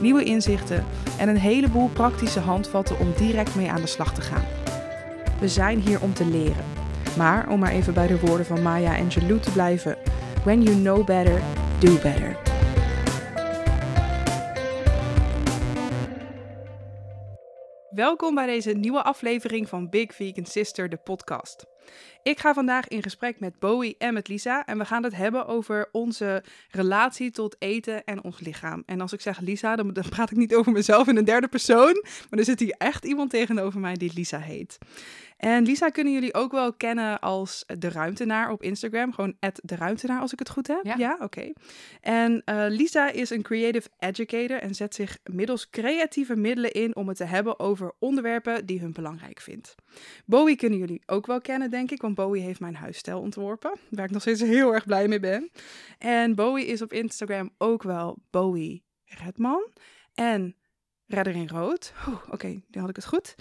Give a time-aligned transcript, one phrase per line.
[0.00, 0.84] nieuwe inzichten
[1.18, 4.44] en een heleboel praktische handvatten om direct mee aan de slag te gaan.
[5.40, 6.64] We zijn hier om te leren.
[7.16, 9.96] Maar om maar even bij de woorden van Maya Angelou te blijven:
[10.44, 11.40] When you know better,
[11.78, 12.49] do better.
[18.00, 21.66] Welkom bij deze nieuwe aflevering van Big Vegan Sister, de podcast.
[22.22, 25.46] Ik ga vandaag in gesprek met Bowie en met Lisa en we gaan het hebben
[25.46, 28.82] over onze relatie tot eten en ons lichaam.
[28.86, 32.04] En als ik zeg Lisa, dan, praat ik niet over mezelf in een derde persoon,
[32.30, 34.78] maar er zit hier echt iemand tegenover mij die Lisa heet.
[35.40, 39.12] En Lisa kunnen jullie ook wel kennen als de ruimtenaar op Instagram.
[39.12, 40.96] Gewoon de ruimtenaar als ik het goed heb.
[40.96, 41.52] Ja, oké.
[42.00, 47.08] En uh, Lisa is een creative educator en zet zich middels creatieve middelen in om
[47.08, 49.74] het te hebben over onderwerpen die hun belangrijk vindt.
[50.26, 54.04] Bowie kunnen jullie ook wel kennen, denk ik, want Bowie heeft mijn huisstijl ontworpen, waar
[54.04, 55.50] ik nog steeds heel erg blij mee ben.
[55.98, 59.70] En Bowie is op Instagram ook wel Bowie Redman
[60.14, 60.54] en
[61.06, 61.92] Redder in Rood.
[62.06, 63.34] Oké, okay, die had ik het goed.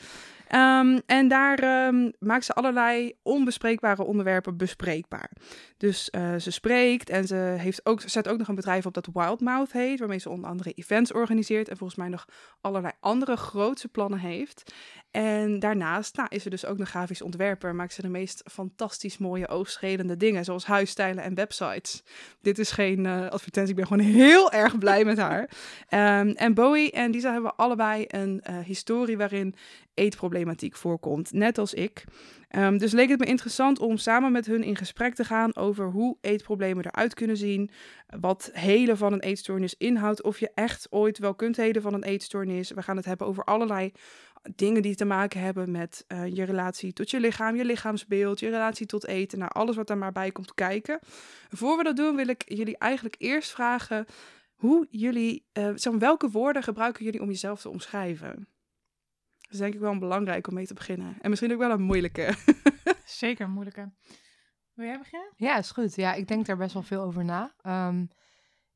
[0.56, 5.32] Um, en daar um, maakt ze allerlei onbespreekbare onderwerpen bespreekbaar.
[5.78, 9.08] Dus uh, ze spreekt en ze heeft ook, zet ook nog een bedrijf op dat
[9.14, 12.26] Wildmouth heet, waarmee ze onder andere events organiseert en volgens mij nog
[12.62, 14.74] allerlei andere grootse plannen heeft.
[15.12, 17.76] En daarnaast nou, is ze dus ook nog grafisch ontwerper.
[17.76, 22.04] Maakt ze de meest fantastisch mooie oogschelende dingen, zoals huisstijlen en websites.
[22.42, 25.50] Dit is geen uh, advertentie, ik ben gewoon heel erg blij met haar.
[26.20, 29.56] Um, en Bowie en Lisa hebben allebei een uh, historie waarin
[30.00, 32.04] eetproblematiek voorkomt, net als ik.
[32.56, 35.92] Um, dus leek het me interessant om samen met hun in gesprek te gaan over
[35.92, 37.70] hoe eetproblemen eruit kunnen zien,
[38.20, 42.04] wat helen van een eetstoornis inhoudt, of je echt ooit wel kunt helen van een
[42.04, 42.72] eetstoornis.
[42.72, 43.92] We gaan het hebben over allerlei
[44.56, 48.50] dingen die te maken hebben met uh, je relatie tot je lichaam, je lichaamsbeeld, je
[48.50, 51.00] relatie tot eten, nou alles wat daar maar bij komt kijken.
[51.50, 54.06] Voor we dat doen wil ik jullie eigenlijk eerst vragen
[54.54, 58.48] hoe jullie, uh, welke woorden gebruiken jullie om jezelf te omschrijven?
[59.50, 61.18] Dat is denk ik wel belangrijk om mee te beginnen.
[61.22, 62.34] En misschien ook wel een moeilijke.
[63.06, 63.92] Zeker een moeilijke.
[64.74, 65.34] Wil jij beginnen?
[65.36, 65.96] Ja, is goed.
[65.96, 67.54] Ja, ik denk daar best wel veel over na.
[67.88, 68.08] Um,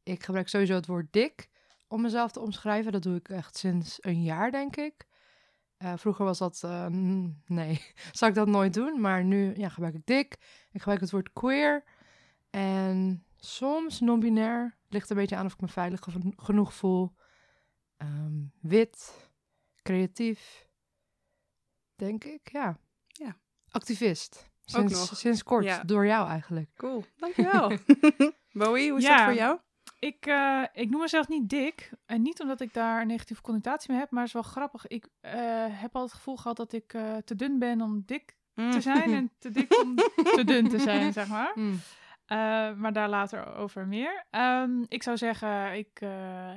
[0.03, 1.49] ik gebruik sowieso het woord dik
[1.87, 2.91] om mezelf te omschrijven.
[2.91, 5.07] Dat doe ik echt sinds een jaar, denk ik.
[5.77, 6.85] Uh, vroeger was dat, uh,
[7.45, 7.81] nee,
[8.11, 9.01] zou ik dat nooit doen.
[9.01, 10.33] Maar nu ja, gebruik ik dik.
[10.71, 11.83] Ik gebruik het woord queer.
[12.49, 14.77] En soms non-binair.
[14.89, 15.99] Ligt een beetje aan of ik me veilig
[16.35, 17.13] genoeg voel.
[17.97, 19.31] Um, wit
[19.83, 20.67] creatief,
[21.95, 22.79] denk ik, ja.
[23.07, 23.37] Ja.
[23.69, 24.51] Activist.
[24.65, 25.17] Sinds, Ook nog.
[25.17, 25.83] sinds kort, ja.
[25.83, 26.69] door jou eigenlijk.
[26.75, 27.77] Cool, dankjewel.
[28.51, 29.15] Bowie, hoe is ja.
[29.15, 29.59] dat voor jou?
[29.99, 31.91] Ik, uh, ik noem mezelf niet dik.
[32.05, 34.87] En niet omdat ik daar een negatieve connotatie mee heb, maar het is wel grappig.
[34.87, 35.31] Ik uh,
[35.69, 38.71] heb al het gevoel gehad dat ik uh, te dun ben om dik mm.
[38.71, 39.95] te zijn en te dik om
[40.35, 41.51] te dun te zijn, zeg maar.
[42.27, 42.79] Mm.
[42.79, 44.25] maar daar later over meer.
[44.31, 45.99] Um, ik zou zeggen, ik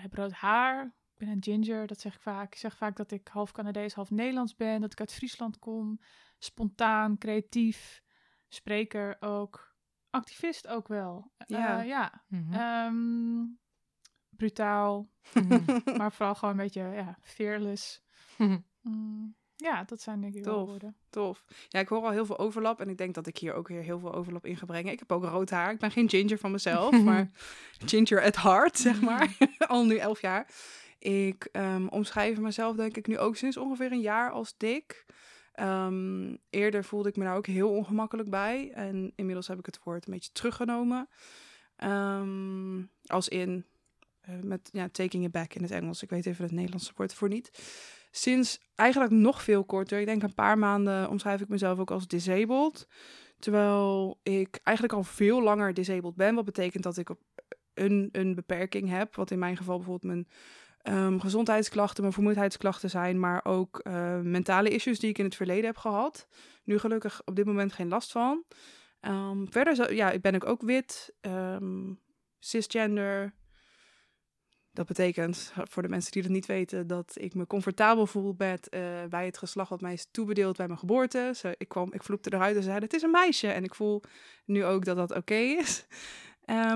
[0.01, 2.53] heb rood haar, ben een ginger, dat zeg ik vaak.
[2.53, 4.81] Ik zeg vaak dat ik half Canadees, half Nederlands ben.
[4.81, 6.01] Dat ik uit Friesland kom.
[6.39, 8.03] Spontaan, creatief.
[8.49, 9.75] Spreker ook.
[10.11, 11.33] Activist ook wel.
[11.47, 11.81] Ja.
[11.81, 12.25] Uh, ja.
[12.29, 12.61] Mm -hmm.
[12.61, 13.59] um,
[14.29, 15.11] brutaal.
[15.99, 18.03] maar vooral gewoon een beetje ja, fearless.
[18.81, 20.97] mm, ja, dat zijn denk ik tof, woorden.
[21.11, 21.45] Tof.
[21.69, 22.81] Ja, ik hoor al heel veel overlap.
[22.81, 24.93] En ik denk dat ik hier ook weer heel veel overlap in ga brengen.
[24.93, 25.71] Ik heb ook rood haar.
[25.71, 27.03] Ik ben geen ginger van mezelf.
[27.05, 27.31] maar
[27.85, 29.37] ginger at heart, zeg maar.
[29.59, 30.47] al nu elf jaar.
[30.99, 35.05] Ik um, omschrijf mezelf denk ik nu ook sinds ongeveer een jaar als dik.
[35.61, 38.71] Um, eerder voelde ik me daar ook heel ongemakkelijk bij.
[38.75, 41.09] En inmiddels heb ik het woord een beetje teruggenomen.
[41.85, 43.65] Um, als in,
[44.29, 46.03] uh, met ja, taking it back in het Engels.
[46.03, 47.51] Ik weet even het Nederlandse woord voor niet.
[48.11, 52.07] Sinds eigenlijk nog veel korter, ik denk een paar maanden, omschrijf ik mezelf ook als
[52.07, 52.89] disabled.
[53.39, 56.35] Terwijl ik eigenlijk al veel langer disabled ben.
[56.35, 57.11] Wat betekent dat ik
[57.75, 59.15] een, een beperking heb.
[59.17, 60.29] Wat in mijn geval bijvoorbeeld mijn
[60.89, 65.65] um, gezondheidsklachten, mijn vermoeidheidsklachten zijn, maar ook uh, mentale issues die ik in het verleden
[65.65, 66.27] heb gehad.
[66.65, 68.45] Nu gelukkig op dit moment geen last van.
[69.01, 71.15] Um, verder ja, ben ik ook wit,
[72.39, 73.35] cisgender.
[74.71, 79.05] Dat betekent, voor de mensen die dat niet weten, dat ik me comfortabel voel uh,
[79.09, 81.35] bij het geslacht wat mij is toebedeeld bij mijn geboorte.
[81.57, 83.49] Ik, kwam, ik vloepte eruit en zei, het is een meisje.
[83.49, 84.03] En ik voel
[84.45, 85.87] nu ook dat dat oké is.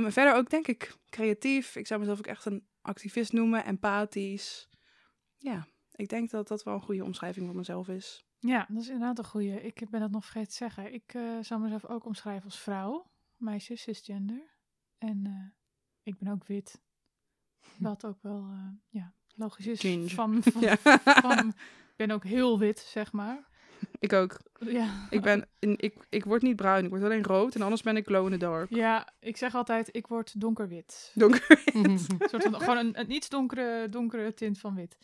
[0.07, 1.77] Verder ook denk ik creatief.
[1.77, 4.69] Ik zou mezelf ook echt een activist noemen, empathisch.
[5.37, 8.25] Ja, ik denk dat dat wel een goede omschrijving van mezelf is.
[8.39, 9.63] Ja, dat is inderdaad een goede.
[9.63, 10.93] Ik ben dat nog vergeten te zeggen.
[10.93, 14.51] Ik eh, zou mezelf ook omschrijven als vrouw, meisje, cisgender.
[14.99, 15.59] En eh,
[16.03, 16.81] ik ben ook wit.
[17.79, 20.15] Wat ook wel, eh, ja, logisch is.
[20.15, 20.77] Van, van, Ja.
[21.05, 23.49] van- ik ben ook heel wit, zeg maar.
[23.99, 24.41] ik ook.
[24.59, 25.07] Ja.
[25.11, 27.97] Ik, ben, in- ik, ik word niet bruin, ik word alleen rood en anders ben
[27.97, 28.75] ik glow in the dark.
[28.75, 31.13] Ja, ik zeg altijd, ik word donkerwit.
[31.15, 31.63] Donker.
[31.73, 34.97] Een soort van, gewoon een, een iets donkere, donkere tint van wit.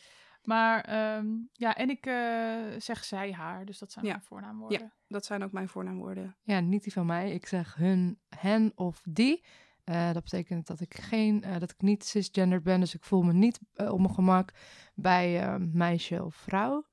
[0.43, 4.11] Maar ehm, ja, en ik eh, zeg zij, haar, dus dat zijn Ja.
[4.11, 4.93] mijn voornaamwoorden.
[5.09, 6.37] Dat zijn ook mijn voornaamwoorden.
[6.43, 7.33] Ja, niet die van mij.
[7.33, 9.45] Ik zeg hun, hen of die.
[9.85, 13.23] Eh, dat betekent dat ik geen, eh, dat ik niet cisgender ben, dus ik voel
[13.23, 14.51] me niet op mijn gemak
[14.95, 16.87] bij eh, meisje of vrouw.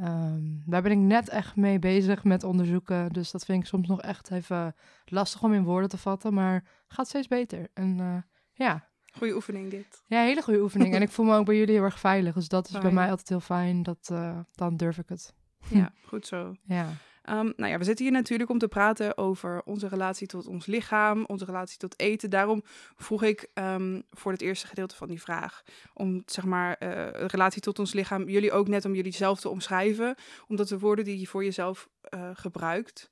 [0.00, 3.88] Ehm, daar ben ik net echt mee bezig met onderzoeken, dus dat vind ik soms
[3.88, 4.74] nog echt even
[5.04, 7.68] lastig om in woorden te vatten, maar gaat steeds beter.
[7.74, 8.16] En eh,
[8.52, 8.88] ja.
[9.12, 10.02] Goeie oefening dit.
[10.06, 10.94] ja, hele goede oefening.
[10.94, 12.94] en ik voel me ook bij jullie heel erg veilig, dus dat is bij Fijn.
[12.94, 13.82] mij altijd heel fijn.
[13.82, 15.34] Dat, eh, dan durf ik het.
[15.68, 16.54] Ja, goed zo.
[16.62, 16.88] Ja.
[17.22, 20.66] Ehm, nou ja, we zitten hier natuurlijk om te praten over onze relatie tot ons
[20.66, 22.30] lichaam, onze relatie tot eten.
[22.30, 22.62] Daarom
[22.96, 25.62] vroeg ik ehm, voor het eerste gedeelte van die vraag
[25.94, 29.48] om, zeg maar, eh, relatie tot ons lichaam, jullie ook net om jullie zelf te
[29.48, 30.14] omschrijven.
[30.48, 33.10] Omdat de woorden die je voor jezelf eh, gebruikt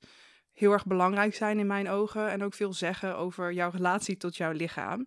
[0.59, 4.37] heel erg belangrijk zijn in mijn ogen en ook veel zeggen over jouw relatie tot
[4.37, 5.05] jouw lichaam.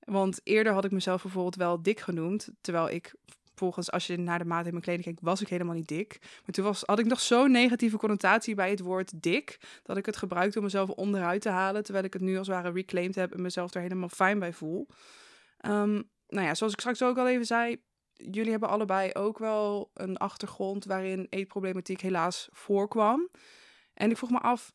[0.00, 3.14] Want eerder had ik mezelf bijvoorbeeld wel dik genoemd, terwijl ik
[3.58, 6.18] volgens als je naar de maat in mijn kleding kijkt, was ik helemaal niet dik.
[6.20, 10.06] Maar toen was, had ik nog zo'n negatieve connotatie bij het woord dik, dat ik
[10.06, 13.14] het gebruikte om mezelf onderuit te halen, terwijl ik het nu als het ware reclaimed
[13.14, 14.86] heb en mezelf er helemaal fijn bij voel.
[15.58, 17.82] Ehm, nou ja, zoals ik straks ook al even zei,
[18.12, 23.28] jullie hebben allebei ook wel een achtergrond waarin eetproblematiek helaas voorkwam.
[23.94, 24.72] En ik vroeg me af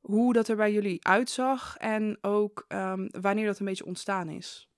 [0.00, 4.68] hoe dat er bij jullie uitzag en ook ehm, wanneer dat een beetje ontstaan is.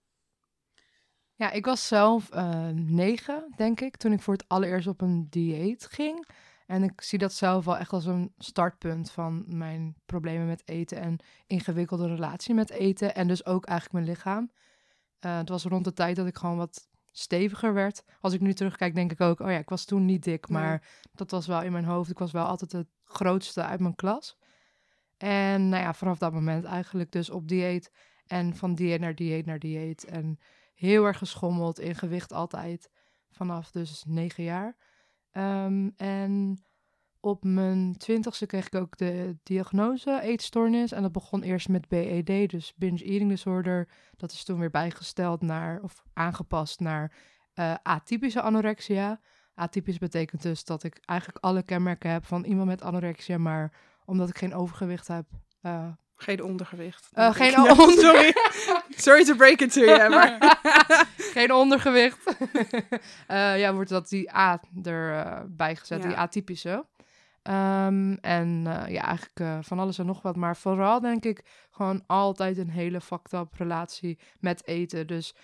[1.40, 5.26] Ja, ik was zelf eh, negen, denk ik, toen ik voor het allereerst op een
[5.30, 6.28] dieet ging.
[6.66, 11.00] En ik zie dat zelf wel echt als een startpunt van mijn problemen met eten
[11.00, 13.14] en ingewikkelde relatie met eten.
[13.14, 14.50] En dus ook eigenlijk mijn lichaam.
[15.18, 18.02] Eh, het was rond de tijd dat ik gewoon wat steviger werd.
[18.20, 20.62] Als ik nu terugkijk, denk ik ook, oh ja, ik was toen niet dik, Nee.
[20.62, 22.10] maar dat was wel in mijn hoofd.
[22.10, 24.36] Ik was wel altijd het grootste uit mijn klas.
[25.16, 27.90] En nou ja, vanaf dat moment eigenlijk dus op dieet.
[28.26, 30.04] En van dieet naar dieet naar dieet.
[30.04, 30.38] En
[30.80, 32.90] heel erg geschommeld in gewicht altijd.
[33.30, 34.76] Vanaf dus negen jaar.
[35.30, 36.64] Ehm, en
[37.20, 40.92] op mijn twintigste kreeg ik ook de diagnose eetstoornis.
[40.92, 43.88] En dat begon eerst met BED, dus binge eating disorder.
[44.16, 47.12] Dat is toen weer bijgesteld naar, of aangepast naar
[47.52, 49.20] eh, atypische anorexia.
[49.54, 53.72] Atypisch betekent dus dat ik eigenlijk alle kenmerken heb van iemand met anorexia, maar
[54.04, 55.26] omdat ik geen overgewicht heb.
[55.60, 55.88] eh,
[56.22, 57.08] Geen ondergewicht.
[57.12, 58.34] Eh, geen onder- Sorry.
[58.96, 60.58] Sorry to break it to you, maar...
[61.34, 62.18] geen ondergewicht.
[63.26, 66.08] Eh, ja, wordt dat die A erbij gezet, Ja.
[66.08, 66.86] die atypische.
[67.42, 70.36] Ehm, en eh, ja, eigenlijk eh, van alles en nog wat.
[70.36, 75.06] Maar vooral denk ik gewoon altijd een hele fucked up relatie met eten.
[75.06, 75.34] Dus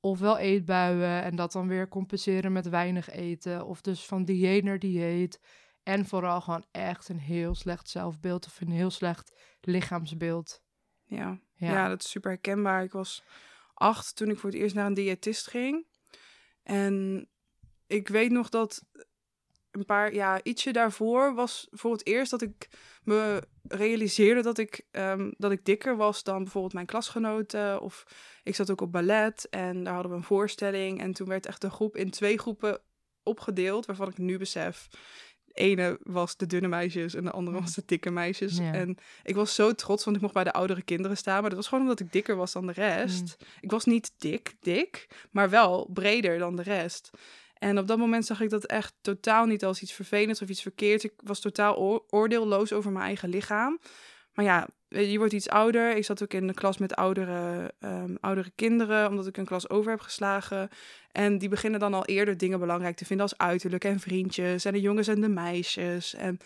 [0.00, 3.66] ofwel eetbuien en dat dan weer compenseren met weinig eten.
[3.66, 5.40] Of dus van dieet naar dieet.
[5.86, 10.62] En vooral gewoon echt een heel slecht zelfbeeld of een heel slecht lichaamsbeeld.
[11.04, 11.40] Ja.
[11.54, 11.72] Ja.
[11.72, 11.88] Ja.
[11.88, 12.82] dat is super herkenbaar.
[12.82, 13.22] Ik was
[13.74, 15.86] acht toen ik voor het eerst naar een diëtist ging.
[16.62, 17.28] En
[17.86, 18.84] ik weet nog dat
[19.70, 22.68] een paar, ja, ietsje daarvoor was voor het eerst dat ik
[23.02, 27.80] me realiseerde dat ik, ehm, dat ik dikker was dan bijvoorbeeld mijn klasgenoten.
[27.80, 28.06] Of
[28.42, 31.00] ik zat ook op ballet en daar hadden we een voorstelling.
[31.00, 32.80] En toen werd echt de groep in twee groepen
[33.22, 34.88] opgedeeld, waarvan ik nu besef.
[35.56, 38.56] De ene was de dunne meisjes en de andere was de dikke meisjes.
[38.56, 38.72] Ja.
[38.72, 41.40] En ik was zo trots, want ik mocht bij de oudere kinderen staan.
[41.40, 43.36] Maar dat was gewoon omdat ik dikker was dan de rest.
[43.60, 47.10] Ik was niet dik, dik, maar wel breder dan de rest.
[47.58, 50.62] En op dat moment zag ik dat echt totaal niet als iets vervelends of iets
[50.62, 51.04] verkeerds.
[51.04, 53.80] Ik was totaal oor- oordeelloos over mijn eigen lichaam.
[54.32, 55.96] Maar ja, je wordt iets ouder.
[55.96, 59.68] Ik zat ook in de klas met oudere, ehm, oudere kinderen, omdat ik een klas
[59.68, 60.68] over heb geslagen.
[61.12, 64.72] En die beginnen dan al eerder dingen belangrijk te vinden als uiterlijk en vriendjes en
[64.72, 66.14] de jongens en de meisjes.
[66.14, 66.38] En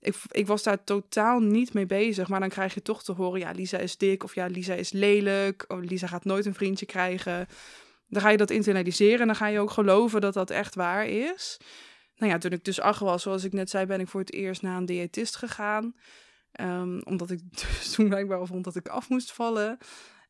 [0.00, 2.28] ik, ik was daar totaal niet mee bezig.
[2.28, 4.92] Maar dan krijg je toch te horen, ja, Lisa is dik of ja, Lisa is
[4.92, 5.64] lelijk.
[5.68, 7.46] Of Lisa gaat nooit een vriendje krijgen.
[8.08, 11.06] Dan ga je dat internaliseren en dan ga je ook geloven dat dat echt waar
[11.06, 11.58] is.
[12.16, 14.32] Nou ja, toen ik dus acht was, zoals ik net zei, ben ik voor het
[14.32, 15.94] eerst naar een diëtist gegaan.
[16.56, 19.78] Ehm, omdat ik dus toen blijkbaar al vond dat ik af moest vallen.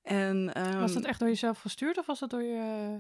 [0.02, 2.96] En, ehm, Was dat echt door jezelf gestuurd of was dat door je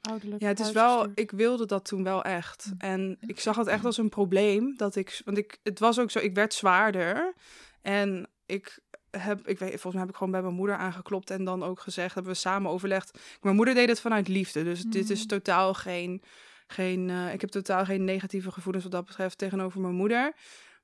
[0.00, 1.18] ouderlijk ja, het is wel, gestuurd?
[1.18, 2.72] ik wilde dat toen wel echt.
[2.78, 4.76] En ik zag het echt als een probleem.
[4.76, 7.34] Dat ik, want ik, het was ook zo, ik werd zwaarder.
[7.82, 8.78] En ik
[9.10, 11.80] heb, ik weet, volgens mij heb ik gewoon bij mijn moeder aangeklopt en dan ook
[11.80, 13.18] gezegd, hebben we samen overlegd.
[13.40, 15.28] Mijn moeder deed het vanuit liefde, dus dit is Mhm.
[15.28, 16.22] totaal geen
[16.66, 20.32] geen eh, ik heb totaal geen negatieve gevoelens wat dat betreft tegenover mijn moeder.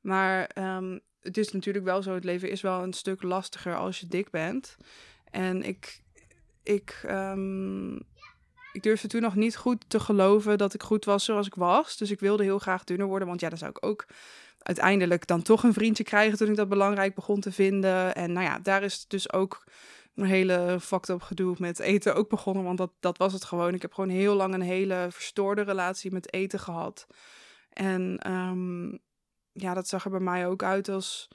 [0.01, 4.01] Maar ehm, het is natuurlijk wel zo, het leven is wel een stuk lastiger als
[4.01, 4.77] je dik bent.
[5.31, 6.03] En ik,
[6.63, 7.95] ik, um,
[8.73, 11.97] ik durfde toen nog niet goed te geloven dat ik goed was zoals ik was.
[11.97, 14.07] Dus ik wilde heel graag dunner worden, want ja, dan zou ik ook
[14.59, 18.15] uiteindelijk dan toch een vriendje krijgen toen ik dat belangrijk begon te vinden.
[18.15, 19.65] En nou ja, daar is dus ook
[20.15, 22.65] een hele fucked up gedoe met eten ook begonnen.
[22.65, 23.75] Want dat, dat was het gewoon.
[23.75, 27.07] Ik heb gewoon heel lang een hele verstoorde relatie met eten gehad.
[27.73, 28.99] En um,
[29.53, 31.29] ja, dat zag er bij mij ook uit als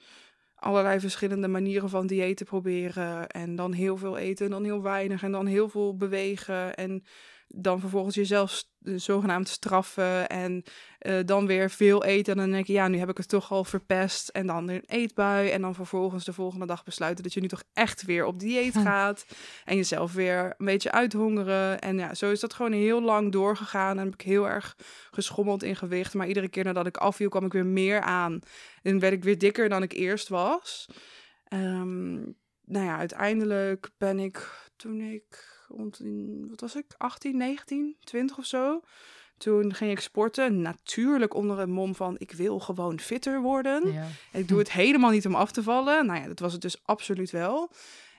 [0.55, 3.27] allerlei verschillende manieren van diëten proberen.
[3.27, 5.23] En dan heel veel eten, en dan heel weinig.
[5.23, 6.75] En dan heel veel bewegen.
[6.75, 7.03] En
[7.47, 8.63] dan vervolgens jezelf
[8.95, 10.63] zogenaamd straffen en
[11.01, 12.33] uh, dan weer veel eten.
[12.33, 14.29] En dan denk je, ja, nu heb ik het toch al verpest.
[14.29, 15.49] En dan een eetbui.
[15.49, 18.77] En dan vervolgens de volgende dag besluiten dat je nu toch echt weer op dieet
[18.77, 19.25] gaat.
[19.65, 21.79] En jezelf weer een beetje uithongeren.
[21.79, 23.97] En ja, zo is dat gewoon heel lang doorgegaan.
[23.97, 24.75] En heb ik heel erg
[25.11, 26.13] geschommeld in gewicht.
[26.13, 28.39] Maar iedere keer nadat ik afviel, kwam ik weer meer aan.
[28.81, 30.89] En werd ik weer dikker dan ik eerst was.
[31.53, 36.01] Um, nou ja, uiteindelijk ben ik toen ik rond
[36.49, 38.81] wat was ik, 18, 19, 20 of zo.
[39.37, 43.91] Toen ging ik sporten, natuurlijk onder het mom van ik wil gewoon fitter worden.
[43.91, 44.07] Ja.
[44.31, 46.05] Ik doe het helemaal niet om af te vallen.
[46.05, 47.71] Nou ja, dat was het dus absoluut wel.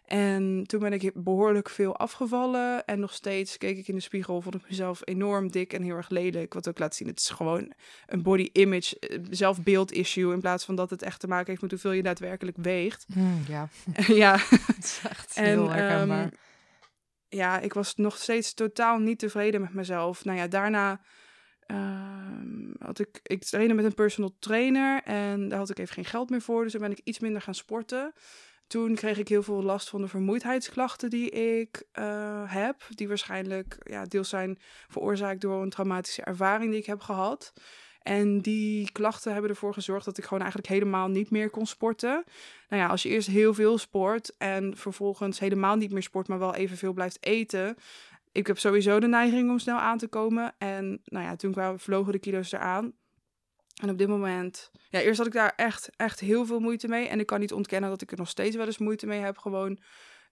[0.06, 2.84] En toen ben ik behoorlijk veel afgevallen.
[2.84, 5.96] En nog steeds keek ik in de spiegel, vond ik mezelf enorm dik en heel
[5.96, 6.54] erg lelijk.
[6.54, 7.72] Wat ook laat zien, het is gewoon
[8.06, 10.32] een body image, eh, zelfbeeld issue.
[10.32, 13.06] In plaats van dat het echt te maken heeft met hoeveel je daadwerkelijk weegt.
[13.14, 13.68] Mm, ja.
[14.24, 14.36] ja.
[14.76, 16.24] Het is echt heel en, herkenbaar.
[16.24, 16.30] Um,
[17.28, 20.24] ja, ik was nog steeds totaal niet tevreden met mezelf.
[20.24, 21.00] Nou ja, daarna
[21.66, 26.04] uh, had ik, ik trainde met een personal trainer en daar had ik even geen
[26.04, 26.62] geld meer voor.
[26.62, 28.12] Dus ben ik iets minder gaan sporten.
[28.66, 32.82] Toen kreeg ik heel veel last van de vermoeidheidsklachten die ik uh, heb.
[32.88, 37.52] Die waarschijnlijk ja, deels zijn veroorzaakt door een traumatische ervaring die ik heb gehad.
[38.06, 42.24] En die klachten hebben ervoor gezorgd dat ik gewoon eigenlijk helemaal niet meer kon sporten.
[42.68, 46.38] Nou ja, als je eerst heel veel sport en vervolgens helemaal niet meer sport, maar
[46.38, 47.76] wel evenveel blijft eten.
[48.32, 50.54] Ik heb sowieso de neiging om snel aan te komen.
[50.58, 52.92] En nou ja, toen kwamen, vlogen de kilo's eraan.
[53.82, 57.08] En op dit moment, ja, eerst had ik daar echt, echt heel veel moeite mee.
[57.08, 59.38] En ik kan niet ontkennen dat ik er nog steeds wel eens moeite mee heb.
[59.38, 59.78] Gewoon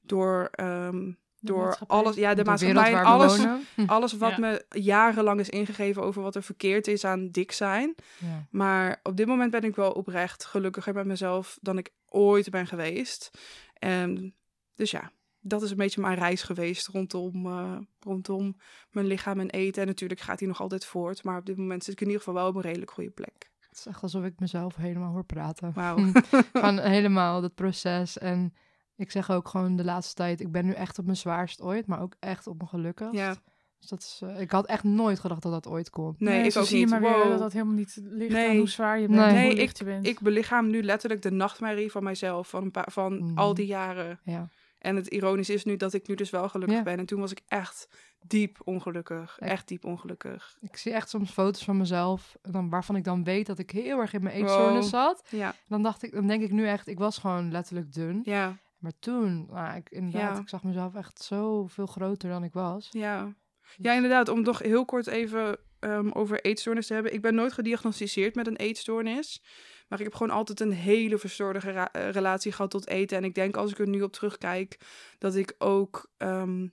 [0.02, 3.46] door um, door alles, ja, de, de maatschappij, alles,
[3.86, 7.94] alles wat me jarenlang is ingegeven over wat er verkeerd is aan dik zijn.
[8.18, 8.46] Ja.
[8.50, 12.66] Maar op dit moment ben ik wel oprecht gelukkiger met mezelf dan ik ooit ben
[12.66, 13.30] geweest.
[13.78, 14.34] En
[14.74, 15.10] dus ja,
[15.40, 18.56] dat is een beetje mijn reis geweest rondom, uh, rondom
[18.90, 19.82] mijn lichaam en eten.
[19.82, 22.22] En natuurlijk gaat hij nog altijd voort, maar op dit moment zit ik in ieder
[22.22, 23.52] geval wel op een redelijk goede plek.
[23.60, 25.72] Het is echt alsof ik mezelf helemaal hoor praten.
[25.72, 25.96] Wauw.
[26.52, 28.54] Van helemaal dat proces en
[28.96, 31.86] ik zeg ook gewoon de laatste tijd, ik ben nu echt op mijn zwaarst ooit,
[31.86, 33.14] maar ook echt op mijn gelukkigst.
[33.14, 33.36] Ja.
[33.78, 36.14] Dus dat is, uh, ik had echt nooit gedacht dat dat ooit kon.
[36.18, 36.88] Nee, nee ik ook zie niet.
[36.88, 38.48] je maar weer dat dat helemaal niet ligt nee.
[38.48, 39.20] aan hoe zwaar je bent.
[39.20, 40.06] Nee, nee ik, je bent.
[40.06, 43.38] ik belichaam nu letterlijk de nachtmerrie van mijzelf, van, een paar, van mm.
[43.38, 44.20] al die jaren.
[44.22, 44.48] Ja.
[44.78, 46.98] En het ironisch is nu dat ik nu dus wel gelukkig ben.
[46.98, 47.88] En toen was ik echt
[48.26, 49.36] diep ongelukkig.
[49.38, 50.56] Echt diep ongelukkig.
[50.60, 54.00] Ik zie echt soms foto's van mezelf, dan, waarvan ik dan weet dat ik heel
[54.00, 55.26] erg in mijn eetstoornis zat.
[55.30, 55.54] Ja.
[55.68, 58.20] Dan dacht ik, dan denk ik nu echt, ik was gewoon letterlijk dun.
[58.24, 58.56] Ja.
[58.84, 62.88] Maar toen, nou, ik, inderdaad, ik zag mezelf echt zo veel groter dan ik was.
[62.90, 63.34] Ja,
[63.76, 64.28] ja inderdaad.
[64.28, 67.12] Om toch heel kort even um, over eetstoornis te hebben.
[67.12, 69.42] Ik ben nooit gediagnosticeerd met een eetstoornis.
[69.88, 73.16] Maar ik heb gewoon altijd een hele verstoorde eh, relatie gehad tot eten.
[73.16, 74.78] En ik denk als ik er nu op terugkijk,
[75.18, 76.72] dat ik ook um,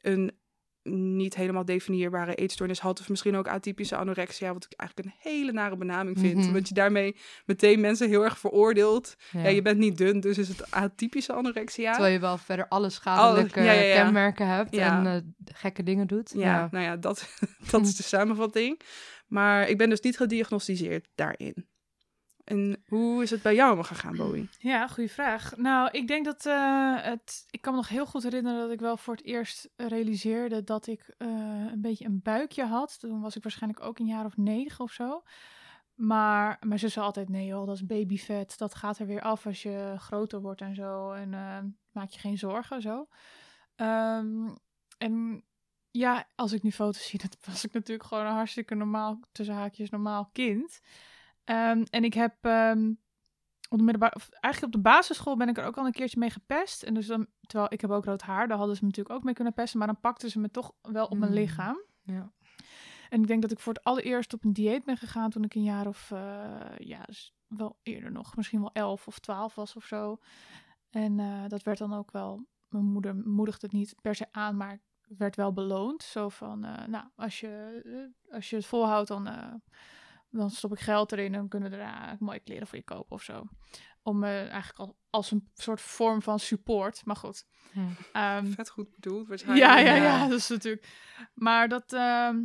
[0.00, 0.38] een
[0.88, 3.00] niet helemaal definieerbare eetstoornis had.
[3.00, 6.46] Of misschien ook atypische anorexia, wat ik eigenlijk een hele nare benaming vind.
[6.46, 7.16] Mm Want je daarmee
[7.46, 9.16] meteen mensen heel erg veroordeelt.
[9.30, 9.48] Ja.
[9.48, 11.92] je bent niet dun, dus is het atypische anorexia.
[11.92, 13.60] Terwijl je wel verder alle schadelijke
[13.94, 15.14] kenmerken hebt en uh,
[15.54, 16.32] gekke dingen doet.
[16.34, 17.28] Ja, nou ja, dat,
[17.70, 18.80] dat is de samenvatting.
[19.26, 21.67] Maar ik ben dus niet gediagnosticeerd daarin.
[22.48, 24.48] En hoe is het bij jou gegaan, Bowie?
[24.58, 25.56] Ja, goede vraag.
[25.56, 27.46] Nou, ik denk dat uh, het.
[27.50, 30.86] Ik kan me nog heel goed herinneren dat ik wel voor het eerst realiseerde dat
[30.86, 31.28] ik uh,
[31.72, 33.00] een beetje een buikje had.
[33.00, 35.22] Toen was ik waarschijnlijk ook een jaar of negen of zo.
[35.94, 38.58] Maar mijn zus zei altijd: nee, joh, dat is babyvet.
[38.58, 41.12] Dat gaat er weer af als je groter wordt en zo.
[41.12, 41.58] En uh,
[41.92, 43.08] maak je geen zorgen zo.
[43.76, 44.56] Um,
[44.98, 45.44] en
[45.90, 49.54] ja, als ik nu foto's zie, dan was ik natuurlijk gewoon een hartstikke normaal, tussen
[49.54, 50.80] haakjes, normaal kind.
[51.50, 53.00] Um, en ik heb um,
[53.68, 53.98] op de
[54.40, 56.82] eigenlijk op de basisschool ben ik er ook al een keertje mee gepest.
[56.82, 59.24] En dus dan, terwijl ik heb ook rood haar, daar hadden ze me natuurlijk ook
[59.24, 61.38] mee kunnen pesten, maar dan pakten ze me toch wel op mijn mm.
[61.38, 61.82] lichaam.
[62.02, 62.32] Ja.
[63.08, 65.54] En ik denk dat ik voor het allereerst op een dieet ben gegaan toen ik
[65.54, 66.20] een jaar of, uh,
[66.76, 70.18] ja, dus wel eerder nog, misschien wel elf of twaalf was of zo.
[70.90, 74.56] En uh, dat werd dan ook wel, mijn moeder moedigde het niet per se aan,
[74.56, 74.80] maar
[75.16, 76.02] werd wel beloond.
[76.02, 79.54] Zo van, eh, nou, als je, eh, als je het volhoudt, dan, eh,
[80.30, 81.26] dan stop ik geld erin.
[81.32, 83.44] En dan kunnen we er mooie kleren voor je kopen of zo.
[84.02, 87.04] Om eigenlijk al, als een soort vorm van support.
[87.04, 87.46] Maar goed.
[87.72, 87.80] Hm.
[88.12, 89.66] Ehm, Vet goed bedoeld, waarschijnlijk.
[89.70, 90.02] ja, ja, Ja.
[90.02, 90.88] ja, dat is natuurlijk.
[91.34, 92.40] Maar dat, ehm,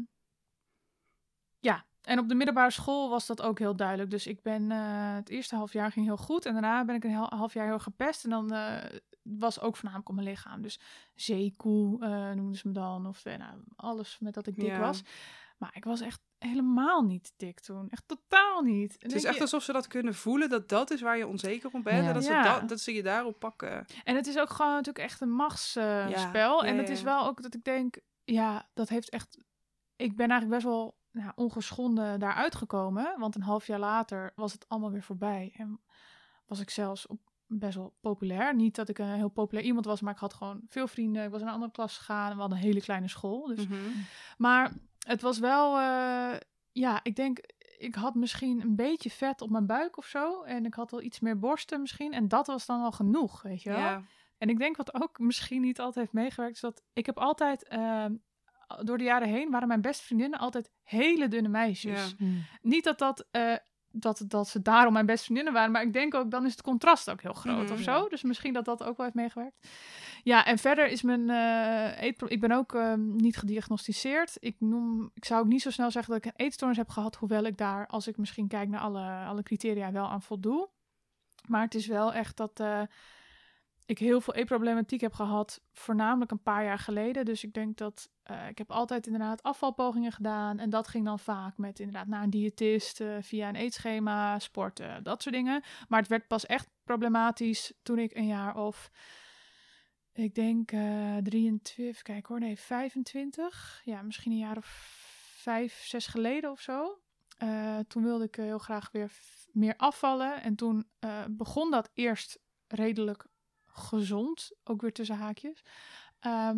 [1.59, 1.85] ja.
[2.01, 4.09] En op de middelbare school was dat ook heel duidelijk.
[4.09, 6.45] Dus ik ben eh, het eerste half jaar ging heel goed.
[6.45, 8.23] En daarna ben ik een heel, half jaar heel gepest.
[8.23, 8.83] En dan eh,
[9.21, 10.61] was ook voornamelijk op mijn lichaam.
[10.61, 10.79] Dus
[11.15, 13.07] zeekoe eh, noemden ze me dan.
[13.07, 14.79] Of eh, nou, alles met dat ik dik Ja.
[14.79, 15.03] was.
[15.57, 17.89] Maar ik was echt helemaal niet dik toen.
[17.89, 18.91] Echt totaal niet.
[18.91, 21.27] En Het is echt je- alsof ze dat kunnen voelen, dat dat is waar je
[21.27, 22.01] onzeker op bent.
[22.03, 22.07] Ja.
[22.07, 23.85] En dat ze, dat, dat ze je daarop pakken.
[24.03, 26.63] En het is ook gewoon natuurlijk echt een machtsspel.
[26.65, 29.37] En het is wel ook dat ik denk, ja, dat heeft echt.
[29.95, 33.15] Ik ben eigenlijk best wel nou, ongeschonden daaruit gekomen.
[33.19, 35.53] Want een half jaar later was het allemaal weer voorbij.
[35.57, 35.79] En
[36.45, 38.55] was ik zelfs op best wel populair.
[38.55, 41.23] Niet dat ik een heel populair iemand was, maar ik had gewoon veel vrienden.
[41.23, 42.33] Ik was in een andere klas gegaan.
[42.33, 43.47] We hadden een hele kleine school.
[43.47, 43.79] Dus Mhm.
[44.37, 44.71] maar
[45.03, 46.39] het was wel, eh,
[46.71, 47.39] ja, ik denk,
[47.77, 50.41] ik had misschien een beetje vet op mijn buik of zo.
[50.43, 52.13] En ik had wel iets meer borsten misschien.
[52.13, 53.79] En dat was dan al genoeg, weet je wel.
[53.79, 54.03] Ja.
[54.37, 57.67] En ik denk wat ook misschien niet altijd heeft meegewerkt, is dat ik heb altijd,
[57.67, 58.05] eh,
[58.81, 62.09] door de jaren heen, waren mijn beste vriendinnen altijd hele dunne meisjes.
[62.09, 62.25] Ja.
[62.25, 62.39] Hm.
[62.61, 63.27] Niet dat dat...
[63.31, 63.55] eh,
[63.95, 65.71] dat, dat ze daarom mijn beste vriendinnen waren.
[65.71, 67.73] Maar ik denk ook, dan is het contrast ook heel groot Mhm.
[67.73, 68.07] of zo.
[68.07, 69.67] Dus misschien dat dat ook wel heeft meegewerkt.
[70.23, 71.29] Ja, en verder is mijn
[71.99, 74.37] eetpro- Ik ben ook ehm, niet gediagnosticeerd.
[74.39, 77.15] Ik, noem, ik zou ook niet zo snel zeggen dat ik een eetstoornis heb gehad.
[77.15, 80.69] Hoewel ik daar, als ik misschien kijk naar alle, alle criteria, wel aan voldoe.
[81.47, 82.81] Maar het is wel echt dat eh,
[83.85, 85.61] ik heel veel eetproblematiek heb gehad.
[85.71, 87.25] Voornamelijk een paar jaar geleden.
[87.25, 90.59] Dus ik denk dat eh, ik heb altijd inderdaad afvalpogingen gedaan.
[90.59, 95.03] En dat ging dan vaak met inderdaad naar een diëtist, eh, via een eetschema, sporten,
[95.03, 95.63] dat soort dingen.
[95.87, 98.91] Maar het werd pas echt problematisch toen ik een jaar of,
[100.13, 103.81] ik denk eh 23, kijk hoor, nee, 25.
[103.83, 105.01] Ja, misschien een jaar of
[105.37, 106.97] vijf, zes geleden of zo.
[107.87, 109.11] Toen wilde ik heel graag weer
[109.51, 110.41] meer afvallen.
[110.41, 110.89] En toen
[111.29, 113.25] begon dat eerst redelijk
[113.73, 115.63] gezond, ook weer tussen haakjes.
[116.19, 116.57] Ehm,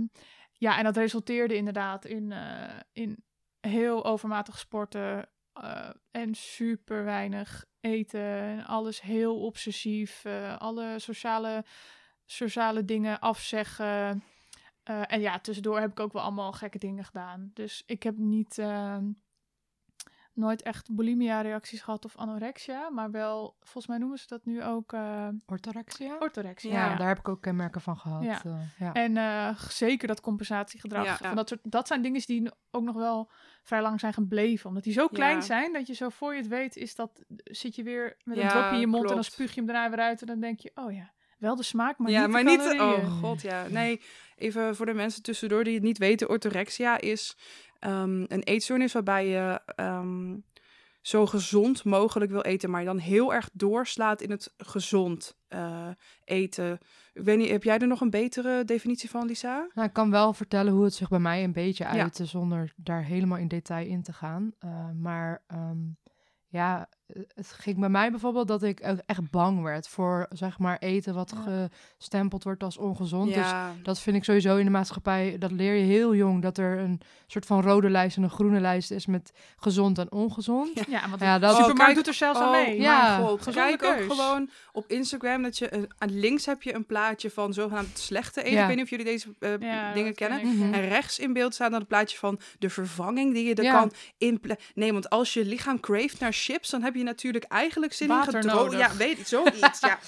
[0.58, 3.24] ja, en dat resulteerde inderdaad in, eh, in
[3.60, 8.22] heel overmatig sporten eh, en super weinig eten.
[8.22, 10.26] En alles heel obsessief.
[10.26, 11.66] eh, alle sociale,
[12.26, 14.24] sociale dingen afzeggen.
[14.84, 17.52] En ja, tussendoor heb ik ook wel allemaal gekke dingen gedaan.
[17.54, 19.12] Dus ik heb niet, ehm,
[20.36, 22.90] nooit echt bulimia-reacties gehad of anorexia.
[22.90, 26.18] Maar wel, volgens mij noemen ze dat nu ook eh, Orthorexia?
[26.20, 26.72] orthorexia.
[26.72, 26.96] ja, ja.
[26.96, 28.24] daar heb ik ook kenmerken van gehad.
[28.24, 28.42] Ja.
[28.46, 28.94] eh, ja.
[28.94, 31.06] En eh, zeker dat compensatiegedrag.
[31.06, 31.18] Ja, ja.
[31.28, 33.32] Van dat, soort, dat zijn dingen die ook nog wel
[33.64, 34.68] vrij lang zijn gebleven.
[34.70, 35.42] Omdat die zo klein Ja.
[35.42, 38.44] zijn dat je zo voor je het weet is dat zit je weer met een
[38.44, 40.22] Ja, dropje in je mond en dan spuug je hem daarna weer uit.
[40.22, 42.60] En dan denk je, oh ja, wel de smaak, maar ja, niet maar de niet.
[42.60, 43.06] calorieën.
[43.06, 43.68] Oh god, ja.
[43.68, 44.02] Nee,
[44.36, 47.38] even voor de mensen tussendoor die het niet weten: orthorexia is
[47.86, 50.36] ehm, een eetstoornis waarbij je ehm,
[51.02, 55.88] zo gezond mogelijk wil eten, maar je dan heel erg doorslaat in het gezond eh,
[56.24, 56.80] eten.
[57.14, 59.68] Ik weet niet, heb jij er nog een betere definitie van, Lisa?
[59.74, 63.04] Nou, ik kan wel vertellen hoe het zich bij mij een beetje uitte, zonder daar
[63.04, 64.54] helemaal in detail in te gaan.
[64.60, 65.78] Eh, maar ehm,
[66.48, 66.90] ja,
[67.36, 71.14] het ging bij mij bijvoorbeeld dat ik ook echt bang werd voor, zeg maar, eten
[71.14, 71.70] wat Ja.
[71.98, 73.28] gestempeld wordt als ongezond.
[73.34, 76.58] Dus ja, dat vind ik sowieso in de maatschappij, dat leer je heel jong, dat
[76.58, 80.70] er een soort van rode lijst en een groene lijst is met gezond en ongezond.
[80.76, 80.84] Ja.
[80.90, 82.82] Ja, want Ja, dat- supermarkt Oh, kijk- doet er zelfs aan oh, mee.
[82.82, 83.18] Ja.
[83.18, 83.52] mijn god.
[83.54, 87.54] Kijk ook gewoon op Instagram dat je een- aan links heb je een plaatje van
[87.54, 88.54] zogenaamd slechte eten.
[88.54, 88.62] Ja.
[88.62, 90.48] Ik weet niet of jullie deze eh, Ja, dingen kennen.
[90.48, 90.74] Mhm.
[90.74, 93.80] En rechts in beeld staat dan het plaatje van de vervanging die je er Ja.
[93.80, 94.42] kan in.
[94.74, 98.36] Nee, want als je lichaam craeft naar chips, dan heb je natuurlijk eigenlijk zin Water
[98.36, 98.72] in gedroogd.
[98.72, 98.80] nodig.
[98.92, 99.80] Ja, weet ik, zoiets.
[99.80, 100.00] ja.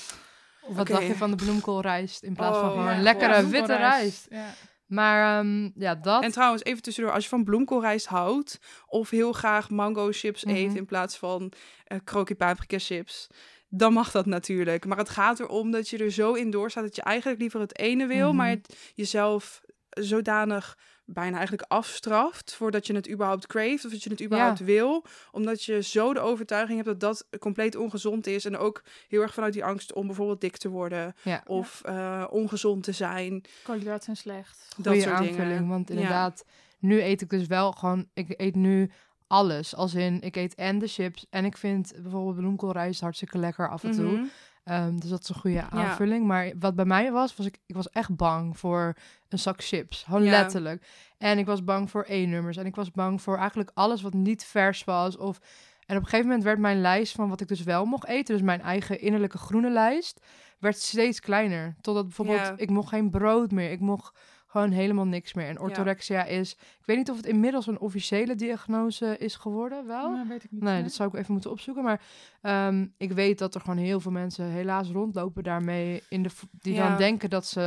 [0.61, 0.91] Of wat Oké.
[0.93, 4.27] dacht je van de bloemkoolrijst in plaats van Oh, gewoon ja, een lekkere witte rijst?
[4.29, 4.53] Ja.
[4.85, 6.23] Maar ehm, ja, dat.
[6.23, 10.55] En trouwens, even tussendoor, als je van bloemkoolrijst houdt of heel graag mango chips Mhm.
[10.55, 11.51] eet in plaats van
[11.87, 13.27] uh, krokie paprika chips,
[13.69, 14.85] dan mag dat natuurlijk.
[14.85, 17.77] Maar het gaat erom dat je er zo in doorstaat dat je eigenlijk liever het
[17.79, 18.35] ene wil, Mhm.
[18.35, 20.77] maar het jezelf zodanig
[21.09, 25.63] bijna eigenlijk afstraft voordat je het überhaupt craeft of dat je het überhaupt wil, omdat
[25.63, 29.53] je zo de overtuiging hebt dat dat compleet ongezond is en ook heel erg vanuit
[29.53, 31.43] die angst om bijvoorbeeld dik te worden Ja.
[31.45, 34.73] of eh, ongezond te zijn, Koolhydraten zijn slecht.
[34.77, 35.37] dat soort aanvulling.
[35.37, 35.67] dingen.
[35.67, 35.93] Want Ja.
[35.95, 36.45] inderdaad,
[36.79, 38.91] nu eet ik dus wel gewoon, ik eet nu
[39.27, 39.75] alles.
[39.75, 43.83] Als in, ik eet en de chips en ik vind bijvoorbeeld bloemkoolrijst hartstikke lekker af
[43.83, 44.11] en toe.
[44.11, 44.23] Mhm.
[44.67, 46.25] Ehm, dus dat is een goede aanvulling.
[46.25, 48.93] Maar wat bij mij was, was ik, ik was echt bang voor
[49.29, 50.03] een zak chips.
[50.03, 50.29] Gewoon Ja.
[50.31, 50.87] letterlijk.
[51.17, 52.57] En ik was bang voor E-nummers.
[52.57, 55.17] En ik was bang voor eigenlijk alles wat niet vers was.
[55.17, 55.37] Of...
[55.85, 58.33] En op een gegeven moment werd mijn lijst van wat ik dus wel mocht eten,
[58.35, 60.25] dus mijn eigen innerlijke groene lijst,
[60.59, 61.75] werd steeds kleiner.
[61.81, 62.53] Totdat bijvoorbeeld, Ja.
[62.57, 63.71] ik mocht geen brood meer.
[63.71, 65.47] Ik mocht gewoon helemaal niks meer.
[65.47, 70.11] En orthorexia is, ik weet niet of het inmiddels een officiële diagnose is geworden, wel.
[70.11, 70.61] Nou, weet ik niet.
[70.61, 71.83] Nee, dat zou ik even moeten opzoeken.
[71.83, 72.01] Maar
[72.41, 76.03] ehm, ik weet dat er gewoon heel veel mensen helaas rondlopen daarmee.
[76.09, 76.87] In de, die Ja.
[76.87, 77.61] dan denken dat ze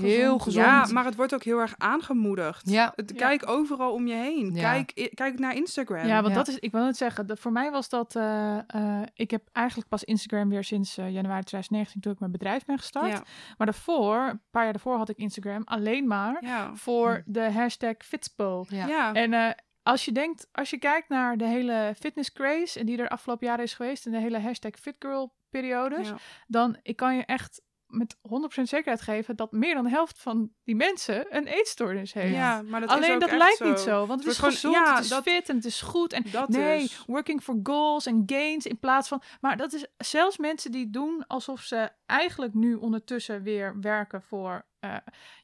[0.00, 0.64] heel gezond...
[0.66, 2.70] Ja, maar het wordt ook heel erg aangemoedigd.
[2.70, 2.94] Ja.
[3.16, 4.54] Kijk overal om je heen.
[4.54, 4.60] Ja.
[4.72, 6.06] Kijk, kijk naar Instagram.
[6.06, 6.38] Ja, want Ja.
[6.38, 9.48] dat is, ik wil het zeggen, dat voor mij was dat, eh, eh, ik heb
[9.52, 13.12] eigenlijk pas Instagram weer sinds eh, januari 2019 toen ik mijn bedrijf ben gestart.
[13.12, 13.22] Ja.
[13.56, 16.74] Maar daarvoor, een paar jaar daarvoor had ik Instagram alleen maar Ja.
[16.74, 18.64] voor de hashtag Fitspo.
[18.68, 18.86] Ja.
[18.86, 19.12] Ja.
[19.12, 19.50] En eh,
[19.82, 23.46] als je denkt, als je kijkt naar de hele fitness craze en die er afgelopen
[23.46, 26.16] jaren is geweest en de hele hashtag fitgirl periodes, Ja.
[26.46, 30.50] dan ik kan je echt met 100% zekerheid geven dat meer dan de helft van
[30.64, 32.34] die mensen een eetstoornis heeft.
[32.34, 33.68] Ja, maar dat is Alleen ook dat echt lijkt zo.
[33.68, 35.56] niet zo, want het, Het is wordt gezond, gewoon- ja, het is dat- fit en
[35.56, 36.12] het is goed.
[36.12, 37.04] En Dat nee, dus.
[37.06, 39.22] working for goals en gains in plaats van...
[39.40, 44.66] Maar dat is zelfs mensen die doen alsof ze eigenlijk nu ondertussen weer werken voor
[44.82, 44.94] eh,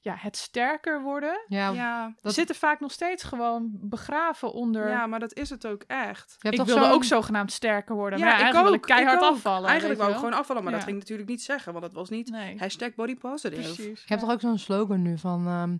[0.01, 1.45] ja, het sterker worden.
[1.49, 2.15] Ja, Ja.
[2.21, 4.89] Dat- zitten vaak nog steeds gewoon begraven onder...
[4.89, 6.37] ja, maar dat is het ook echt.
[6.39, 8.19] je hebt ik wilde zo'n- ook zogenaamd sterker worden.
[8.19, 9.35] Ja, maar ik eigenlijk wil ook, ik keihard ik ook.
[9.35, 9.69] afvallen.
[9.69, 12.09] Eigenlijk wou ik gewoon afvallen, maar dat ging ik natuurlijk niet zeggen, want dat was
[12.09, 13.63] niet Nee, hashtag body positive.
[13.63, 14.01] precies.
[14.01, 15.77] Je hebt toch ook zo'n slogan nu van ehm,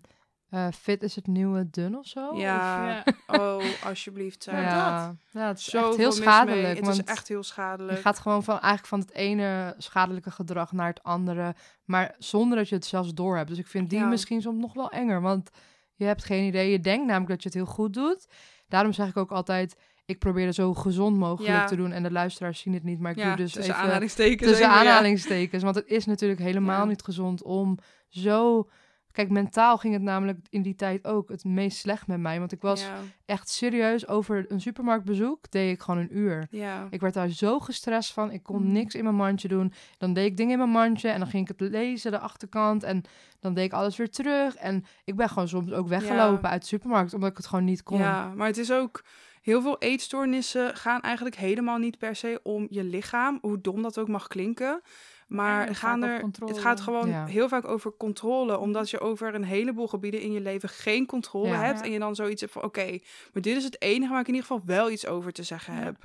[0.49, 2.35] eh, fit is het nieuwe dun of zo?
[2.37, 3.03] Ja, Ja.
[3.27, 4.43] oh, alsjeblieft.
[4.43, 4.53] Zeg.
[4.61, 5.15] ja.
[5.31, 6.77] ja, het is Zo echt heel schadelijk.
[6.77, 7.95] Het is echt heel schadelijk.
[7.97, 12.57] je gaat gewoon van, eigenlijk van het ene schadelijke gedrag naar het andere, maar zonder
[12.57, 13.49] dat je het zelfs door hebt.
[13.49, 14.05] Dus ik vind die Ja.
[14.05, 15.49] misschien soms nog wel enger, want
[15.95, 16.71] je hebt geen idee.
[16.71, 18.27] Je denkt namelijk dat je het heel goed doet.
[18.67, 21.65] Daarom zeg ik ook altijd, ik probeer het zo gezond mogelijk Ja.
[21.65, 21.91] te doen.
[21.91, 24.49] En de luisteraars zien het niet, maar ik ja, doe dus tussen even aanhalingstekens.
[24.49, 24.89] tussen even, ja.
[24.89, 25.63] aanhalingstekens.
[25.63, 26.85] Want het is natuurlijk helemaal Ja.
[26.85, 28.69] niet gezond om zo...
[29.11, 32.39] Kijk, mentaal ging het namelijk in die tijd ook het meest slecht met mij.
[32.39, 32.95] Want ik was Ja,
[33.25, 35.51] echt serieus over een supermarktbezoek.
[35.51, 36.47] Deed ik gewoon een uur.
[36.51, 36.87] ja.
[36.89, 38.31] Ik werd daar zo gestrest van.
[38.31, 38.71] Ik kon Mm.
[38.71, 39.73] niks in mijn mandje doen.
[39.97, 42.83] Dan deed ik dingen in mijn mandje en dan ging ik het lezen, de achterkant.
[42.83, 43.03] En
[43.39, 44.55] dan deed ik alles weer terug.
[44.55, 47.83] En ik ben gewoon soms ook weggelopen uit de supermarkt, omdat ik het gewoon niet
[47.83, 47.97] kon.
[47.99, 49.03] Ja, maar het is ook...
[49.41, 53.97] Heel veel eetstoornissen gaan eigenlijk helemaal niet per se om je lichaam, hoe dom dat
[53.97, 54.81] ook mag klinken.
[55.29, 57.25] Maar gaan er, het gaat gewoon Ja.
[57.25, 61.47] heel vaak over controle, omdat je over een heleboel gebieden in je leven geen controle
[61.47, 61.63] Ja.
[61.63, 61.79] hebt.
[61.79, 61.85] Ja.
[61.85, 62.89] En je dan zoiets hebt van, oké,
[63.33, 65.73] maar dit is het enige waar ik in ieder geval wel iets over te zeggen
[65.73, 65.95] heb.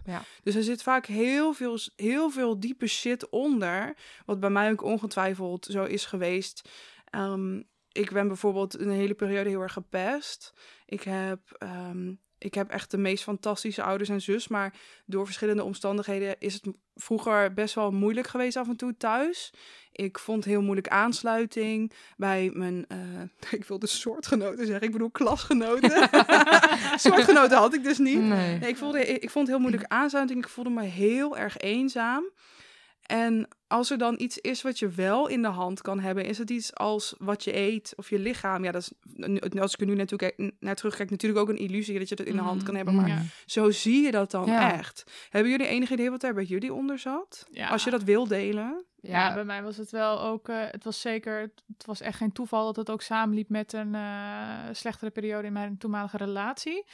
[0.43, 3.95] Dus er zit vaak heel veel, heel veel diepe shit onder,
[4.27, 6.69] wat bij mij ook ongetwijfeld zo is geweest.
[7.11, 10.53] Ehm, ik ben bijvoorbeeld een hele periode heel erg gepest.
[10.87, 12.13] Ik heb, ehm,
[12.45, 14.75] ik heb echt de meest fantastische ouders en zus, maar
[15.07, 19.53] door verschillende omstandigheden is het vroeger best wel moeilijk geweest af en toe thuis.
[19.93, 22.99] Ik vond heel moeilijk aansluiting bij mijn, eh,
[23.59, 26.09] ik wilde soortgenoten zeggen, ik bedoel klasgenoten.
[27.07, 28.21] soortgenoten had ik dus niet.
[28.21, 28.59] Nee.
[28.59, 30.45] Nee, ik, voelde, ik, ik vond het heel moeilijk aansluiting.
[30.45, 32.25] Ik voelde me heel erg eenzaam.
[33.05, 36.39] En als er dan iets is wat je wel in de hand kan hebben, is
[36.39, 38.65] het iets als wat je eet of je lichaam.
[38.65, 38.93] Ja, dat is,
[39.61, 42.27] als ik er nu naartoe kijk, naar terugkijk, natuurlijk ook een illusie dat je het
[42.27, 42.95] in de hand kan hebben.
[42.95, 43.23] Maar Ja.
[43.47, 44.73] zo zie je dat dan Ja.
[44.73, 45.05] echt.
[45.31, 47.47] Hebben jullie enig idee wat daar bij jullie onder zat?
[47.51, 47.69] Ja.
[47.69, 48.85] Als je dat wil delen.
[49.01, 50.49] Ja, bij mij was het wel ook.
[50.49, 51.41] eh, het was zeker.
[51.77, 55.53] Het was echt geen toeval dat het ook samenliep met een eh, slechtere periode in
[55.53, 56.85] mijn toenmalige relatie.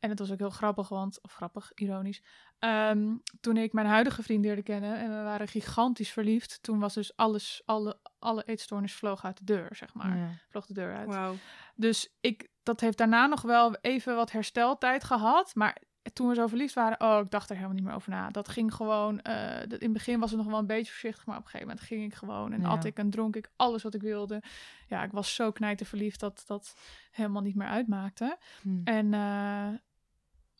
[0.00, 1.18] En het was ook heel grappig, want.
[1.22, 2.22] Of grappig, ironisch.
[2.60, 6.58] Ehm, toen ik mijn huidige vriend leerde kennen en we waren gigantisch verliefd.
[6.62, 10.16] Toen was dus alles, alle, alle eetstoornis vloog uit de deur, zeg maar.
[10.16, 10.28] Ja.
[10.48, 11.06] Vloog de deur uit.
[11.08, 11.34] Wauw.
[11.74, 15.54] Dus ik, dat heeft daarna nog wel even wat hersteltijd gehad.
[15.54, 15.76] Maar
[16.12, 18.28] toen we zo verliefd waren, oh, ik dacht er helemaal niet meer over na.
[18.30, 21.26] Dat ging gewoon, eh, dat- in het begin was het nog wel een beetje voorzichtig,
[21.26, 22.52] maar op een gegeven moment ging ik gewoon.
[22.52, 22.68] En Ja.
[22.68, 24.42] at ik en dronk ik alles wat ik wilde.
[24.86, 26.74] Ja, ik was zo knijter verliefd dat dat
[27.10, 28.38] helemaal niet meer uitmaakte.
[28.62, 28.80] Hm.
[28.84, 29.68] En eh,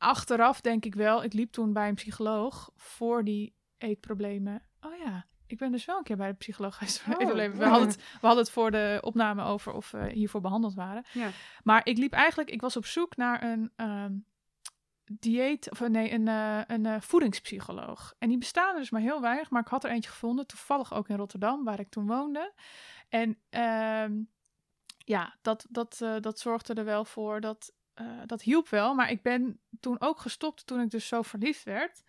[0.00, 4.62] achteraf denk ik wel, ik liep toen bij een psycholoog voor die eetproblemen.
[4.80, 7.58] Oh ja, ik ben dus wel een keer bij de psycholoog geweest voor Oh, eetproblemen.
[7.58, 11.04] We, hadden het, we hadden het voor de opname over of we hiervoor behandeld waren.
[11.12, 11.30] Ja.
[11.62, 14.12] Maar ik liep eigenlijk, ik was op zoek naar een ehm,
[15.04, 18.14] dieet, of nee, een, eh, een eh, voedingspsycholoog.
[18.18, 20.94] En die bestaan er dus maar heel weinig, maar ik had er eentje gevonden, toevallig
[20.94, 22.52] ook in Rotterdam, waar ik toen woonde.
[23.08, 24.22] En ehm,
[24.98, 28.94] ja, dat, dat, eh, dat zorgde er wel voor, dat, eh, dat hielp wel.
[28.94, 32.02] Maar ik ben toen ook gestopt toen ik dus zo verliefd werd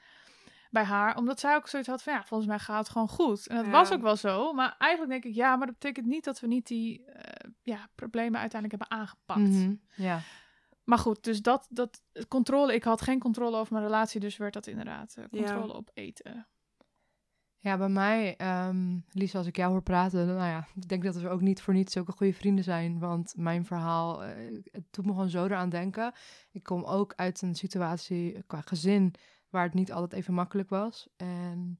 [0.69, 1.17] bij haar.
[1.17, 3.47] Omdat zij ook zoiets had van, ja, volgens mij gaat het gewoon goed.
[3.47, 3.71] En dat Ja.
[3.71, 4.53] was ook wel zo.
[4.53, 7.89] Maar eigenlijk denk ik, ja, maar dat betekent niet dat we niet die eh, ja,
[7.95, 9.39] problemen uiteindelijk hebben aangepakt.
[9.39, 9.75] Mhm.
[9.95, 10.19] Ja.
[10.83, 14.53] Maar goed, dus dat, dat controle, ik had geen controle over mijn relatie, dus werd
[14.53, 15.37] dat inderdaad eh, Ja.
[15.39, 16.47] controle op eten.
[17.63, 21.15] Ja, bij mij, ehm Lisa, als ik jou hoor praten, nou ja, ik denk dat
[21.15, 22.99] we ook niet voor niets zulke goede vrienden zijn.
[22.99, 26.13] Want mijn verhaal, eh, het doet me gewoon zo eraan denken.
[26.51, 29.13] Ik kom ook uit een situatie qua gezin
[29.49, 31.07] waar het niet altijd even makkelijk was.
[31.17, 31.79] En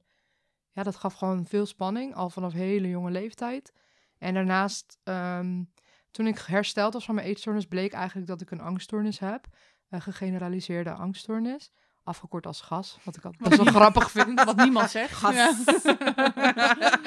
[0.70, 3.72] ja, dat gaf gewoon veel spanning, al vanaf hele jonge leeftijd.
[4.18, 5.62] En daarnaast, ehm,
[6.10, 9.46] toen ik hersteld was van mijn eetstoornis, bleek eigenlijk dat ik een angststoornis heb.
[9.88, 11.72] Een gegeneraliseerde angststoornis.
[12.04, 14.44] Afgekort als gas, wat ik altijd wel grappig vind.
[14.44, 15.12] Wat niemand zegt.
[15.22, 15.34] Gas.
[15.34, 15.54] Ja.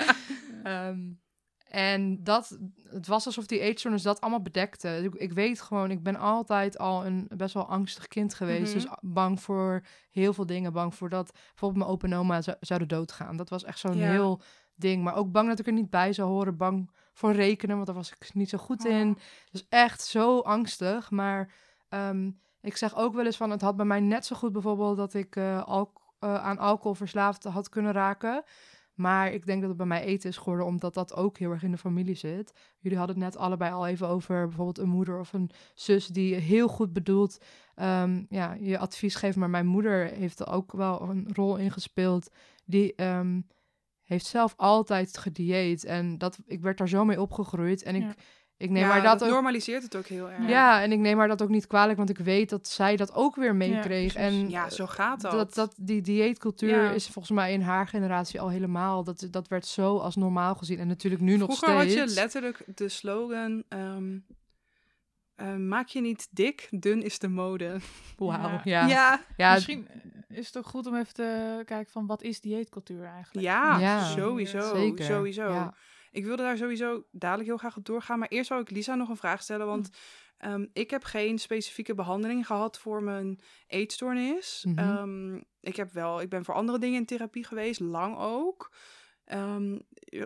[0.63, 0.99] Ehm,
[1.69, 2.57] en dat,
[2.89, 5.01] het was alsof die eetstoornis dat allemaal bedekte.
[5.03, 8.75] Ik, ik weet gewoon, ik ben altijd al een best wel angstig kind geweest.
[8.75, 8.83] Mhm.
[8.83, 9.81] Dus bang voor
[10.11, 10.73] heel veel dingen.
[10.73, 13.37] Bang voor dat bijvoorbeeld mijn opa en oma zou, zouden doodgaan.
[13.37, 14.09] Dat was echt zo'n Ja.
[14.09, 14.41] heel
[14.75, 15.03] ding.
[15.03, 16.57] Maar ook bang dat ik er niet bij zou horen.
[16.57, 19.09] Bang voor rekenen, want daar was ik niet zo goed in.
[19.09, 19.15] Oh.
[19.51, 21.11] Dus echt zo angstig.
[21.11, 21.53] Maar
[21.89, 22.31] ehm,
[22.65, 25.13] ik zeg ook wel eens van, het had bij mij net zo goed bijvoorbeeld dat
[25.13, 25.59] ik eh,
[26.19, 28.43] aan alcohol verslaafd had kunnen raken.
[28.95, 31.63] Maar ik denk dat het bij mij eten is geworden, omdat dat ook heel erg
[31.63, 32.53] in de familie zit.
[32.79, 36.35] Jullie hadden het net allebei al even over bijvoorbeeld een moeder of een zus die
[36.35, 37.37] heel goed bedoelt
[37.75, 39.35] ehm, ja, je advies geeft.
[39.35, 42.31] Maar mijn moeder heeft er ook wel een rol in gespeeld.
[42.65, 43.41] Die ehm,
[44.03, 45.83] heeft zelf altijd gedieet.
[45.83, 47.83] En dat, ik werd daar zo mee opgegroeid.
[47.83, 48.15] En ik.
[48.65, 50.47] Ik neem ja, maar dat, ook normaliseert het ook heel erg.
[50.49, 53.13] ja, en ik neem haar dat ook niet kwalijk, want ik weet dat zij dat
[53.13, 54.13] ook weer meekreeg.
[54.13, 54.39] precies.
[54.39, 55.31] en Ja, zo gaat dat.
[55.31, 56.91] dat, dat die dieetcultuur Ja.
[56.91, 59.03] is volgens mij in haar generatie al helemaal.
[59.03, 60.79] Dat, dat werd zo als normaal gezien.
[60.79, 61.99] En natuurlijk nu nog Vroeger steeds.
[61.99, 63.63] had je letterlijk de slogan...
[63.69, 64.17] ehm,
[65.35, 67.77] eh, maak je niet dik, dun is de mode.
[68.17, 68.49] Wauw.
[68.49, 68.59] Ja.
[68.63, 68.87] Ja.
[68.87, 69.21] Ja.
[69.37, 69.87] ja, Misschien
[70.29, 73.45] is het ook goed om even te kijken van wat is dieetcultuur eigenlijk?
[73.47, 74.03] ja, Ja.
[74.05, 74.75] sowieso.
[74.75, 75.05] zeker.
[75.05, 75.71] Sowieso.
[76.15, 78.19] Ik wilde daar sowieso dadelijk heel graag op doorgaan.
[78.19, 79.65] Maar eerst wou ik Lisa nog een vraag stellen.
[79.65, 79.89] Want
[80.37, 80.45] Hm.
[80.45, 84.63] ehm, ik heb geen specifieke behandeling gehad voor mijn eetstoornis.
[84.67, 84.79] Mhm.
[84.79, 88.71] Ehm, ik, heb wel, ik ben voor andere dingen in therapie geweest, lang ook.
[89.25, 89.77] Ehm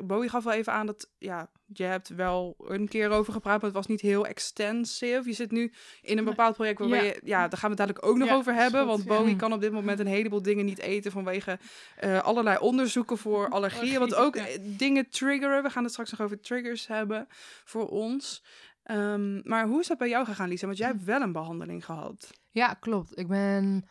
[0.03, 3.65] Bowie gaf wel even aan dat, ja, je hebt wel een keer over gepraat, maar
[3.69, 5.21] het was niet heel extensive.
[5.25, 7.11] Je zit nu in een bepaald project waarbij Ja.
[7.13, 8.79] je, ja, daar gaan we het dadelijk ook nog Ja, over hebben.
[8.79, 9.05] goed, want.
[9.05, 11.59] Bowie kan op dit moment een heleboel dingen niet eten vanwege
[11.95, 13.99] eh, allerlei onderzoeken voor allergieën.
[13.99, 15.63] Wat ook eh, dingen triggeren.
[15.63, 17.27] We gaan het straks nog over triggers hebben
[17.63, 18.43] voor ons.
[18.83, 20.65] Ehm, maar hoe is dat bij jou gegaan, Lisa?
[20.65, 22.29] Want jij hebt wel een behandeling gehad.
[22.51, 23.17] Ja, klopt.
[23.19, 23.87] Ik ben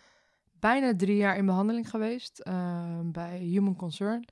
[0.52, 4.24] bijna drie jaar in behandeling geweest eh, bij Human Concern.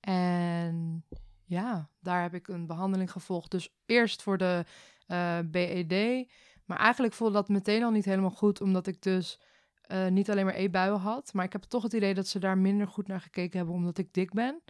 [0.00, 1.04] En
[1.44, 3.50] ja, daar heb ik een behandeling gevolgd.
[3.50, 4.64] Dus eerst voor de
[5.06, 6.26] eh, BED.
[6.64, 9.40] Maar eigenlijk voelde dat meteen al niet helemaal goed, omdat ik dus
[9.82, 11.32] eh, niet alleen maar eetbuien had.
[11.32, 13.98] Maar ik heb toch het idee dat ze daar minder goed naar gekeken hebben, omdat
[13.98, 14.62] ik dik ben.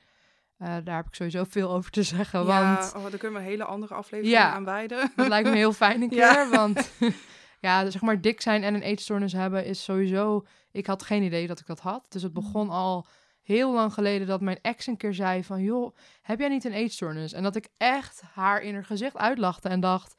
[0.56, 3.44] Eh, daar heb ik sowieso veel over te zeggen, want Ja, oh, daar kunnen we
[3.44, 4.52] een hele andere aflevering Ja.
[4.52, 5.12] aan wijden.
[5.16, 6.18] dat lijkt me heel fijn een keer.
[6.18, 6.48] Ja.
[6.48, 6.90] Want
[7.60, 10.46] ja, zeg maar dik zijn en een eetstoornis hebben is sowieso...
[10.70, 12.06] Ik had geen idee dat ik dat had.
[12.08, 13.06] Dus het begon al
[13.48, 15.62] heel lang geleden dat mijn ex een keer zei van...
[15.62, 17.32] joh, heb jij niet een eetstoornis?
[17.32, 20.14] En dat ik echt haar in haar gezicht uitlachte en dacht...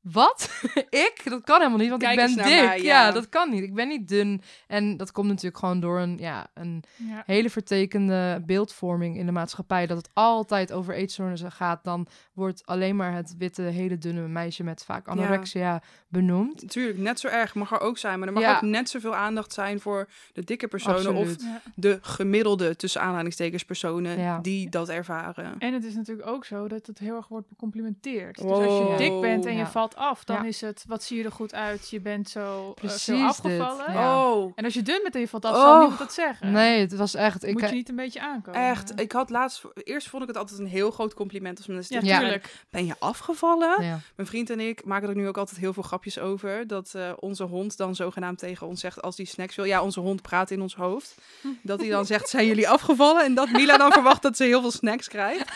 [0.00, 0.62] Wat?
[1.06, 1.20] ik?
[1.24, 2.64] Dat kan helemaal niet, want Kijk ik ben dik.
[2.64, 3.06] mij, ja.
[3.06, 3.10] ja.
[3.12, 3.62] dat kan niet.
[3.62, 4.42] Ik ben niet dun.
[4.66, 7.22] En dat komt natuurlijk gewoon door een, ja, een Ja.
[7.26, 9.86] hele vertekende beeldvorming in de maatschappij.
[9.86, 11.84] Dat het altijd over eetstoornissen gaat.
[11.84, 16.62] Dan wordt alleen maar het witte, hele dunne meisje met vaak anorexia benoemd.
[16.62, 18.18] Natuurlijk, net zo erg mag er ook zijn.
[18.18, 18.54] Maar er mag Ja.
[18.56, 21.14] ook net zoveel aandacht zijn voor de dikke personen.
[21.14, 21.28] Of.
[21.42, 21.60] Ja.
[21.74, 24.38] de gemiddelde, tussen aanhalingstekens, personen Ja.
[24.38, 25.54] die dat ervaren.
[25.58, 28.36] En het is natuurlijk ook zo dat het heel erg wordt becomplimenteerd.
[28.36, 30.44] Dus als je dik bent en je valt af, dan Ja.
[30.44, 33.92] is het, wat zie je er goed uit, je bent zo eh, Precies dit, afgevallen.
[33.92, 34.30] Ja.
[34.32, 35.60] Oh, En als je dun bent en je valt af, Oh.
[35.62, 36.52] zal niemand dat zeggen.
[36.52, 37.44] Nee, het was echt...
[37.44, 38.60] Ik, Moet je niet een beetje aankomen.
[38.60, 39.00] echt.
[39.00, 39.62] Ik had laatst...
[39.74, 42.30] Eerst vond ik het altijd een heel groot compliment als mensen Ja, dit zeiden.
[42.30, 42.54] tuurlijk.
[42.70, 43.84] Ben je afgevallen?
[43.84, 43.98] ja.
[44.16, 46.66] Mijn vriend en ik maken er nu ook altijd heel veel grapjes over.
[46.66, 49.64] Dat eh, onze hond dan zogenaamd tegen ons zegt als die snacks wil.
[49.64, 51.14] Ja, onze hond praat in ons hoofd.
[51.62, 53.24] Dat hij dan zegt, zijn jullie afgevallen?
[53.24, 55.50] En dat Mila dan verwacht dat ze heel veel snacks krijgt.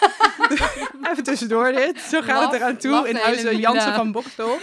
[1.10, 2.00] Even tussendoor dit.
[2.00, 3.58] Zo gaat Laf- het eraan toe in de huis eh.
[3.58, 4.58] Jansen van Bokstel.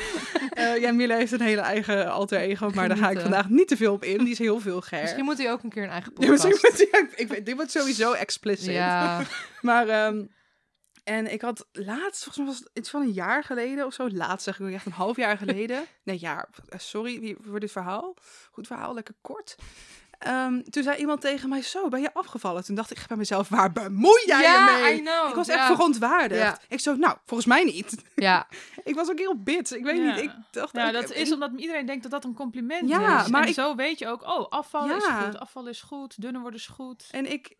[0.49, 2.69] Eh ja, Mila heeft een hele eigen alter ego.
[2.75, 4.17] Maar daar ga ik vandaag niet te veel op in.
[4.17, 5.01] Die is heel veel ger.
[5.01, 6.43] Misschien moet hij ook een keer een eigen Ja, podcast.
[6.47, 8.73] misschien moet hij- ik weet, dit wordt sowieso explicit.
[8.73, 9.21] Ja,
[9.61, 10.23] Maar, ehm,
[11.03, 14.09] en ik had laatst, volgens mij was het iets van een jaar geleden of zo.
[14.09, 15.85] Laatst zeg ik echt een half jaar geleden.
[16.03, 16.49] Nee, jaar.
[16.69, 18.15] Sorry voor dit verhaal.
[18.51, 19.55] Goed verhaal, lekker kort.
[20.23, 22.63] Ehm, toen zei iemand tegen mij, zo, ben je afgevallen?
[22.63, 24.95] Toen dacht ik bij mezelf, waar bemoei jij ja je mee?
[24.95, 25.29] I know.
[25.29, 25.53] Ik was ja.
[25.53, 26.41] echt verontwaardigd.
[26.41, 26.59] Ja.
[26.67, 28.03] Ik zo, nou, volgens mij niet.
[28.15, 28.47] Ja,
[28.83, 29.71] ik was ook heel bits.
[29.71, 30.75] Ik weet niet, ik dacht...
[30.75, 32.97] Ja, ik- dat ik- is omdat iedereen denkt dat dat een compliment is.
[32.97, 36.41] maar en ik- zo weet je ook, oh, afvallen is goed, afvallen is goed, dunner
[36.41, 37.07] worden is goed.
[37.11, 37.55] En ik,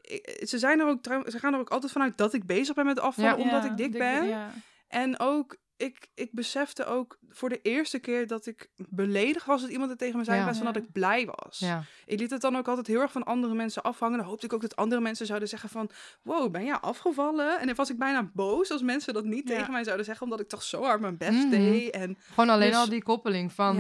[0.47, 2.99] ze, zijn er ook, ze gaan er ook altijd vanuit dat ik bezig ben met
[2.99, 4.27] afvallen, omdat ik dik ben.
[4.27, 4.51] Ja.
[4.87, 9.69] En ook, ik, ik besefte ook voor de eerste keer dat ik beledigd was dat
[9.69, 10.41] iemand het tegen me zei, Ja.
[10.41, 11.59] in plaats van dat ik blij was.
[11.59, 11.83] ja.
[12.05, 14.17] Ik liet het dan ook altijd heel erg van andere mensen afhangen.
[14.17, 15.89] Dan hoopte ik ook dat andere mensen zouden zeggen van,
[16.21, 17.59] wow, ben jij afgevallen?
[17.59, 19.55] En dan was ik bijna boos als mensen dat niet Ja.
[19.57, 21.49] tegen mij zouden zeggen, omdat ik toch zo hard mijn best Mhm.
[21.49, 21.89] deed.
[21.89, 23.77] En Gewoon alleen Dus- al die koppeling van...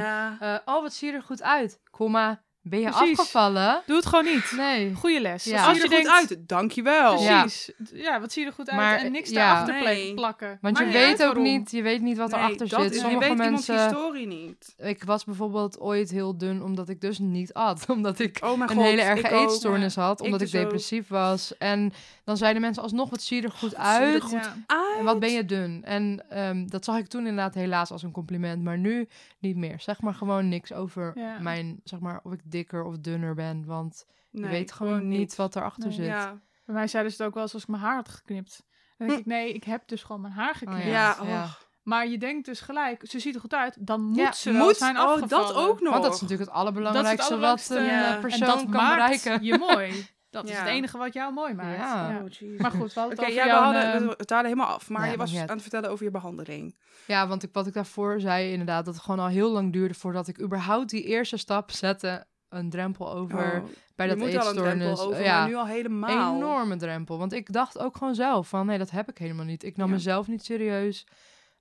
[0.65, 1.79] oh, wat zie je er goed uit.
[1.89, 3.19] Komma, Ben je Precies.
[3.19, 3.81] afgevallen?
[3.85, 4.51] Doe het gewoon niet.
[4.57, 4.93] Nee.
[4.93, 5.43] Goeie les.
[5.43, 5.65] Ja.
[5.65, 7.15] Als je je er goed denkt, uit, dankjewel.
[7.15, 7.71] Precies.
[7.93, 8.19] Ja.
[8.19, 9.35] wat zie je er goed uit Maar, en niks ja.
[9.35, 10.13] daarachter Nee.
[10.13, 10.57] plakken.
[10.61, 11.43] Want je weet ook waarom.
[11.43, 12.89] niet, je weet niet wat Nee, erachter dat zit.
[12.91, 13.87] is, je Sommige weet iemands mensen.
[13.95, 14.73] historie niet.
[14.77, 17.85] Ik was bijvoorbeeld ooit heel dun omdat ik dus niet at.
[17.95, 19.49] Omdat ik Oh een god, hele erge ik ook.
[19.49, 20.21] eetstoornis had.
[20.21, 21.57] Omdat ik, dus depressief was.
[21.57, 24.21] En dan zeiden mensen alsnog, wat zie je er goed wat er uit.
[24.21, 24.55] goed Ja.
[24.65, 24.97] Uit.
[24.97, 25.83] En wat ben je dun?
[25.83, 28.63] En ehm, dat zag ik toen inderdaad helaas als een compliment.
[28.63, 29.07] Maar nu
[29.39, 29.79] niet meer.
[29.79, 31.39] Zeg maar gewoon niks over Ja.
[31.39, 33.65] mijn, zeg maar, of ik dikker of dunner ben.
[33.65, 35.95] Want Nee, je weet gewoon niet wat erachter Nee.
[35.97, 36.05] zit.
[36.05, 38.63] Ja, Bij mij zeiden ze het ook wel eens als ik mijn haar had geknipt.
[38.97, 40.79] Dan denk ik, nee, ik heb dus gewoon mijn haar geknipt.
[40.81, 41.47] Oh ja, ja.
[41.83, 44.65] Maar je denkt dus gelijk, ze ziet er goed uit, dan moet Ja, ze wel
[44.65, 45.47] Moet, zijn oh, afgevallen.
[45.47, 45.91] dat ook nog.
[45.91, 48.07] Want dat is natuurlijk het allerbelangrijkste wat allerbelangrijkste, een ja.
[48.07, 49.43] eh, En persoon en dat kan maakt bereiken.
[49.45, 50.05] je mooi.
[50.33, 51.77] Dat is het enige wat jou mooi maakt.
[51.77, 52.21] Ja.
[52.23, 52.59] Oh.
[52.59, 54.89] Maar goed, we hadden Oké, het ja, we hadden het helemaal af.
[54.89, 56.75] Maar Ja, je was aan het vertellen over je behandeling.
[57.07, 59.93] Ja, want ik, wat ik daarvoor zei inderdaad, dat het gewoon al heel lang duurde
[59.93, 62.25] voordat ik überhaupt die eerste stap zette.
[62.49, 63.63] Een drempel over Oh,
[63.95, 64.99] bij je dat moet al een drempel eetstoornis.
[64.99, 66.35] over, ja, maar nu al helemaal.
[66.35, 67.17] enorme drempel.
[67.17, 69.63] Want ik dacht ook gewoon zelf van, nee, dat heb ik helemaal niet.
[69.63, 69.93] Ik nam Ja.
[69.93, 71.07] mezelf niet serieus.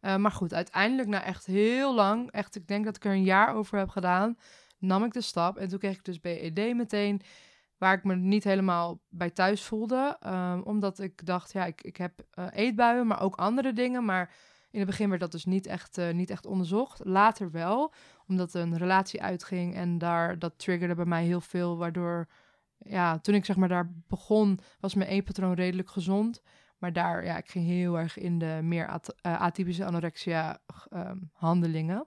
[0.01, 3.23] Eh, maar goed, uiteindelijk na echt heel lang, echt, ik denk dat ik er een
[3.25, 4.39] jaar over heb gedaan,
[4.79, 5.57] nam ik de stap.
[5.57, 7.23] En toen kreeg ik dus BED meteen,
[7.83, 10.17] waar ik me niet helemaal bij thuis voelde.
[10.21, 14.05] Ehm, omdat ik dacht, ja, ik, ik heb eh, eetbuien, maar ook andere dingen.
[14.05, 14.35] Maar
[14.71, 17.01] in het begin werd dat dus niet echt, eh, niet echt onderzocht.
[17.05, 17.93] Later wel,
[18.27, 22.29] omdat een relatie uitging en daar, dat triggerde bij mij heel veel, waardoor
[22.79, 26.43] ja, toen ik zeg maar daar begon, was mijn eetpatroon redelijk gezond.
[26.79, 30.59] Maar daar, ja, ik ging heel erg in de meer eh, atypische anorexia
[30.91, 32.07] ehm, handelingen.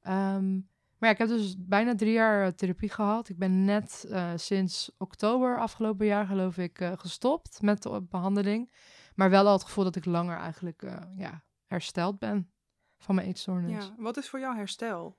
[0.00, 0.58] Ehm,
[1.02, 3.28] maar ja, ik heb dus bijna drie jaar eh, therapie gehad.
[3.28, 8.72] Ik ben net eh, sinds oktober afgelopen jaar, geloof ik, eh, gestopt met de behandeling.
[9.14, 10.82] Maar wel al het gevoel dat ik langer eigenlijk
[11.16, 12.52] ja, hersteld ben
[12.98, 13.84] van mijn eetstoornis.
[13.84, 13.94] Ja.
[13.96, 15.18] Wat is voor jou herstel?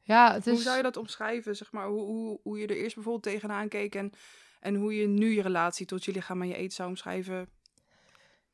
[0.00, 1.56] Ja, het Hoe zou je dat omschrijven?
[1.56, 4.12] Zeg maar, hoe, hoe, hoe je er eerst bijvoorbeeld tegenaan keek en,
[4.60, 7.48] en hoe je nu je relatie tot je lichaam en je eten zou omschrijven.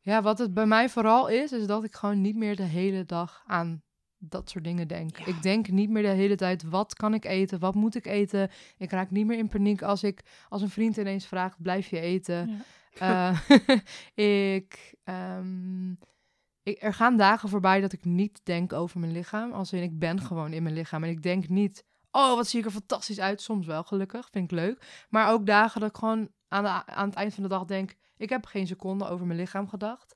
[0.01, 3.05] Ja, wat het bij mij vooral is, is dat ik gewoon niet meer de hele
[3.05, 3.83] dag aan
[4.21, 5.19] dat soort dingen denk.
[5.19, 5.27] Ja.
[5.27, 7.59] Ik denk niet meer de hele tijd, wat kan ik eten?
[7.59, 8.51] Wat moet ik eten?
[8.77, 12.01] Ik raak niet meer in paniek als ik, als een vriend ineens vraagt, blijf je
[12.01, 12.63] eten?
[12.95, 13.33] Ja.
[13.49, 13.59] Eh,
[14.55, 15.91] ik, ehm,
[16.63, 19.53] ik, er gaan dagen voorbij dat ik niet denk over mijn lichaam.
[19.53, 21.05] Als in, ik ben gewoon in mijn lichaam.
[21.05, 23.41] En ik denk niet, oh, wat zie ik er fantastisch uit.
[23.41, 24.29] Soms wel, gelukkig.
[24.31, 25.07] Vind ik leuk.
[25.09, 27.97] Maar ook dagen dat ik gewoon aan, de, aan het eind van de dag denk...
[28.17, 30.15] ik heb geen seconde over mijn lichaam gedacht.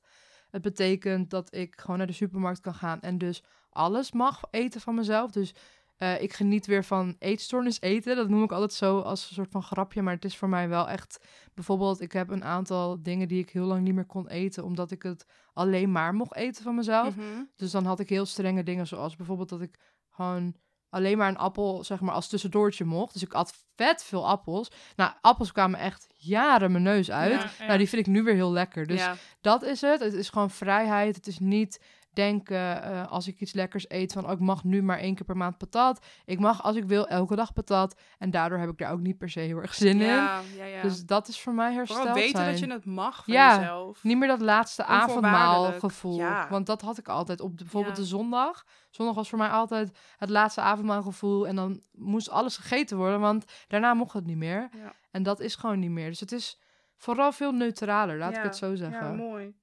[0.55, 3.01] Het betekent dat ik gewoon naar de supermarkt kan gaan...
[3.01, 5.31] en dus alles mag eten van mezelf.
[5.31, 5.55] Dus
[5.97, 8.15] eh, ik geniet weer van eetstoornis eten.
[8.15, 10.01] Dat noem ik altijd zo als een soort van grapje.
[10.01, 11.25] Maar het is voor mij wel echt...
[11.53, 14.63] Bijvoorbeeld, ik heb een aantal dingen die ik heel lang niet meer kon eten...
[14.63, 17.15] omdat ik het alleen maar mocht eten van mezelf.
[17.15, 17.43] Mhm.
[17.55, 20.55] Dus dan had ik heel strenge dingen, zoals bijvoorbeeld dat ik gewoon
[20.95, 23.13] alleen maar een appel, zeg maar, als tussendoortje mocht.
[23.13, 24.71] Dus ik at vet veel appels.
[24.95, 27.41] Nou, appels kwamen echt jaren mijn neus uit.
[27.41, 27.65] Ja, ja.
[27.65, 28.87] Nou, die vind ik nu weer heel lekker.
[28.87, 29.15] Dus ja.
[29.41, 29.99] dat is het.
[29.99, 31.15] Het is gewoon vrijheid.
[31.15, 31.79] Het is niet
[32.15, 35.25] denken eh, als ik iets lekkers eet van, oh, ik mag nu maar één keer
[35.25, 36.05] per maand patat.
[36.25, 37.99] Ik mag als ik wil elke dag patat.
[38.17, 40.07] En daardoor heb ik daar ook niet per se heel erg zin in.
[40.07, 40.81] Ja, ja, ja.
[40.81, 42.51] Dus dat is voor mij hersteld Vooral weten zijn.
[42.51, 44.03] dat je het mag van Ja, jezelf.
[44.03, 46.23] Niet meer dat laatste avondmaal gevoel.
[46.49, 48.65] Want dat had ik altijd op de, bijvoorbeeld de zondag.
[48.89, 51.47] Zondag was voor mij altijd het laatste avondmaal gevoel.
[51.47, 54.69] En dan moest alles gegeten worden, want daarna mocht het niet meer.
[55.11, 56.09] En dat is gewoon niet meer.
[56.09, 56.59] Dus het is
[56.97, 59.07] vooral veel neutraler, laat ik het zo zeggen.
[59.07, 59.55] Ja, mooi.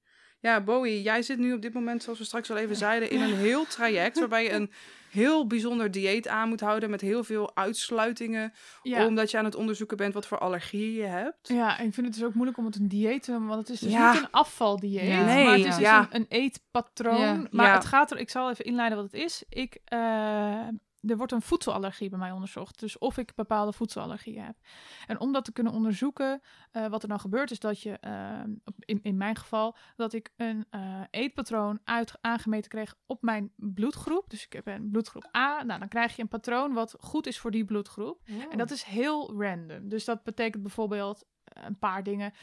[0.43, 3.21] Ja, Bowie, jij zit nu op dit moment, zoals we straks al even zeiden, in
[3.21, 4.71] een heel traject waarbij je een
[5.11, 9.05] heel bijzonder dieet aan moet houden met heel veel uitsluitingen, Ja.
[9.05, 11.47] omdat je aan het onderzoeken bent wat voor allergieën je hebt.
[11.47, 13.59] Ja, en ik vind het dus ook moeilijk om het een dieet te noemen, want
[13.61, 14.11] het is dus Ja.
[14.13, 15.25] niet een afvaldieet, Ja.
[15.25, 17.47] Nee, maar het is dus een, een eetpatroon.
[17.51, 19.43] Maar het gaat er, ik zal even inleiden wat het is.
[19.49, 20.67] Ik, eh,
[21.07, 24.55] er wordt een voedselallergie bij mij onderzocht, dus of ik bepaalde voedselallergieën heb.
[25.07, 28.41] En om dat te kunnen onderzoeken, eh, wat er dan gebeurt, is dat je, eh,
[28.79, 34.29] in, in mijn geval, dat ik een eh, eetpatroon uit, aangemeten kreeg op mijn bloedgroep.
[34.29, 37.39] Dus ik heb een bloedgroep A, nou dan krijg je een patroon wat goed is
[37.39, 38.21] voor die bloedgroep.
[38.49, 39.89] En dat is heel random.
[39.89, 42.33] Dus dat betekent bijvoorbeeld eh, een paar dingen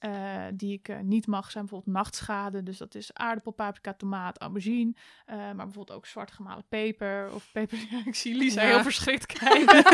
[0.00, 0.10] eh,
[0.54, 2.62] die ik eh, niet mag zijn bijvoorbeeld nachtschade.
[2.62, 4.92] Dus dat is aardappel, paprika, tomaat, aubergine.
[5.26, 7.78] Eh, maar bijvoorbeeld ook zwart gemalen peper of peper.
[7.90, 8.68] Ja, ik zie Lisa Ja.
[8.68, 9.82] heel verschrikt kijken.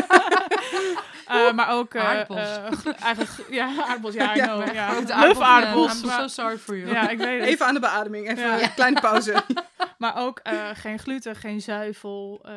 [1.26, 2.94] Eh, maar ook eh, Aardappels.
[3.02, 4.14] eigenlijk ja, aardappels.
[4.14, 4.94] Ja, I Ja, know, maar ja.
[4.96, 6.02] Ook de Love aardappels.
[6.02, 6.90] I'm so sorry for you.
[6.92, 7.48] ja, ik weet het.
[7.48, 8.62] Even aan de beademing, even Ja.
[8.62, 9.42] een kleine pauze.
[9.99, 12.40] Maar ook eh, geen gluten, geen zuivel.
[12.44, 12.55] eh,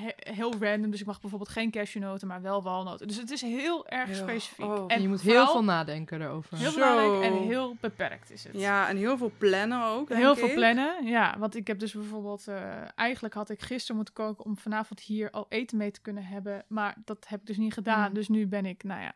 [0.00, 0.90] he- heel random.
[0.90, 3.06] Dus ik mag bijvoorbeeld geen cashewnoten, maar wel walnoten.
[3.06, 4.64] Dus het is heel erg Heel- specifiek.
[4.64, 4.84] oh.
[4.86, 6.58] En je moet heel veel nadenken erover.
[6.58, 6.80] heel Zo.
[6.80, 8.60] veel nadenken en heel beperkt is het.
[8.60, 10.08] Ja, en heel veel plannen ook.
[10.08, 10.54] denk Heel veel ik.
[10.54, 11.34] plannen, ja.
[11.38, 12.48] Want ik heb dus bijvoorbeeld...
[12.48, 12.58] eh,
[12.94, 16.64] eigenlijk had ik gisteren moeten koken om vanavond hier al eten mee te kunnen hebben.
[16.68, 18.08] Maar dat heb ik dus niet gedaan.
[18.08, 18.14] Mm.
[18.14, 19.12] Dus nu ben ik, nou ja...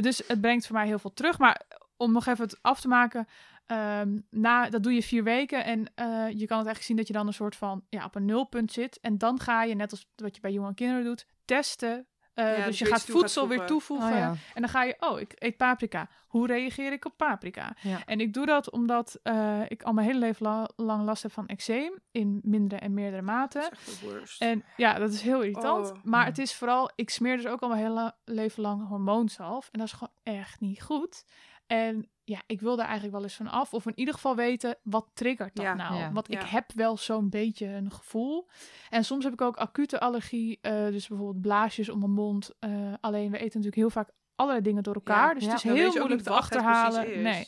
[0.00, 1.38] Dus het brengt voor mij heel veel terug.
[1.38, 1.60] Maar
[1.96, 3.28] om nog even het af te maken...
[3.66, 7.06] ehm, na, dat doe je vier weken en eh, je kan het eigenlijk zien dat
[7.06, 9.00] je dan een soort van ja, op een nulpunt zit.
[9.00, 12.06] En dan ga je, net als wat je bij jonge kinderen doet, testen.
[12.34, 13.66] Eh, Ja, dus dus je gaat voedsel weer voegen.
[13.76, 14.08] toevoegen.
[14.12, 14.28] Oh, ja.
[14.54, 16.08] En dan ga je, oh, ik eet paprika.
[16.26, 17.76] Hoe reageer ik op paprika?
[17.80, 18.02] Ja.
[18.06, 21.32] En ik doe dat omdat eh, ik al mijn hele leven la- lang last heb
[21.32, 21.98] van eczeem.
[22.10, 23.60] In mindere en meerdere maten.
[23.62, 24.40] Dat is echt de worst.
[24.42, 25.90] En ja, dat is heel irritant.
[25.90, 25.96] Oh.
[26.02, 29.68] Maar het is vooral, ik smeer dus ook al mijn hele leven lang hormoonzalf.
[29.72, 31.24] En dat is gewoon echt niet goed.
[31.66, 33.74] En ja, ik wil daar eigenlijk wel eens van af.
[33.74, 35.74] Of in ieder geval weten, wat triggert dat Ja.
[35.74, 35.94] nou?
[35.94, 36.12] Ja.
[36.12, 36.46] Want ik Ja.
[36.48, 38.48] heb wel zo'n beetje een gevoel.
[38.90, 40.58] En soms heb ik ook acute allergie.
[40.60, 42.50] eh, dus bijvoorbeeld blaasjes om mijn mond.
[42.58, 42.70] Eh,
[43.00, 45.28] alleen we eten natuurlijk heel vaak allerlei dingen door elkaar.
[45.28, 45.34] Ja.
[45.34, 45.48] dus Ja.
[45.50, 47.22] het is heel moeilijk te achterhalen.
[47.22, 47.46] Nee.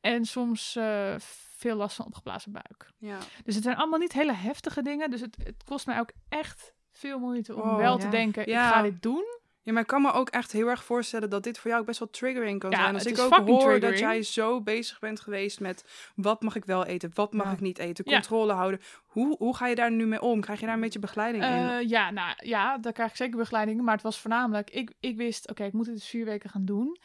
[0.00, 1.14] En soms eh,
[1.56, 2.90] veel last van opgeblazen buik.
[2.98, 3.18] Ja.
[3.44, 5.10] Dus het zijn allemaal niet hele heftige dingen.
[5.10, 7.98] Dus het, het kost mij ook echt veel moeite om Oh, wel ja.
[8.04, 8.66] te denken, Ja.
[8.68, 9.24] ik ga dit doen.
[9.66, 11.86] Ja, maar ik kan me ook echt heel erg voorstellen dat dit voor jou ook
[11.86, 12.94] best wel triggering kan Ja, zijn.
[12.94, 16.84] Als ik ook hoor dat jij zo bezig bent geweest met wat mag ik wel
[16.84, 17.52] eten, wat mag Ja.
[17.52, 18.12] ik niet eten, Ja.
[18.12, 18.80] controle houden.
[19.06, 20.40] Hoe, hoe ga je daar nu mee om?
[20.40, 21.50] Krijg je daar een beetje begeleiding in?
[21.50, 23.80] Eh, ja, nou ja, daar krijg ik zeker begeleiding.
[23.82, 26.64] Maar het was voornamelijk, ik, ik wist, oké, ik moet dit dus vier weken gaan
[26.64, 26.98] doen.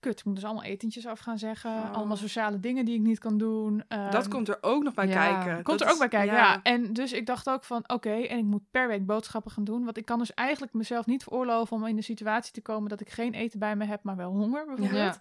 [0.00, 1.70] Kut, ik moet dus allemaal etentjes af gaan zeggen.
[1.70, 1.92] Oh.
[1.92, 3.84] Allemaal sociale dingen die ik niet kan doen.
[3.88, 5.14] dat Ehm, komt er ook nog bij ja.
[5.14, 5.62] kijken.
[5.62, 6.62] Komt Dat er ook bij kijken, ja.
[6.62, 9.84] En dus ik dacht ook van, oké, en ik moet per week boodschappen gaan doen.
[9.84, 13.00] Want ik kan dus eigenlijk mezelf niet veroorloven om in de situatie te komen dat
[13.00, 15.18] ik geen eten bij me heb, maar wel honger bijvoorbeeld.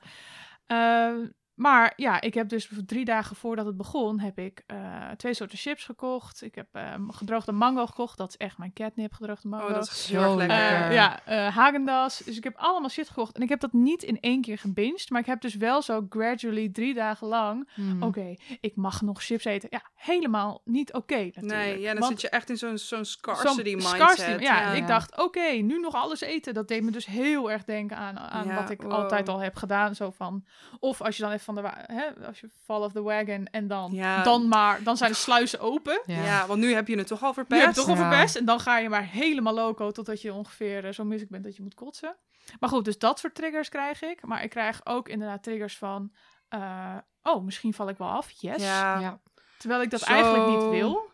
[0.66, 1.14] Eh,
[1.58, 5.58] maar ja, ik heb dus drie dagen voordat het begon, heb ik eh, twee soorten
[5.58, 6.42] chips gekocht.
[6.42, 8.18] Ik heb eh, gedroogde mango gekocht.
[8.18, 9.66] Dat is echt mijn catnip, gedroogde mango.
[9.68, 10.58] Oh, dat is Zo heel erg lekker.
[10.58, 10.92] Lekker.
[10.94, 12.18] ja, eh Hagendas.
[12.18, 13.36] Dus ik heb allemaal shit gekocht.
[13.36, 15.10] En ik heb dat niet in één keer gebinged.
[15.10, 17.70] Maar ik heb dus wel zo gradually drie dagen lang...
[17.76, 18.04] Mhm.
[18.04, 19.68] Oké, ik mag nog chips eten.
[19.72, 21.46] Ja, helemaal niet oké natuurlijk.
[21.54, 23.90] Nee, ja, dan Want zit je echt in zo'n zo'n scarcity mindset.
[23.96, 24.72] scarcity- ja, Ja.
[24.72, 26.54] ik dacht, oké, nu nog alles eten.
[26.54, 28.92] Dat deed me dus heel erg denken aan, aan Ja, wat ik wow.
[28.92, 29.96] altijd al heb gedaan.
[29.96, 30.46] Zo van,
[30.80, 33.68] of als je dan even van de, hè, als je fall off the wagon en
[33.68, 34.24] dan, Ja.
[34.24, 36.02] dan maar, dan zijn de sluizen open.
[36.06, 36.24] Ja.
[36.24, 36.48] Ja.
[36.48, 37.66] want nu heb je het toch al Nu verpest.
[37.66, 38.10] heb je toch al Ja.
[38.10, 41.44] verpest en dan ga je maar helemaal loco totdat je ongeveer eh, zo misselijk bent
[41.44, 42.16] dat je moet kotsen.
[42.60, 44.26] Maar goed, dus dat soort triggers krijg ik.
[44.26, 46.14] Maar ik krijg ook inderdaad triggers van,
[46.50, 48.64] eh, oh, misschien val ik wel af, yes.
[48.64, 49.20] Ja, Ja.
[49.58, 50.12] Terwijl ik dat Zo.
[50.14, 51.12] eigenlijk niet wil.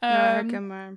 [0.00, 0.96] ja, Ehm, herkenbaar.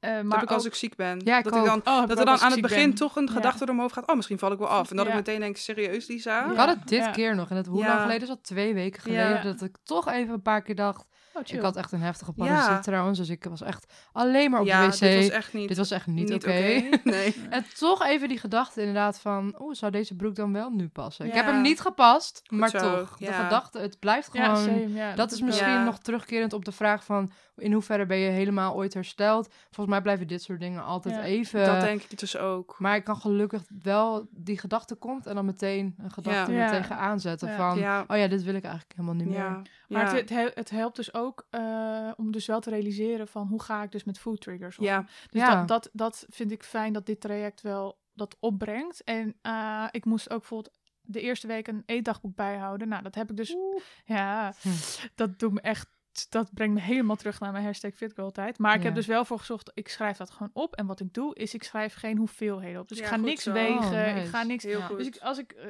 [0.00, 1.20] Eh, Dat maar heb ik als ik ziek ben.
[1.24, 1.66] Ja, ik dat ik ook.
[1.66, 2.94] dan, Oh, dat er dan aan het begin ben.
[2.94, 3.32] toch een Ja.
[3.32, 4.08] gedachte door mijn hoofd gaat.
[4.08, 4.90] Oh, misschien val ik wel af.
[4.90, 5.10] En dat Ja.
[5.10, 6.38] ik meteen denk, serieus Lisa?
[6.44, 6.50] Ja.
[6.50, 7.10] Ik had het dit Ja.
[7.10, 7.50] keer nog.
[7.50, 7.86] En het, hoe Ja.
[7.88, 8.42] lang geleden is dat?
[8.44, 9.28] Twee weken geleden.
[9.28, 9.42] Ja.
[9.42, 11.04] Dat ik toch even een paar keer dacht.
[11.34, 11.42] Oh.
[11.46, 12.44] Ik had echt een heftige Ja.
[12.44, 13.18] parasiet trouwens.
[13.18, 14.98] Dus ik was echt alleen maar op ja, de wc.
[14.98, 16.50] dit was echt niet, Dit was echt niet, oké.
[17.04, 17.34] nee.
[17.50, 19.54] En toch even die gedachte inderdaad van...
[19.60, 21.26] Oeh, zou deze broek dan wel nu passen?
[21.26, 21.52] Ik heb Ja.
[21.52, 23.16] hem niet gepast, maar zo, toch.
[23.16, 23.42] De ja.
[23.44, 24.64] gedachte, het blijft ja, gewoon...
[24.64, 25.84] same, ja, dat is misschien Ja.
[25.84, 27.30] nog terugkerend op de vraag van...
[27.58, 29.48] in hoeverre ben je helemaal ooit hersteld?
[29.64, 31.64] Volgens mij blijven dit soort dingen altijd Ja, even...
[31.64, 32.76] dat denk ik dus ook.
[32.78, 34.26] Maar ik kan gelukkig wel...
[34.30, 36.58] Die gedachte komt en dan meteen een gedachte Ja.
[36.58, 36.80] er Ja.
[36.80, 37.78] tegenaan zetten van...
[37.78, 39.62] ja, Oh ja, dit wil ik eigenlijk helemaal niet meer.
[39.88, 40.34] Maar ja.
[40.36, 43.92] het, het, helpt dus ook eh, om dus wel te realiseren van hoe ga ik
[43.92, 44.84] dus met food triggers om.
[44.84, 45.00] ja,
[45.30, 45.54] Dus Ja.
[45.54, 49.04] dat, dat, dat vind ik fijn dat dit traject wel dat opbrengt.
[49.04, 52.88] En eh, ik moest ook bijvoorbeeld de eerste week een eetdagboek bijhouden.
[52.88, 53.56] Nou, dat heb ik dus...
[54.04, 54.68] Ja, Hm.
[55.14, 55.86] dat doet me echt...
[56.28, 58.58] Dat brengt me helemaal terug naar mijn hashtag fitgirl tijd.
[58.58, 60.76] Maar ik heb dus wel voor gezocht, ik schrijf dat gewoon op.
[60.76, 62.88] En wat ik doe, is ik schrijf geen hoeveelheden op.
[62.88, 63.52] Dus Ja, ik ga niks zo.
[63.52, 64.64] wegen, Oh, ik ga niks...
[64.64, 64.86] heel Ja.
[64.86, 64.98] goed.
[64.98, 65.66] Dus ik, als ik, eh,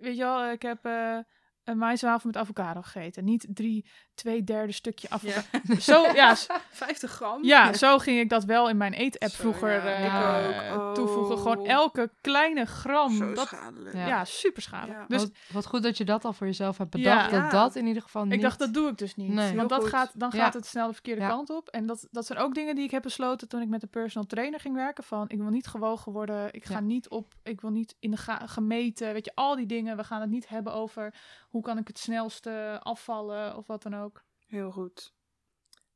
[0.00, 1.18] weet je wel, ik heb eh,
[1.64, 3.24] een maïzwafel met avocado gegeten.
[3.24, 5.40] Niet drie, twee derde stukje avocado.
[5.62, 5.80] ja.
[5.90, 7.44] Zo, ja, s- 50 gram?
[7.44, 10.94] ja, zo ging ik dat wel in mijn eet-app vroeger ja, eh, ik ook.
[10.94, 11.38] toevoegen.
[11.38, 11.68] Gewoon Oh.
[11.68, 13.16] elke kleine gram.
[13.16, 13.94] Zo dat, schadelijk.
[13.96, 14.06] Ja.
[14.06, 14.24] ja.
[14.24, 14.98] super schadelijk.
[15.00, 15.06] Ja.
[15.06, 17.30] Dus wat, wat goed dat je dat al voor jezelf hebt bedacht.
[17.30, 17.40] Ja.
[17.40, 18.32] Dat dat in ieder geval niet...
[18.32, 19.28] ik dacht, dat doe ik dus niet.
[19.32, 19.56] Nee.
[19.56, 19.88] Want dat goed.
[19.88, 20.42] gaat, dan Ja.
[20.42, 21.28] gaat het snel de verkeerde Ja.
[21.28, 21.68] kant op.
[21.68, 24.26] En dat, dat zijn ook dingen die ik heb besloten toen ik met de personal
[24.28, 25.04] trainer ging werken.
[25.04, 26.52] Van, ik wil niet gewogen worden.
[26.54, 26.80] Ik ga Ja.
[26.80, 29.12] niet op, ik wil niet in de ga- gemeten.
[29.12, 29.96] Weet je, al die dingen.
[29.96, 31.14] We gaan het niet hebben over
[31.50, 34.24] hoe kan ik het snelste afvallen of wat dan ook.
[34.46, 35.14] Heel goed.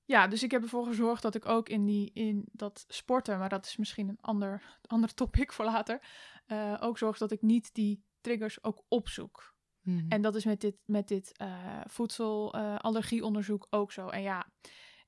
[0.04, 3.48] Ja, dus ik heb ervoor gezorgd dat ik ook in, die, in dat sporten, maar
[3.48, 6.06] dat is misschien een ander, ander topic voor later,
[6.46, 9.54] eh, ook zorg dat ik niet die triggers ook opzoek.
[9.80, 10.08] Mhm.
[10.08, 11.32] En dat is met dit, met dit
[11.84, 14.08] voedselallergieonderzoek ook zo.
[14.08, 14.46] En ja,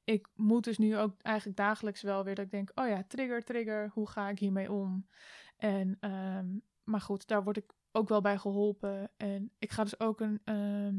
[0.05, 3.45] ik moet dus nu ook eigenlijk dagelijks wel weer dat ik denk, oh ja, trigger,
[3.45, 5.09] trigger, hoe ga ik hiermee om?
[5.57, 6.47] En, ehm,
[6.85, 9.11] maar goed, daar word ik ook wel bij geholpen.
[9.17, 10.95] En ik ga dus ook een, ehm,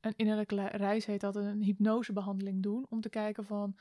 [0.00, 2.86] een innerlijke reis heet dat, een hypnosebehandeling doen.
[2.88, 3.76] Om te kijken van,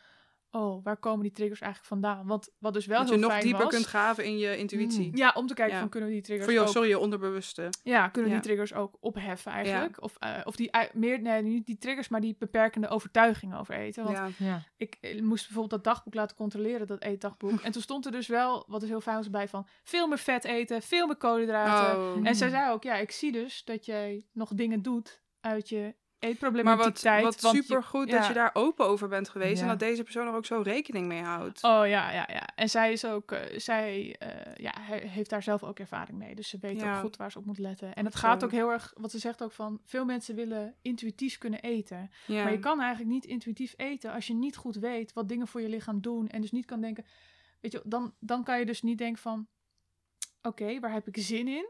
[0.56, 2.28] oh, waar komen die triggers eigenlijk vandaan?
[2.28, 4.58] Want wat dus wel dat je heel nog fijn dieper was, kunt graven in je
[4.58, 5.08] intuïtie.
[5.12, 5.16] Mm.
[5.18, 5.80] Ja, om te kijken Ja.
[5.80, 6.74] van, kunnen we die triggers Voor jou, ook...
[6.76, 7.70] sorry, je onderbewuste.
[7.84, 8.38] Ja, kunnen Ja.
[8.38, 10.04] die triggers ook opheffen eigenlijk?
[10.04, 14.04] Of, eh, of die meer, nee, niet die triggers, maar die beperkende overtuigingen over eten.
[14.04, 14.30] Want Ja.
[14.38, 14.64] Ja.
[14.78, 17.62] ik, eh, moest bijvoorbeeld dat dagboek laten controleren, dat eetdagboek.
[17.66, 20.18] En toen stond er dus wel, wat is heel fijn was bij, van veel meer
[20.20, 22.00] vet eten, veel meer koolhydraten.
[22.00, 22.28] Oh.
[22.28, 22.54] En zij Mm.
[22.54, 26.38] zei ook, ja, ik zie dus dat jij nog dingen doet uit je Maar wat,
[26.40, 27.24] eetproblematiek.
[27.24, 28.18] wat supergoed ja.
[28.18, 29.62] dat je daar open over bent geweest.
[29.62, 31.64] En dat deze persoon er ook zo rekening mee houdt.
[31.64, 32.48] Oh ja, ja, ja.
[32.56, 36.36] En zij is ook, eh, zij eh, ja, he- heeft daar zelf ook ervaring mee.
[36.36, 36.96] Dus ze weet Ja.
[36.96, 37.94] ook goed waar ze op moet letten.
[37.96, 41.38] En het gaat ook heel erg, wat ze zegt ook van, veel mensen willen intuïtief
[41.38, 42.10] kunnen eten.
[42.28, 45.62] Maar je kan eigenlijk niet intuïtief eten als je niet goed weet wat dingen voor
[45.62, 46.28] je lichaam doen.
[46.28, 47.06] En dus niet kan denken,
[47.62, 49.48] weet je, dan, dan kan je dus niet denken van,
[50.42, 51.68] oké, waar heb ik zin in?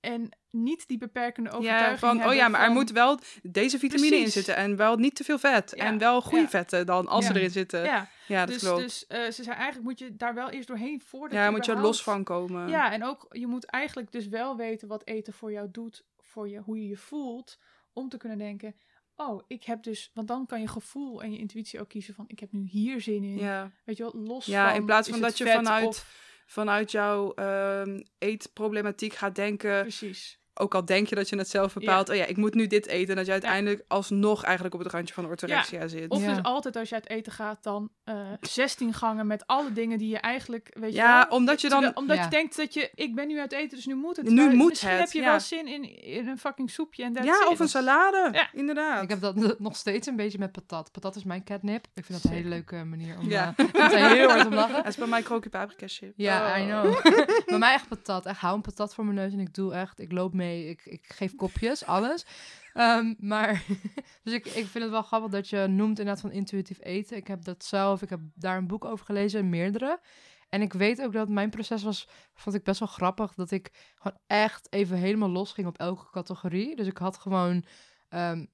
[0.00, 4.16] En niet die beperkende overtuiging Ja, van, oh ja, maar er moet wel deze vitamine
[4.16, 4.56] in zitten.
[4.56, 5.72] En wel niet te veel vet.
[5.76, 6.48] Ja, En wel goede ja.
[6.48, 7.38] vetten dan, als ze Ja.
[7.38, 7.82] erin zitten.
[7.84, 8.80] Ja, Ja, dat dus, klopt.
[8.82, 11.64] dus eh, ze zei eigenlijk moet je daar wel eerst doorheen voordat ja, je moet
[11.64, 12.68] je überhaupt- los van komen.
[12.68, 16.48] Ja, en ook je moet eigenlijk dus wel weten wat eten voor jou doet, voor
[16.48, 17.58] je, hoe je je voelt,
[17.92, 18.74] om te kunnen denken,
[19.16, 22.24] oh, ik heb dus, want dan kan je gevoel en je intuïtie ook kiezen van,
[22.28, 23.36] ik heb nu hier zin in.
[23.38, 23.70] Ja.
[23.84, 24.76] Weet je wel, los Ja, van.
[24.78, 29.80] in plaats van dat je vanuit- of- Vanuit jouw ehm, eetproblematiek gaat denken.
[29.82, 30.38] precies.
[30.58, 32.08] Ook al denk je dat je het zelf bepaalt.
[32.08, 33.08] Oh ja, ik moet nu dit eten.
[33.10, 36.08] En dat je uiteindelijk alsnog eigenlijk op het randje van orthorexia zit.
[36.10, 36.34] Of Ja.
[36.34, 40.08] dus altijd als je uit eten gaat, dan eh 16 gangen met alle dingen die
[40.08, 41.80] je eigenlijk, weet je Ja, wel, omdat je dan...
[41.80, 42.22] Terwijl- omdat Ja.
[42.24, 44.24] je denkt dat je, ik ben nu uit eten, dus nu moet het.
[44.28, 45.30] Nu Terwijl moet misschien het, heb je ja.
[45.30, 47.48] wel zin in, in een fucking soepje en that's Ja, it.
[47.48, 48.28] of een salade.
[48.32, 48.48] Ja.
[48.52, 49.02] Inderdaad.
[49.02, 50.92] Ik heb dat nog steeds een beetje met patat.
[50.92, 51.86] Patat is mijn catnip.
[51.94, 53.28] Ik vind dat een hele leuke manier om...
[53.28, 53.54] Ja.
[53.56, 53.64] Ja.
[53.72, 54.74] moet er heel hard om lachen.
[54.84, 56.12] Het is bij mij krokie paprika chip.
[56.16, 56.62] Ja, Oh.
[56.62, 57.02] I know.
[57.46, 58.26] Bij mij echt patat.
[58.26, 60.00] Echt, hou een patat voor mijn neus en ik doe echt...
[60.00, 62.26] Ik loop mee, ik, ik geef kopjes, alles.
[62.72, 63.64] Ehm, maar,
[64.24, 67.16] dus ik, ik vind het wel grappig dat je noemt inderdaad van intuïtief eten.
[67.16, 70.00] Ik heb dat zelf, ik heb daar een boek over gelezen, meerdere.
[70.48, 73.92] En ik weet ook dat mijn proces was, vond ik best wel grappig, dat ik
[73.94, 76.76] gewoon echt even helemaal los ging op elke categorie.
[76.76, 77.64] Dus ik had gewoon
[78.08, 78.44] ehm,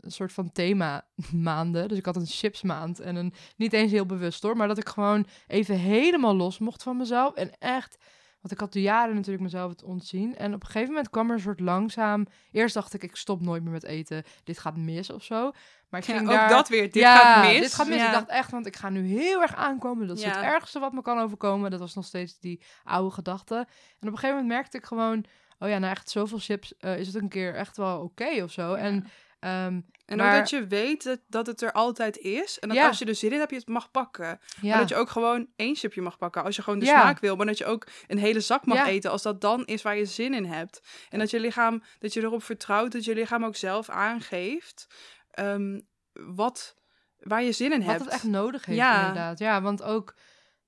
[0.00, 1.88] een soort van thema maanden.
[1.88, 4.88] Dus ik had een chipsmaand en een, niet eens heel bewust hoor, maar dat ik
[4.88, 7.34] gewoon even helemaal los mocht van mezelf.
[7.34, 8.04] En echt,
[8.42, 10.36] want ik had de jaren natuurlijk mezelf het ontzien.
[10.36, 13.40] En op een gegeven moment kwam er een soort langzaam, eerst dacht ik, ik stop
[13.40, 14.22] nooit meer met eten.
[14.44, 15.52] Dit gaat mis of zo.
[15.88, 16.48] Maar ik Ja, ging ook daar...
[16.48, 16.82] dat weer.
[16.82, 17.60] Dit ja, gaat mis.
[17.60, 17.96] dit gaat mis.
[17.96, 18.06] Ja.
[18.06, 20.06] Ik dacht echt, want ik ga nu heel erg aankomen.
[20.06, 21.70] Dat is het ergste wat me kan overkomen.
[21.70, 23.54] Dat was nog steeds die oude gedachte.
[23.54, 23.66] En op
[24.00, 25.24] een gegeven moment merkte ik gewoon...
[25.58, 28.50] Oh ja, nou echt zoveel chips eh, is het een keer echt wel oké of
[28.50, 28.74] zo.
[28.74, 29.06] En
[29.42, 32.58] ehm, En Maar- ook dat je weet dat, dat het er altijd is.
[32.58, 32.86] En dat Ja.
[32.86, 34.26] als je er zin in hebt, je het mag pakken.
[34.60, 37.00] ja, Maar dat je ook gewoon één chipje mag pakken als je gewoon de Ja.
[37.00, 37.36] smaak wil.
[37.36, 40.04] Maar dat je ook een hele zak mag eten als dat dan is waar je
[40.04, 40.80] zin in hebt.
[41.10, 44.86] En dat je lichaam, dat je erop vertrouwt, dat je lichaam ook zelf aangeeft
[45.30, 45.80] ehm,
[46.12, 46.76] wat,
[47.18, 48.04] waar je zin in wat hebt.
[48.04, 48.98] het echt nodig heeft Ja.
[49.00, 49.38] inderdaad.
[49.38, 50.14] Ja, want ook...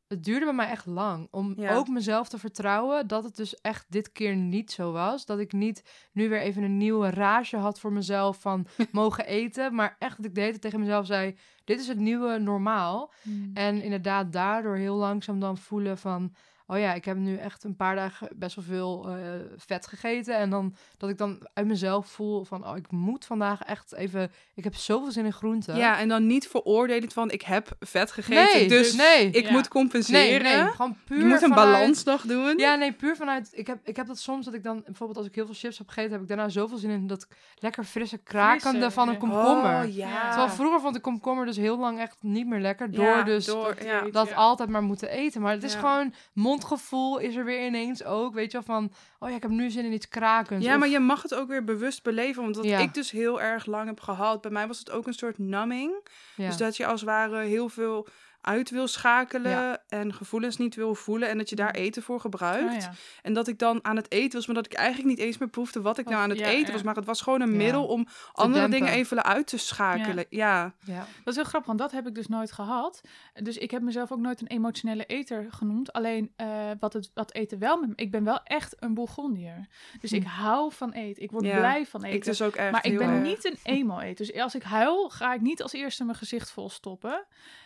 [0.09, 1.75] Het duurde bij mij echt lang om Ja.
[1.75, 5.27] ook mezelf te vertrouwen dat het dus echt dit keer niet zo was.
[5.27, 5.83] Dat ik niet
[6.13, 9.75] nu weer even een nieuwe rage had voor mezelf van mogen eten.
[9.75, 13.13] Maar echt dat ik de hele tijd tegen mezelf zei, dit is het nieuwe normaal.
[13.23, 13.51] Hmm.
[13.55, 16.35] En inderdaad daardoor heel langzaam dan voelen van...
[16.67, 19.17] Oh ja, ik heb nu echt een paar dagen best wel veel eh,
[19.57, 20.37] vet gegeten.
[20.37, 22.67] En dan dat ik dan uit mezelf voel van...
[22.69, 24.31] Oh, ik moet vandaag echt even...
[24.55, 25.77] Ik heb zoveel zin in groenten.
[25.77, 29.27] Ja, en dan niet veroordelend van ik heb vet gegeten, nee, dus nee.
[29.31, 29.51] ik Ja.
[29.51, 30.43] moet nee, compenseren.
[30.43, 32.59] nee, gewoon puur je moet een vanuit- balansdag doen.
[32.59, 33.49] Ja, nee, puur vanuit...
[33.53, 34.83] Ik heb, ik heb dat soms dat ik dan...
[34.85, 36.12] Bijvoorbeeld als ik heel veel chips heb gegeten...
[36.12, 39.85] heb ik daarna zoveel zin in dat ik lekker frisse krakende Frisse, van een komkommer.
[39.85, 40.29] Oh, ja.
[40.29, 42.91] Terwijl vroeger vond ik komkommer dus heel lang echt niet meer lekker.
[42.91, 44.11] Door Ja, dus door, ja.
[44.11, 44.35] dat Ja.
[44.35, 45.41] altijd maar moeten eten.
[45.41, 45.79] Maar het is Ja.
[45.79, 46.15] gewoon
[46.59, 48.35] mondgevoel is er weer ineens ook.
[48.35, 50.67] Weet je wel van, oh ja, ik heb nu zin in iets krakends.
[50.67, 52.43] Ja, Of- maar je mag het ook weer bewust beleven.
[52.43, 52.79] Want wat Ja.
[52.79, 55.93] ik dus heel erg lang heb gehad, bij mij was het ook een soort numbing.
[56.37, 56.47] ja.
[56.47, 58.07] Dus dat je als het ware heel veel
[58.45, 59.83] uit wil schakelen Ja.
[59.89, 62.75] en gevoelens niet wil voelen en dat je daar eten voor gebruikt.
[62.75, 62.93] Oh, ja.
[63.23, 65.49] En dat ik dan aan het eten was, maar dat ik eigenlijk niet eens meer
[65.49, 66.83] proefde wat ik nou aan het Ja, eten was.
[66.83, 68.79] Maar het was gewoon een middel om andere dempen.
[68.81, 70.27] dingen even uit te schakelen.
[70.29, 70.75] Ja.
[70.85, 70.99] ja.
[70.99, 73.01] Dat is heel grappig, want dat heb ik dus nooit gehad.
[73.43, 75.93] Dus ik heb mezelf ook nooit een emotionele eter genoemd.
[75.93, 77.95] Alleen eh, wat, het, wat eten wel met me...
[77.97, 79.69] Ik ben wel echt een Bourgondier.
[80.01, 81.23] Dus ik hou van eten.
[81.23, 82.17] Ik word blij van eten.
[82.17, 83.23] Ik dus ook echt maar ik ben erg.
[83.23, 84.27] niet een emo-eter.
[84.27, 87.25] Dus als ik huil, ga ik niet als eerste mijn gezicht vol stoppen.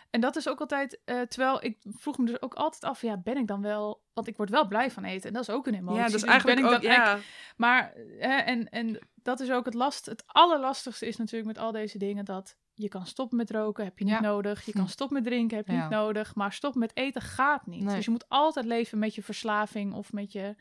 [0.09, 0.99] En dat is ook altijd...
[1.05, 3.01] eh, terwijl ik vroeg me dus ook altijd af...
[3.01, 4.03] Ja, ben ik dan wel...
[4.13, 5.27] Want ik word wel blij van eten.
[5.27, 5.95] En dat is ook een emotie.
[5.97, 7.19] Ja, dat is Dus eigenlijk ben ik ook, dan ja.
[7.57, 10.05] maar, hè, en, en dat is ook het last.
[10.05, 13.99] Het allerlastigste is natuurlijk met al deze dingen dat je kan stoppen met roken, heb
[13.99, 14.19] je niet Ja.
[14.21, 14.65] nodig.
[14.65, 14.89] Je kan Hm.
[14.89, 15.81] stoppen met drinken, heb je Ja.
[15.81, 16.35] niet nodig.
[16.35, 17.83] Maar stoppen met eten gaat niet.
[17.83, 17.95] Nee.
[17.95, 20.55] Dus je moet altijd leven met je verslaving of met je,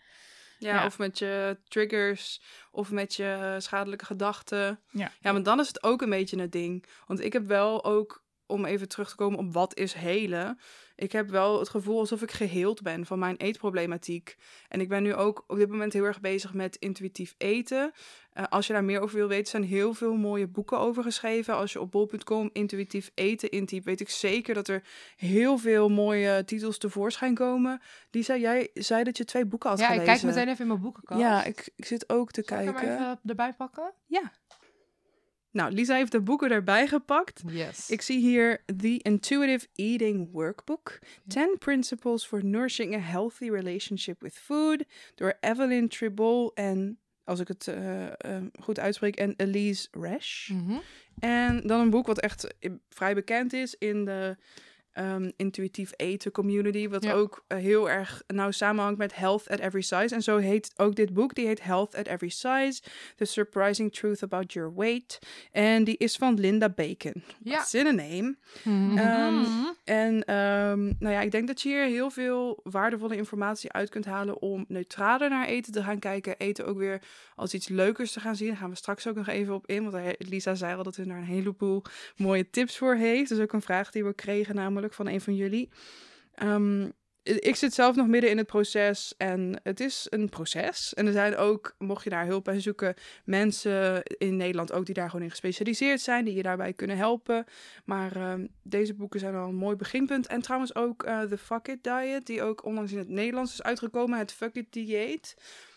[0.59, 0.87] Ja, Ja.
[0.87, 4.81] of met je triggers, of met je schadelijke gedachten.
[4.91, 5.11] Ja.
[5.21, 6.85] ja, maar dan is het ook een beetje het ding.
[7.07, 10.59] Want ik heb wel ook, om even terug te komen op wat is helen.
[10.97, 14.37] Ik heb wel het gevoel alsof ik geheeld ben van mijn eetproblematiek.
[14.69, 17.93] En ik ben nu ook op dit moment heel erg bezig met intuïtief eten.
[18.33, 21.55] Eh, als je daar meer over wil weten, zijn heel veel mooie boeken over geschreven.
[21.55, 24.83] Als je op bol.com intuïtief eten intypt, weet ik zeker dat er
[25.17, 27.81] heel veel mooie titels tevoorschijn komen.
[28.11, 30.13] Lisa, jij zei dat je twee boeken had Ja, ik gelezen.
[30.15, 31.21] kijk meteen even in mijn boekenkast.
[31.21, 32.93] Ja, ik, ik zit ook te Zal ik hem kijken.
[32.95, 33.93] even erbij pakken?
[35.59, 37.43] Nou, Lisa heeft de boeken erbij gepakt.
[37.47, 37.91] Yes.
[37.91, 40.99] Ik zie hier The Intuitive Eating Workbook.
[41.27, 44.85] 10 Principles for Nourishing a Healthy Relationship with Food.
[45.15, 48.13] Door Evelyn Tribol en, als ik het eh, eh,
[48.61, 50.49] goed uitspreek, en Elise Resch.
[50.49, 50.79] Mhm.
[51.19, 54.37] En dan een boek wat echt eh, vrij bekend is in de
[54.99, 56.89] ehm, intuïtief eten community.
[56.89, 57.13] Wat Ja.
[57.13, 60.15] ook eh, heel erg nauw samenhangt met Health at Every Size.
[60.15, 61.35] En zo heet ook dit boek.
[61.35, 62.83] Die heet Health at Every Size.
[63.17, 65.19] The Surprising Truth About Your Weight.
[65.53, 67.23] En die is van Linda Bacon.
[67.43, 67.67] Ja.
[67.73, 68.37] In name.
[68.65, 68.99] Mhm.
[68.99, 69.45] Ehm.
[69.85, 74.05] En ehm, nou ja, ik denk dat je hier heel veel waardevolle informatie uit kunt
[74.05, 76.37] halen om neutraler naar eten te gaan kijken.
[76.39, 77.01] Eten ook weer
[77.37, 78.49] als iets leukers te gaan zien.
[78.49, 79.91] Daar gaan we straks ook nog even op in.
[79.91, 81.83] Want Lisa zei al dat ze daar een heleboel
[82.17, 83.29] mooie tips voor heeft.
[83.29, 85.69] Dus ook een vraag die we kregen namelijk van een van jullie.
[86.35, 86.89] Ehm,
[87.23, 90.95] ik zit zelf nog midden in het proces en het is een proces.
[90.95, 94.95] En er zijn ook, mocht je daar hulp bij zoeken, mensen in Nederland ook die
[94.95, 97.45] daar gewoon in gespecialiseerd zijn, die je daarbij kunnen helpen.
[97.85, 100.27] Maar ehm, deze boeken zijn al een mooi beginpunt.
[100.27, 103.63] En trouwens ook eh The Fuck It Diet, die ook onlangs in het Nederlands is
[103.63, 104.19] uitgekomen.
[104.19, 105.35] Het Fuck It Dieet.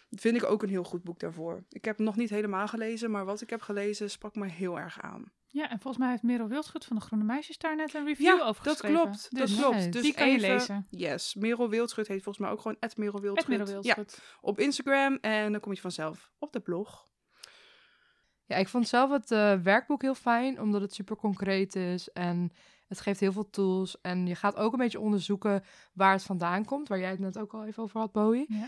[0.09, 1.63] Vind ik ook een heel goed boek daarvoor.
[1.69, 4.79] Ik heb het nog niet helemaal gelezen, maar wat ik heb gelezen sprak me heel
[4.79, 5.31] erg aan.
[5.53, 8.25] Ja, en volgens mij heeft Merel Wildschut van de Groene Meisjes daar net een review
[8.25, 9.01] Ja, over dat geschreven.
[9.01, 9.27] klopt.
[9.35, 9.93] Dat Dus klopt.
[9.93, 10.85] Dus die kan je even- lezen.
[10.89, 13.47] Yes, Merel Wildschut heet volgens mij ook gewoon Merel Met Wildschut.
[13.47, 14.21] Merel Ja, Wildschut.
[14.41, 17.09] op Instagram en dan kom je vanzelf op de blog.
[18.45, 22.51] Ja, ik vond zelf het eh, werkboek heel fijn, omdat het super concreet is en
[22.87, 24.01] het geeft heel veel tools.
[24.01, 27.37] En je gaat ook een beetje onderzoeken waar het vandaan komt, waar jij het net
[27.37, 28.45] ook al even over had, Bowie.
[28.47, 28.67] Ja.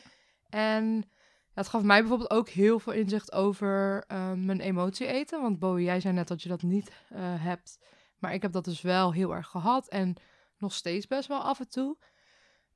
[0.49, 1.09] En
[1.53, 5.41] het gaf mij bijvoorbeeld ook heel veel inzicht over eh, mijn emotie eten.
[5.41, 7.79] Want Bowie, jij zei net dat je dat niet eh, hebt.
[8.19, 10.15] Maar ik heb dat dus wel heel erg gehad en
[10.57, 11.97] nog steeds best wel af en toe.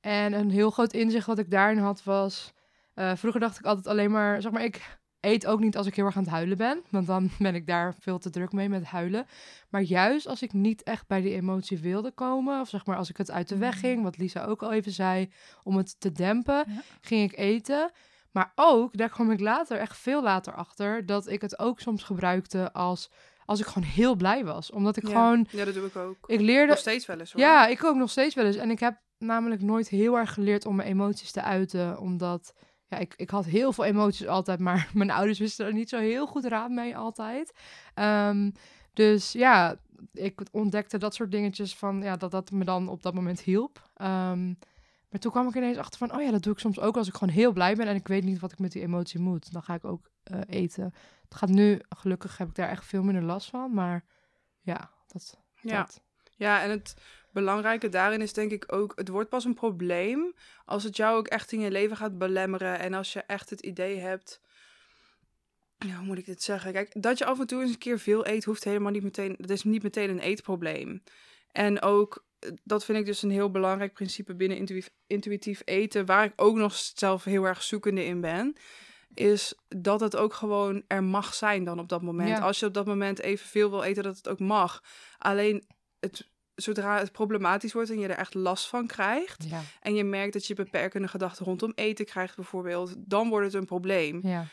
[0.01, 2.53] En een heel groot inzicht wat ik daarin had was...
[2.93, 5.95] eh, vroeger dacht ik altijd alleen maar, zeg maar, ik eet ook niet als ik
[5.95, 6.81] heel erg aan het huilen ben.
[6.89, 9.25] Want dan ben ik daar veel te druk mee met huilen.
[9.69, 12.59] Maar juist als ik niet echt bij die emotie wilde komen...
[12.61, 14.91] of zeg maar als ik het uit de weg ging, wat Lisa ook al even
[14.91, 15.31] zei...
[15.63, 16.81] om het te dempen, Ja.
[17.01, 17.91] ging ik eten...
[18.31, 22.03] Maar ook, daar kwam ik later, echt veel later achter, dat ik het ook soms
[22.03, 23.09] gebruikte als,
[23.45, 24.71] als ik gewoon heel blij was.
[24.71, 25.09] Omdat ik Ja.
[25.09, 26.17] gewoon, Ja, dat doe ik ook.
[26.27, 27.41] ik leerde, Nog steeds wel eens hoor.
[27.41, 28.55] ja, ik ook nog steeds wel eens.
[28.55, 31.99] En ik heb namelijk nooit heel erg geleerd om mijn emoties te uiten.
[31.99, 32.53] Omdat
[32.87, 35.97] ja, ik, ik had heel veel emoties altijd, maar mijn ouders wisten er niet zo
[35.99, 37.53] heel goed raad mee altijd.
[37.93, 38.51] Ehm,
[38.93, 39.75] dus ja,
[40.13, 43.89] ik ontdekte dat soort dingetjes van ja, dat dat me dan op dat moment hielp.
[43.95, 44.53] Ehm,
[45.09, 47.07] maar toen kwam ik ineens achter van, oh ja, dat doe ik soms ook als
[47.07, 49.51] ik gewoon heel blij ben en ik weet niet wat ik met die emotie moet.
[49.51, 50.93] Dan ga ik ook eh, eten.
[51.23, 54.05] Het gaat nu, gelukkig heb ik daar echt veel minder last van, maar
[54.61, 55.37] ja, dat.
[55.61, 55.77] Ja.
[55.77, 56.01] dat.
[56.35, 56.93] Ja, en het
[57.31, 60.33] belangrijke daarin is denk ik ook, het wordt pas een probleem
[60.65, 63.61] als het jou ook echt in je leven gaat belemmeren en als je echt het
[63.61, 64.41] idee hebt,
[65.77, 66.73] ja, hoe moet ik dit zeggen?
[66.73, 69.35] Kijk, dat je af en toe eens een keer veel eet, hoeft helemaal niet meteen,
[69.37, 71.03] dat is niet meteen een eetprobleem.
[71.51, 72.25] En ook,
[72.63, 76.55] dat vind ik dus een heel belangrijk principe binnen intuïtief, intuïtief eten, waar ik ook
[76.55, 78.55] nog zelf heel erg zoekende in ben,
[79.13, 82.29] is dat het ook gewoon er mag zijn dan op dat moment.
[82.29, 82.39] Ja.
[82.39, 84.83] Als je op dat moment evenveel wil eten, dat het ook mag.
[85.17, 85.67] Alleen,
[85.99, 90.03] het, zodra het problematisch wordt en je er echt last van krijgt, Ja, en je
[90.03, 94.19] merkt dat je beperkende gedachten rondom eten krijgt bijvoorbeeld, dan wordt het een probleem.
[94.23, 94.45] ja.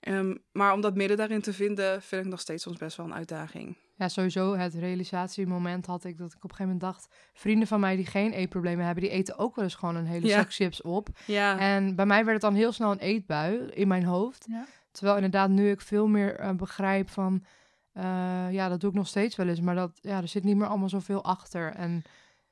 [0.00, 3.06] Ehm, maar om dat midden daarin te vinden, vind ik nog steeds soms best wel
[3.06, 3.76] een uitdaging.
[3.98, 7.14] Ja, sowieso het realisatiemoment had ik dat ik op een gegeven moment dacht...
[7.32, 10.26] vrienden van mij die geen eetproblemen hebben, die eten ook wel eens gewoon een hele
[10.26, 10.36] Ja.
[10.36, 11.08] zak chips op.
[11.26, 14.46] Ja, En bij mij werd het dan heel snel een eetbui in mijn hoofd.
[14.50, 14.64] Ja.
[14.90, 17.44] Terwijl inderdaad nu ik veel meer eh, begrijp van...
[17.92, 20.56] eh, ja, dat doe ik nog steeds wel eens, maar dat, ja, er zit niet
[20.56, 21.72] meer allemaal zoveel achter.
[21.74, 22.02] En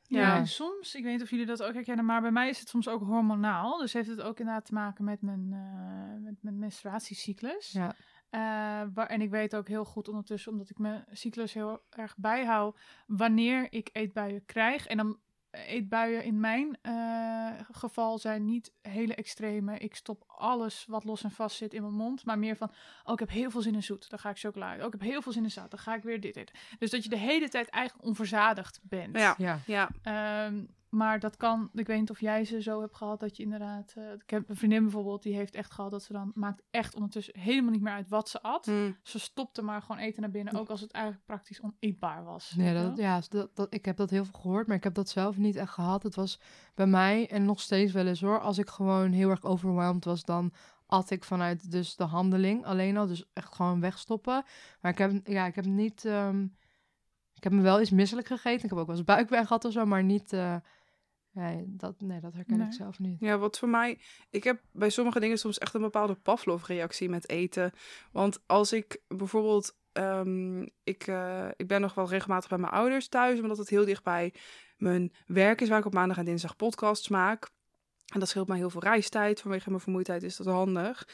[0.09, 0.37] Ja, Ja.
[0.37, 2.69] en soms, ik weet niet of jullie dat ook herkennen, maar bij mij is het
[2.69, 3.79] soms ook hormonaal.
[3.79, 7.71] Dus heeft het ook inderdaad te maken met mijn, eh, met mijn menstruatiecyclus.
[7.73, 7.95] ja,
[8.31, 8.41] Eh,
[8.95, 12.79] waar, en ik weet ook heel goed ondertussen, omdat ik mijn cyclus heel erg bijhoud,
[13.07, 14.87] wanneer ik eetbuien krijg.
[14.87, 15.19] En dan
[15.65, 19.79] eetbuien in mijn eh, geval zijn niet hele extreme.
[19.79, 22.25] Ik stop alles wat los en vast zit in mijn mond.
[22.25, 22.71] Maar meer van,
[23.05, 24.11] oh, ik heb heel veel zin in zoet.
[24.11, 24.69] Dan ga ik chocola.
[24.69, 24.81] uit.
[24.81, 25.71] Oh, ik heb heel veel zin in zout.
[25.71, 26.55] Dan ga ik weer dit eten.
[26.79, 29.19] Dus dat je de hele tijd eigenlijk onverzadigd bent.
[29.19, 29.59] ja, ja.
[29.67, 29.91] ja.
[30.03, 33.43] Ehm, Maar dat kan, ik weet niet of jij ze zo hebt gehad dat je
[33.43, 33.93] inderdaad...
[33.97, 36.33] eh, ik heb een vriendin bijvoorbeeld, die heeft echt gehad dat ze dan...
[36.35, 38.67] Maakt echt ondertussen helemaal niet meer uit wat ze at.
[38.67, 38.93] Hm.
[39.03, 42.55] Ze stopte maar gewoon eten naar binnen, ook als het eigenlijk praktisch oneetbaar was.
[42.57, 45.09] Nee, dat, ja, dat, dat, ik heb dat heel veel gehoord, maar ik heb dat
[45.09, 46.03] zelf niet echt gehad.
[46.03, 46.41] Het was
[46.75, 50.25] bij mij, en nog steeds wel eens hoor, als ik gewoon heel erg overwhelmed was,
[50.25, 50.53] dan
[50.87, 54.45] at ik vanuit dus de handeling alleen al, dus echt gewoon wegstoppen.
[54.81, 56.47] Maar ik heb, ja, ik heb niet, ehm,
[57.37, 58.65] ik heb me wel eens misselijk gegeten.
[58.65, 60.57] Ik heb ook wel eens buikpijn gehad of zo, maar niet, eh,
[61.31, 62.67] nee, dat, nee, dat herken Nee.
[62.67, 63.21] ik zelf niet.
[63.21, 63.99] Ja, wat voor mij...
[64.31, 67.73] Ik heb bij sommige dingen soms echt een bepaalde Pavlov-reactie met eten.
[68.13, 69.77] Want als ik bijvoorbeeld...
[69.93, 73.85] ehm, ik, eh, ik ben nog wel regelmatig bij mijn ouders thuis, omdat het heel
[73.85, 74.35] dichtbij
[74.77, 77.51] mijn werk is, waar ik op maandag en dinsdag podcasts maak.
[78.07, 79.41] En dat scheelt mij heel veel reistijd.
[79.41, 81.07] Vanwege mijn vermoeidheid is dat handig.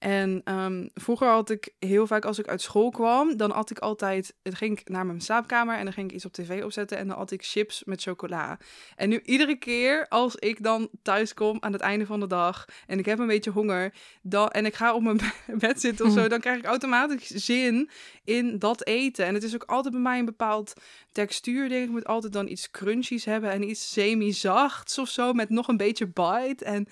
[0.00, 3.78] En ehm, vroeger had ik heel vaak als ik uit school kwam, dan at ik
[3.78, 6.98] altijd, dan ging ik naar mijn slaapkamer en dan ging ik iets op tv opzetten
[6.98, 8.58] en dan at ik chips met chocola.
[8.96, 12.64] En nu iedere keer als ik dan thuis kom aan het einde van de dag
[12.86, 13.92] en ik heb een beetje honger
[14.22, 15.20] dan, en ik ga op mijn
[15.58, 17.90] bed zitten of zo, dan krijg ik automatisch zin
[18.24, 19.26] in dat eten.
[19.26, 20.72] En het is ook altijd bij mij een bepaald
[21.12, 21.90] textuur, denk ik.
[21.90, 26.06] Moet altijd dan iets crunchies hebben en iets semi-zachts of zo met nog een beetje
[26.06, 26.39] bite.
[26.48, 26.86] En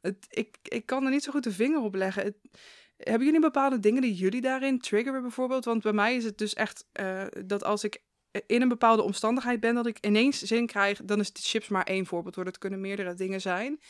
[0.00, 2.22] het, ik, ik kan er niet zo goed de vinger op leggen.
[2.24, 2.38] Het-
[2.96, 5.64] hebben jullie bepaalde dingen die jullie daarin triggeren bijvoorbeeld?
[5.64, 8.02] Want bij mij is het dus echt eh, dat als ik
[8.46, 11.84] in een bepaalde omstandigheid ben, dat ik ineens zin krijg, dan is de chips maar
[11.84, 12.44] één voorbeeld hoor.
[12.44, 13.80] Dat kunnen meerdere dingen zijn.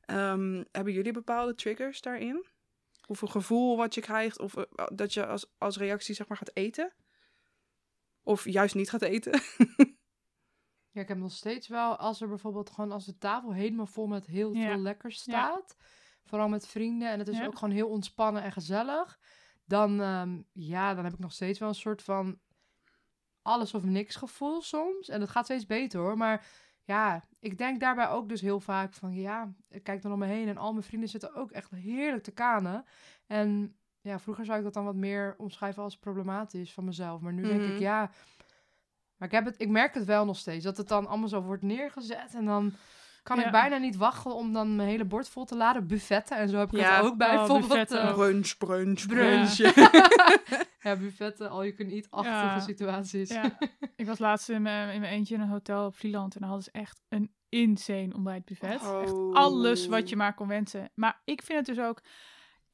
[0.00, 2.44] Ehm, hebben jullie bepaalde triggers daarin?
[3.06, 6.36] Of een gevoel wat je krijgt, of eh, dat je als, als reactie zeg maar
[6.36, 6.92] gaat eten?
[8.22, 9.40] Of juist niet gaat eten?
[10.94, 14.06] Ja, ik heb nog steeds wel, als er bijvoorbeeld gewoon als de tafel helemaal vol
[14.06, 14.66] met heel Ja.
[14.66, 15.76] veel lekkers staat,
[16.24, 17.46] vooral met vrienden, en het is Ja.
[17.46, 19.18] ook gewoon heel ontspannen en gezellig,
[19.64, 22.38] dan, ehm, ja, dan heb ik nog steeds wel een soort van
[23.42, 25.08] alles of niks gevoel soms.
[25.08, 26.46] En dat gaat steeds beter hoor, maar
[26.82, 30.26] ja, ik denk daarbij ook dus heel vaak van, ja, ik kijk dan om me
[30.26, 32.84] heen en al mijn vrienden zitten ook echt heerlijk te kanen.
[33.26, 37.32] En ja, vroeger zou ik dat dan wat meer omschrijven als problematisch van mezelf, maar
[37.32, 37.70] nu denk Mhm.
[37.70, 38.10] ik, ja...
[39.24, 40.64] Maar ik, heb het, ik merk het wel nog steeds.
[40.64, 42.34] Dat het dan allemaal zo wordt neergezet.
[42.34, 42.72] En dan
[43.22, 43.44] kan Ja.
[43.46, 45.86] ik bijna niet wachten om dan mijn hele bord vol te laden.
[45.86, 46.36] Buffetten.
[46.36, 46.96] En zo heb ik Ja.
[46.96, 47.28] het ook bij.
[47.30, 48.14] Oh, bijvoorbeeld buffetten ook.
[48.14, 49.56] Brunch, brunch, Brunch.
[50.84, 51.50] ja, buffetten.
[51.50, 52.60] Al je kunt eat-achtige Ja.
[52.60, 53.30] situaties.
[53.30, 53.58] Ja,
[53.96, 56.48] ik was laatst in mijn, in mijn eentje in een hotel op Vlieland en dan
[56.48, 58.70] hadden ze echt een insane ontbijtbuffet.
[58.72, 59.34] Echt Oh.
[59.34, 60.90] alles wat je maar kon wensen.
[60.94, 62.00] Maar ik vind het dus ook...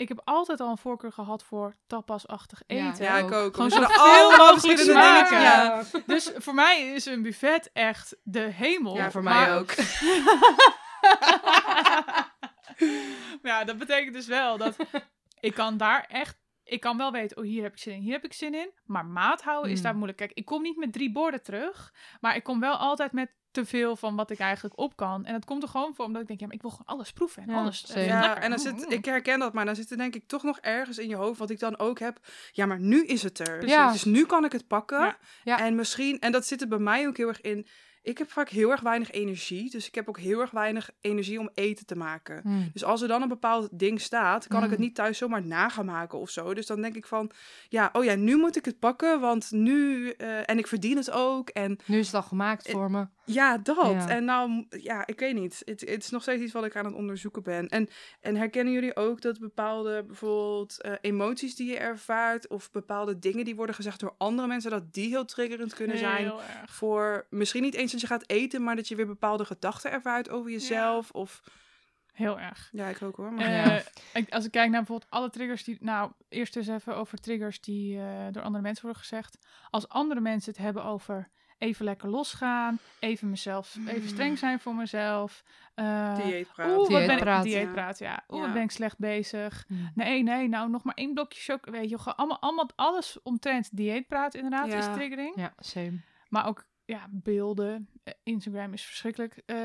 [0.01, 3.05] Ik heb altijd al een voorkeur gehad voor tapasachtig Ja, eten.
[3.05, 3.55] Ja, ik ook.
[3.55, 5.29] Gewoon zoveel mogelijk smaken.
[5.29, 5.43] dingen.
[5.43, 5.83] Ja.
[6.07, 8.97] Dus voor mij is een buffet echt de hemel.
[8.97, 9.75] ja, voor Maar- mij ook.
[13.43, 14.77] Maar ja, dat betekent dus wel dat
[15.41, 16.39] ik kan daar echt...
[16.65, 18.71] Ik kan wel weten, oh hier heb ik zin in, hier heb ik zin in.
[18.85, 19.85] Maar maat houden is Hmm.
[19.87, 20.19] daar moeilijk.
[20.19, 21.95] Kijk, ik kom niet met drie borden terug.
[22.21, 25.25] Maar ik kom wel altijd met te veel van wat ik eigenlijk op kan.
[25.25, 27.13] En dat komt er gewoon voor omdat ik denk, ja, maar ik wil gewoon alles
[27.13, 27.43] proeven.
[27.43, 27.87] En Ja, alles.
[27.91, 30.43] eh, Ja, en dan zit, ik herken dat, maar dan zit er denk ik toch
[30.43, 32.19] nog ergens in je hoofd, wat ik dan ook heb.
[32.53, 33.67] Ja, maar nu is het er.
[33.67, 33.93] Ja.
[33.93, 35.01] Dus nu kan ik het pakken.
[35.01, 35.19] Ja.
[35.45, 35.59] Ja.
[35.59, 37.67] En misschien, en dat zit er bij mij ook heel erg in.
[38.03, 39.71] Ik heb vaak heel erg weinig energie.
[39.71, 42.41] Dus ik heb ook heel erg weinig energie om eten te maken.
[42.43, 42.71] Hmm.
[42.73, 45.69] Dus als er dan een bepaald ding staat, kan ik het niet thuis zomaar na
[45.69, 46.55] gaan maken of zo.
[46.55, 47.31] Dus dan denk ik van,
[47.69, 51.11] ja, oh ja, nu moet ik het pakken, want nu, eh, en ik verdien het
[51.11, 51.49] ook.
[51.49, 53.07] En Nu is het al gemaakt Eh, voor me.
[53.33, 53.77] Ja, dat.
[53.77, 54.09] Ja.
[54.09, 55.63] En nou, ja, ik weet niet.
[55.65, 57.69] Het, het is nog steeds iets wat ik aan het onderzoeken ben.
[57.69, 57.89] En,
[58.21, 63.45] en herkennen jullie ook dat bepaalde bijvoorbeeld eh, emoties die je ervaart of bepaalde dingen
[63.45, 67.63] die worden gezegd door andere mensen, dat die heel triggerend kunnen zijn Heel voor misschien
[67.63, 71.11] niet eens dat je gaat eten, maar dat je weer bepaalde gedachten ervaart over jezelf.
[71.11, 71.43] Of
[72.21, 72.69] Heel erg.
[72.73, 73.33] ja, ik ook hoor.
[73.33, 73.83] Maar Eh, Ja.
[74.15, 75.77] ik- als ik kijk naar bijvoorbeeld alle triggers die...
[75.81, 79.39] Nou, eerst eens even over triggers die eh, door andere mensen worden gezegd.
[79.71, 84.75] Als andere mensen het hebben over even lekker losgaan, even mezelf, even streng zijn voor
[84.75, 85.43] mezelf.
[85.75, 86.69] eh, dieetpraat.
[86.69, 87.07] Oeh, wat ben ik...
[87.09, 87.43] Dieetpraat.
[87.45, 88.25] Dieetpraat, ja.
[88.29, 88.55] Oeh, wat Ja.
[88.55, 89.65] ben ik slecht bezig.
[89.69, 89.91] Hmm.
[89.95, 91.79] Nee, nee, nou nog maar één blokje chocolade.
[91.79, 94.79] Weet je, allemaal, allemaal alles omtrent dieetpraat inderdaad Ja.
[94.79, 95.33] is triggering.
[95.37, 96.01] Ja, same.
[96.29, 97.89] Maar ook ja, beelden.
[98.05, 99.43] Eh, Instagram is verschrikkelijk.
[99.47, 99.57] Eh,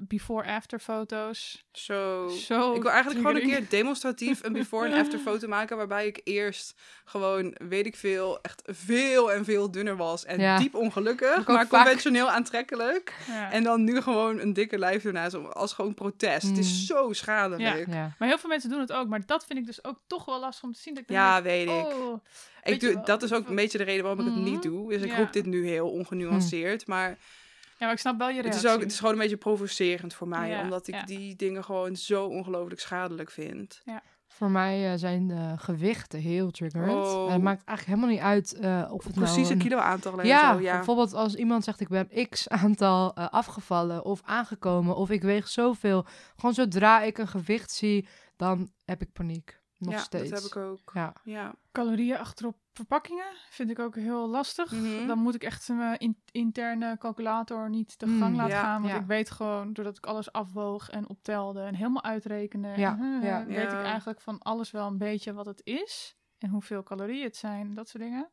[0.00, 1.64] Before-after foto's.
[1.72, 2.28] Zo.
[2.28, 5.76] Zo Ik wil eigenlijk gewoon een keer demonstratief een before en after foto maken.
[5.76, 10.24] Waarbij ik eerst gewoon, weet ik veel, echt veel en veel dunner was.
[10.24, 10.58] En Ja.
[10.58, 11.68] diep ongelukkig, maar vaak.
[11.68, 13.14] conventioneel aantrekkelijk.
[13.26, 13.52] Ja.
[13.52, 16.46] En dan nu gewoon een dikke lijf ernaast om- als gewoon protest.
[16.48, 16.96] Het is Mm.
[16.96, 17.60] zo schadelijk.
[17.62, 18.14] Ja, Ja.
[18.18, 19.08] Maar heel veel mensen doen het ook.
[19.08, 20.94] Maar dat vind ik dus ook toch wel lastig om te zien.
[20.94, 21.70] Dat ik denk, weet ik.
[21.96, 22.20] oh,
[22.62, 24.62] ik doe, dat is ook een beetje de reden waarom ik het niet Mhm.
[24.62, 24.88] doe.
[24.92, 25.16] Dus ik Ja.
[25.18, 26.86] roep dit nu heel ongenuanceerd.
[26.86, 29.36] Maar ja, maar ik snap wel je het is, ook, het is gewoon een beetje
[29.36, 30.48] provocerend voor mij.
[30.48, 31.02] Ja, omdat ik ja.
[31.04, 33.80] die dingen gewoon zo ongelooflijk schadelijk vind.
[33.84, 34.02] Ja.
[34.28, 36.90] Voor mij eh, zijn de gewichten heel triggerend.
[37.06, 37.26] Oh.
[37.26, 39.76] En het maakt eigenlijk helemaal niet uit eh, of het Precies nou een een- kilo
[39.78, 40.58] aantal en Ja.
[40.58, 45.22] Ja, bijvoorbeeld als iemand zegt ik ben x aantal eh, afgevallen of aangekomen of ik
[45.22, 46.06] weeg zoveel.
[46.36, 49.59] Gewoon zodra ik een gewicht zie, dan heb ik paniek.
[49.80, 50.30] Nog ja steeds.
[50.30, 50.90] dat heb ik ook.
[50.94, 51.12] Ja.
[51.24, 51.54] Ja.
[51.72, 54.72] Calorieën achterop verpakkingen vind ik ook heel lastig.
[54.72, 55.06] Mhm.
[55.06, 58.80] Dan moet ik echt mijn in- interne calculator niet de Mm, gang laten ja, gaan.
[58.82, 59.00] Want ja.
[59.00, 63.28] ik weet gewoon, doordat ik alles afwoog en optelde en helemaal uitrekende, Ja, en, eh,
[63.28, 63.44] ja.
[63.46, 66.16] weet ik eigenlijk van alles wel een beetje wat het is.
[66.38, 68.30] En hoeveel calorieën het zijn, dat soort dingen.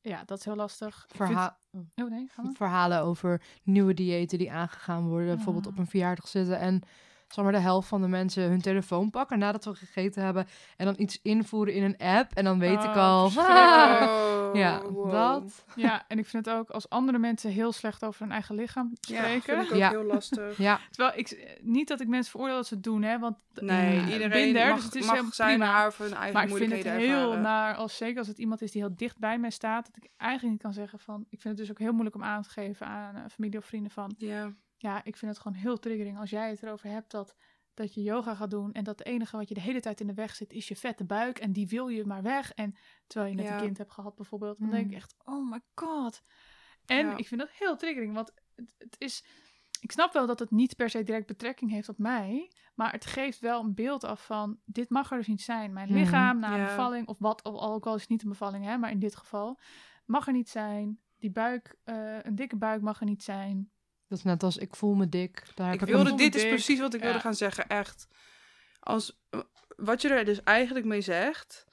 [0.00, 1.06] Ja, dat is heel lastig.
[1.08, 1.30] Vind-
[1.94, 5.34] Oh nee, verhalen over nieuwe diëten die aangegaan worden.
[5.34, 6.82] Bijvoorbeeld op een verjaardag zitten en
[7.32, 10.46] zeg maar de helft van de mensen hun telefoon pakken nadat we gegeten hebben.
[10.76, 12.32] En dan iets invoeren in een app.
[12.34, 13.30] En dan weet ik Oh, al.
[14.62, 15.10] ja, wow.
[15.10, 15.64] dat.
[15.76, 18.92] Ja, en ik vind het ook als andere mensen heel slecht over hun eigen lichaam
[19.00, 19.42] Ja, spreken.
[19.56, 19.88] vind ik ook Ja.
[19.90, 20.58] heel lastig.
[20.58, 23.94] Ja, Terwijl ik niet dat ik mensen veroordeel dat ze het doen, hè, want Nee,
[23.94, 24.12] Ja.
[24.12, 25.72] iedereen daar, mag, dus het is mag helemaal zijn prima.
[25.72, 27.40] haar of hun eigen Maar ik vind het heel ervaren.
[27.40, 30.10] naar, als, zeker als het iemand is die heel dicht bij mij staat, dat ik
[30.16, 32.48] eigenlijk niet kan zeggen van, ik vind het dus ook heel moeilijk om aan te
[32.50, 36.18] geven aan eh, familie of vrienden van, Ja, ja, ik vind het gewoon heel triggering
[36.18, 37.36] als jij het erover hebt dat,
[37.74, 40.06] dat je yoga gaat doen en dat het enige wat je de hele tijd in
[40.06, 42.52] de weg zit is je vette buik en die wil je maar weg.
[42.52, 42.74] En
[43.06, 43.54] terwijl je net Ja.
[43.56, 44.96] een kind hebt gehad bijvoorbeeld, dan denk ik Mm.
[44.96, 46.22] echt, oh my god.
[46.86, 47.16] En Ja.
[47.16, 49.24] ik vind dat heel triggering, want het, het is,
[49.80, 53.06] ik snap wel dat het niet per se direct betrekking heeft op mij, maar het
[53.06, 55.72] geeft wel een beeld af van, dit mag er dus niet zijn.
[55.72, 55.98] Mijn Mhm.
[55.98, 58.76] lichaam na een bevalling, of wat, of ook al is het niet een bevalling, hè,
[58.78, 59.60] maar in dit geval,
[60.04, 61.00] mag er niet zijn.
[61.18, 63.70] Die buik, eh, een dikke buik mag er niet zijn.
[64.10, 65.42] Dat is net als ik voel me dik.
[65.54, 66.50] Daar heb ik ik wilde, dit is dik.
[66.50, 68.06] precies wat ik wilde gaan zeggen, echt.
[68.80, 69.20] Als,
[69.76, 71.66] wat je er dus eigenlijk mee zegt,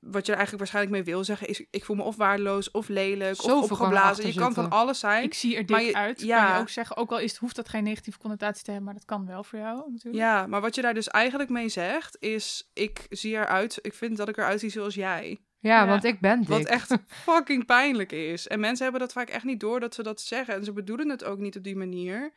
[0.00, 2.88] wat je er eigenlijk waarschijnlijk mee wil zeggen, is ik voel me of waardeloos, of
[2.88, 4.26] lelijk, Zoveel of opgeblazen.
[4.26, 5.22] Je kan van alles zijn.
[5.24, 6.44] Ik zie er dik Maar je- uit, ja.
[6.46, 6.96] kan je ook zeggen.
[6.96, 9.58] Ook al is, hoeft dat geen negatieve connotatie te hebben, maar dat kan wel voor
[9.58, 10.24] jou natuurlijk.
[10.24, 14.16] Ja, maar wat je daar dus eigenlijk mee zegt, is ik zie eruit, ik vind
[14.16, 15.40] dat ik eruit zie zoals jij.
[15.62, 15.86] Ja, Ja.
[15.86, 16.48] want ik ben dik.
[16.48, 16.96] Wat echt
[17.26, 18.48] fucking pijnlijk is.
[18.48, 20.54] En mensen hebben dat vaak echt niet door dat ze dat zeggen.
[20.54, 22.32] En ze bedoelen het ook niet op die manier.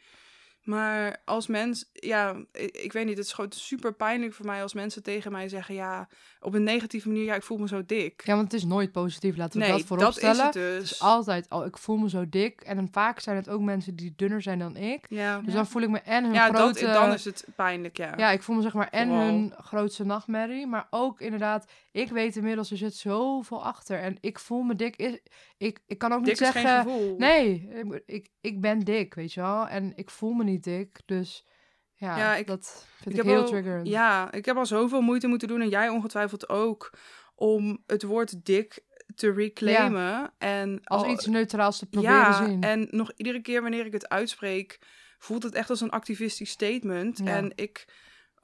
[0.63, 4.61] Maar als mens, ja, ik, ik weet niet, het is gewoon super pijnlijk voor mij
[4.61, 6.07] als mensen tegen mij zeggen, ja,
[6.39, 8.21] op een negatieve manier, ja, ik voel me zo dik.
[8.26, 9.38] Ja, want het is nooit positief.
[9.38, 10.45] Laten we nee, dat voorop dat is stellen.
[10.45, 10.91] het Het dus.
[10.91, 12.61] is altijd, oh, ik voel me zo dik.
[12.61, 15.05] En dan vaak zijn het ook mensen die dunner zijn dan ik.
[15.09, 15.53] Ja, Dus Ja.
[15.53, 16.93] dan voel ik me en hun ja dat, grote...
[16.93, 18.13] dan is het pijnlijk, ja.
[18.17, 20.67] Ja, ik voel me zeg maar en hun grootste nachtmerrie.
[20.67, 21.65] Maar ook inderdaad,
[21.96, 24.00] ik weet inmiddels, er zit zoveel achter.
[24.00, 24.96] En ik voel me dik.
[24.96, 25.22] Ik,
[25.58, 26.88] ik, ik kan ook dik niet zeggen...
[27.18, 27.70] Nee,
[28.06, 29.68] ik, ik, ben dik, weet je wel.
[29.68, 31.00] En ik voel me niet dik.
[31.06, 31.46] Dus
[31.93, 33.88] ja, Ja, ik- dat vind ik heel al- triggerend.
[33.88, 36.93] Ja, ik heb al zoveel moeite moeten doen en jij ongetwijfeld ook
[37.36, 38.84] om het woord dik
[39.16, 40.34] te reclaimen.
[40.38, 42.62] En Als al- iets neutraals te proberen ja, zien.
[42.64, 44.80] en nog iedere keer wanneer ik het uitspreek,
[45.18, 47.18] voelt het echt als een activistisch statement.
[47.18, 47.26] Ja.
[47.26, 47.86] En ik,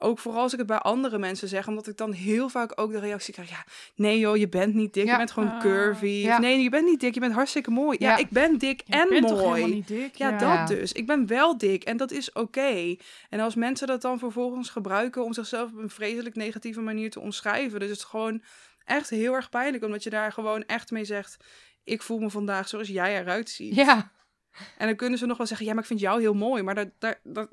[0.02, 2.92] ook vooral als ik het bij andere mensen zeg, omdat ik dan heel vaak ook
[2.92, 5.10] de reactie krijg, ja, nee joh, je bent niet dik, Ja.
[5.12, 5.60] je bent gewoon Ah.
[5.60, 6.06] curvy.
[6.06, 6.34] Ja.
[6.34, 7.96] Of nee, je bent niet dik, je bent hartstikke mooi.
[8.00, 8.16] Ja, Ja.
[8.16, 9.48] ik ben dik Je en bent toch mooi.
[9.54, 10.14] helemaal niet dik?
[10.14, 10.92] Ja, dat dus.
[10.92, 12.96] Ik ben wel dik en dat is oké.
[13.30, 17.20] En als mensen dat dan vervolgens gebruiken om zichzelf op een vreselijk negatieve manier te
[17.20, 18.42] omschrijven, dus het is gewoon
[18.84, 21.36] echt heel erg pijnlijk, omdat je daar gewoon echt mee zegt,
[21.84, 23.74] ik voel me vandaag zoals jij eruit ziet.
[23.74, 24.10] Ja,
[24.78, 26.74] En dan kunnen ze nog wel zeggen, ja, maar ik vind jou heel mooi, maar
[26.74, 27.48] daar, daar, daar-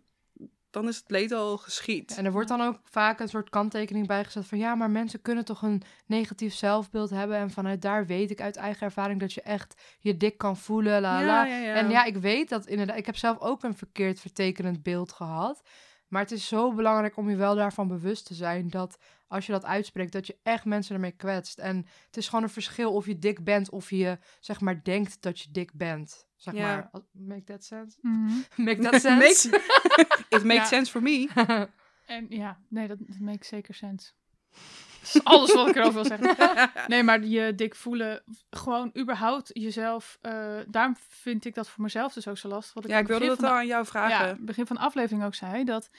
[0.69, 2.17] dan is het leed al geschied.
[2.17, 5.45] en er wordt dan ook vaak een soort kanttekening bijgezet van ja, maar mensen kunnen
[5.45, 9.41] toch een negatief zelfbeeld hebben en vanuit daar weet ik uit eigen ervaring dat je
[9.41, 11.25] echt je dik kan voelen, la la.
[11.25, 11.45] la.
[11.45, 11.73] ja, ja.
[11.73, 12.97] En ja, ik weet dat inderdaad.
[12.97, 15.61] Ik heb zelf ook een verkeerd vertekenend beeld gehad.
[16.07, 18.97] Maar het is zo belangrijk om je wel daarvan bewust te zijn dat
[19.27, 21.59] als je dat uitspreekt, dat je echt mensen ermee kwetst.
[21.59, 25.21] En het is gewoon een verschil of je dik bent of je zeg maar denkt
[25.21, 26.27] dat je dik bent.
[26.35, 26.61] Zeg Ja.
[26.91, 27.01] maar.
[27.11, 27.97] Make that sense?
[28.01, 28.31] Mhm.
[28.65, 29.49] Make that sense?
[30.29, 30.65] It makes Ja.
[30.65, 31.27] sense for me.
[32.05, 34.11] En ja, nee, dat, dat makes zeker sense.
[34.99, 36.69] Dat is alles wat ik erover wil zeggen.
[36.87, 40.17] Nee, maar je dik voelen, gewoon überhaupt jezelf.
[40.21, 42.73] eh daarom vind ik dat voor mezelf dus ook zo lastig.
[42.73, 44.27] Wat ik Ja, ik wilde dat al aan jou vragen.
[44.27, 45.89] Ja, begin van de aflevering ook zei dat.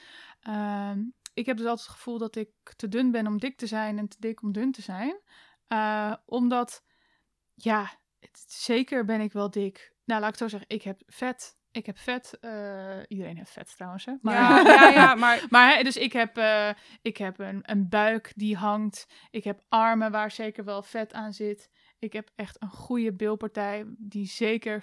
[0.40, 0.98] ehm,
[1.34, 3.98] ik heb dus altijd het gevoel dat ik te dun ben om dik te zijn
[3.98, 5.20] en te dik om dun te zijn.
[5.66, 6.82] Eh, omdat,
[7.54, 7.90] ja,
[8.20, 9.92] het- zeker ben ik wel dik.
[10.04, 11.58] Nou, laat ik het zo zeggen, ik heb vet.
[11.72, 12.38] Ik heb vet.
[12.40, 14.12] eh, iedereen heeft vet trouwens, hè?
[14.22, 16.70] Maar, Ja, ja, ja, maar maar hè, dus ik heb, eh,
[17.02, 19.06] ik heb een, een buik die hangt.
[19.30, 21.70] Ik heb armen waar zeker wel vet aan zit.
[21.98, 24.80] Ik heb echt een goede bilpartij die zeker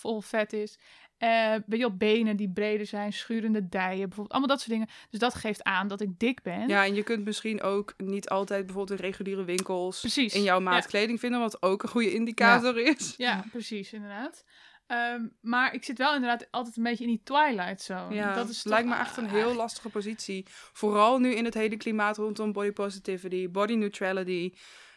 [0.00, 0.78] vol vet is.
[1.18, 4.30] Weet je wel, benen die breder zijn, schurende dijen, bijvoorbeeld.
[4.30, 4.88] Allemaal dat soort dingen.
[5.10, 6.68] Dus dat geeft aan dat ik dik ben.
[6.68, 10.60] Ja, en je kunt misschien ook niet altijd bijvoorbeeld in reguliere winkels Precies, in jouw
[10.60, 10.88] maat ja.
[10.88, 13.14] kleding vinden, wat ook een goede indicator is.
[13.16, 14.44] Ja, precies, inderdaad.
[14.86, 18.14] Ehm, maar ik zit wel inderdaad altijd een beetje in die twilight zone.
[18.14, 20.46] Ja, dat is lijkt me echt een heel lastige positie.
[20.72, 24.52] Vooral nu in het hele klimaat rondom body positivity, body neutrality.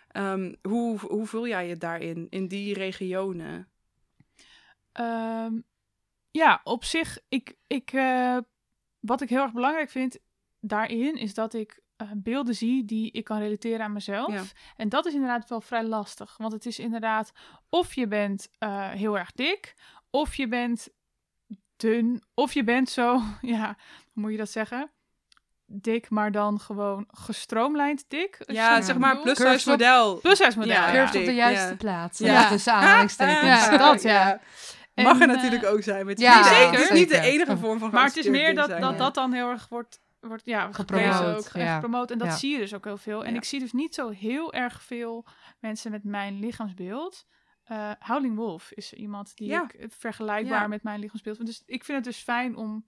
[0.07, 3.69] Ehm, hoe, hoe voel jij je daarin, in die regionen?
[4.91, 5.53] Ehm,
[6.31, 8.37] ja, op zich, ik, ik, eh,
[8.99, 10.19] wat ik heel erg belangrijk vind
[10.59, 14.31] daarin, is dat ik eh, beelden zie die ik kan relateren aan mezelf.
[14.31, 14.43] Ja.
[14.75, 16.37] En dat is inderdaad wel vrij lastig.
[16.37, 17.31] Want het is inderdaad,
[17.69, 19.73] of je bent eh, heel erg dik,
[20.09, 20.89] of je bent
[21.75, 23.65] dun, of je bent zo, ja,
[24.13, 24.89] hoe moet je dat zeggen?
[25.67, 28.43] Dik, maar dan gewoon gestroomlijnd dik.
[28.45, 30.19] Ja, zeg maar plus-size model.
[30.19, 31.05] Plus-size model, Ja, ja.
[31.05, 31.75] Op de juiste ja.
[31.75, 32.19] plaats.
[32.19, 32.33] Ja.
[32.33, 32.49] Ja.
[32.49, 33.65] Tussen aanhalingstekens.
[33.65, 34.41] Ja, dat, ja.
[34.95, 36.05] Mag er En, natuurlijk eh, ook zijn.
[36.05, 36.71] Maar het is, ja, niet, zeker.
[36.71, 38.91] het is niet de enige vorm van Maar het is meer dat dat, ja.
[38.91, 41.37] dat dan heel erg wordt, wordt ja, Gepromoot.
[41.37, 41.73] Ook, ja.
[41.73, 42.11] gepromoot.
[42.11, 42.33] En dat Ja.
[42.35, 43.23] zie je dus ook heel veel.
[43.25, 43.37] En Ja.
[43.37, 45.25] ik zie dus niet zo heel erg veel
[45.59, 47.25] mensen met mijn lichaamsbeeld.
[47.63, 51.45] Eh Howling Wolf is iemand die ik eh, vergelijkbaar met mijn lichaamsbeeld.
[51.45, 52.85] Dus ik vind het dus fijn om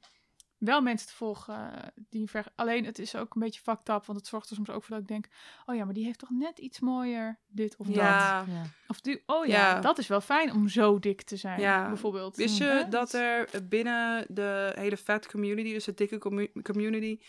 [0.57, 2.45] wel mensen te volgen eh, die ver...
[2.55, 4.95] Alleen het is ook een beetje fucked up, want het zorgt er soms ook voor
[4.95, 5.27] dat ik denk...
[5.65, 7.95] Oh ja, maar die heeft toch net iets mooier dit of dat.
[7.95, 8.45] Ja.
[8.87, 9.81] Of die, oh ja, Ja.
[9.81, 11.87] dat is wel fijn om zo dik te zijn, Ja.
[11.87, 12.35] bijvoorbeeld.
[12.35, 12.87] Wist je Hè?
[12.87, 17.19] dat er binnen de hele fat community, dus de dikke commu- community,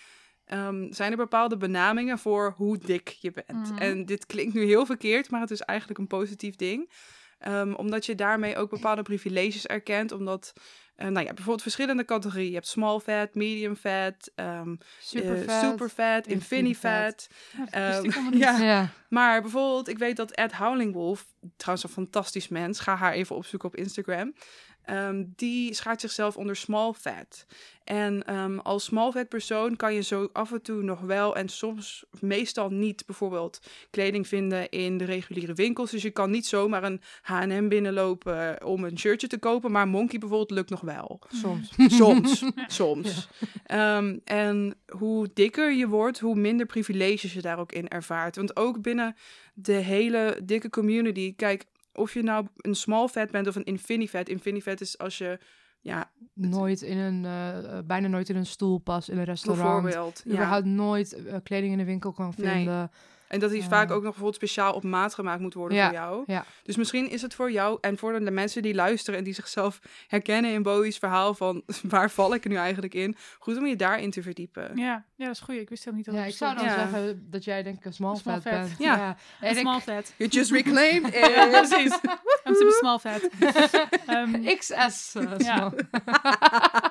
[0.45, 3.71] ehm, zijn er bepaalde benamingen voor hoe dik je bent.
[3.71, 3.79] Mhm.
[3.79, 6.91] En dit klinkt nu heel verkeerd, maar het is eigenlijk een positief ding.
[7.39, 10.53] Ehm, omdat je daarmee ook bepaalde privileges erkent, omdat...
[10.97, 12.49] eh, nou ja, bijvoorbeeld verschillende categorieën.
[12.49, 15.61] Je hebt small fat, medium fat, ehm Super eh, vet.
[15.71, 17.29] super fat, infinity fat.
[17.57, 18.59] Ja, dat wist Ehm, ja.
[18.59, 18.89] Ja.
[19.09, 21.27] Maar bijvoorbeeld, ik weet dat Ed Howlingwolf,
[21.57, 24.35] trouwens een fantastisch mens, ga haar even opzoeken op Instagram.
[24.89, 27.47] Ehm, die schaart zichzelf onder small fat.
[27.85, 31.49] En ehm, als small fat persoon kan je zo af en toe nog wel en
[31.49, 33.61] soms meestal niet bijvoorbeeld
[33.91, 35.91] kleding vinden in de reguliere winkels.
[35.91, 40.19] Dus je kan niet zomaar een H&M binnenlopen om een shirtje te kopen, maar Monkey
[40.19, 41.21] bijvoorbeeld lukt nog wel.
[41.29, 41.73] Soms.
[41.99, 43.29] Soms, soms.
[43.67, 48.37] Ehm, en hoe dikker je wordt, hoe minder privileges je daar ook in ervaart.
[48.37, 49.17] Want ook binnen
[49.55, 51.65] de hele dikke community, kijk,
[51.99, 54.29] of je nou een small fat bent of een infinity fat.
[54.29, 55.39] Infinity fat is als je,
[55.81, 59.83] ja, Nooit in een, eh, eh, bijna nooit in een stoel past in een restaurant.
[59.83, 60.23] bijvoorbeeld.
[60.25, 60.33] Ja.
[60.33, 62.69] Überhaupt nooit eh, kleding in de winkel kan Nee.
[63.29, 63.69] En dat die Ja.
[63.69, 66.23] vaak ook nog bijvoorbeeld speciaal op maat gemaakt moet worden Ja, voor jou.
[66.27, 66.45] ja.
[66.63, 69.79] Dus misschien is het voor jou en voor de mensen die luisteren en die zichzelf
[70.07, 73.77] herkennen in Bowie's verhaal van waar val ik er nu eigenlijk in, goed om je
[73.77, 74.71] daarin te verdiepen.
[74.77, 75.55] Ja, ja, dat is goed.
[75.55, 77.85] Ik wist helemaal niet dat Ja, het ik zou dan zeggen dat jij denk ik
[77.85, 78.53] een small, Small fat, fat.
[78.69, 78.75] bent.
[78.79, 79.17] Ja.
[79.41, 80.13] En Een ik, small fat.
[80.17, 81.27] You just reclaimed it.
[81.35, 81.99] Ja, precies.
[82.45, 83.29] I'm super small fat.
[84.07, 85.15] Ehm, XS.
[85.15, 85.39] eh, Ja.
[85.39, 85.73] small.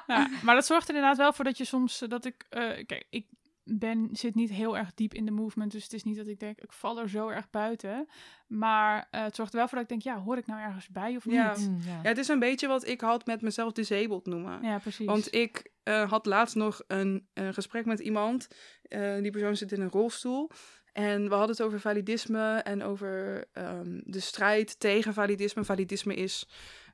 [0.07, 2.61] ja, maar dat zorgt er inderdaad wel voor dat je soms eh, dat ik eh,
[2.85, 3.25] kijk ik
[3.70, 6.39] ben zit niet heel erg diep in de movement dus het is niet dat ik
[6.39, 8.07] denk ik val er zo erg buiten
[8.47, 10.88] maar eh, het zorgt er wel voor dat ik denk ja hoor ik nou ergens
[10.88, 11.49] bij of Ja.
[11.55, 11.99] niet Mm, ja.
[12.03, 14.61] Ja, het is een beetje wat ik had met mezelf disabled noemen.
[14.61, 18.47] ja precies Want ik eh, had laatst nog een, een gesprek met iemand.
[18.82, 20.49] Eh, die persoon zit in een rolstoel.
[20.93, 25.63] En we hadden het over validisme en over ehm, de strijd tegen validisme.
[25.63, 26.47] Validisme is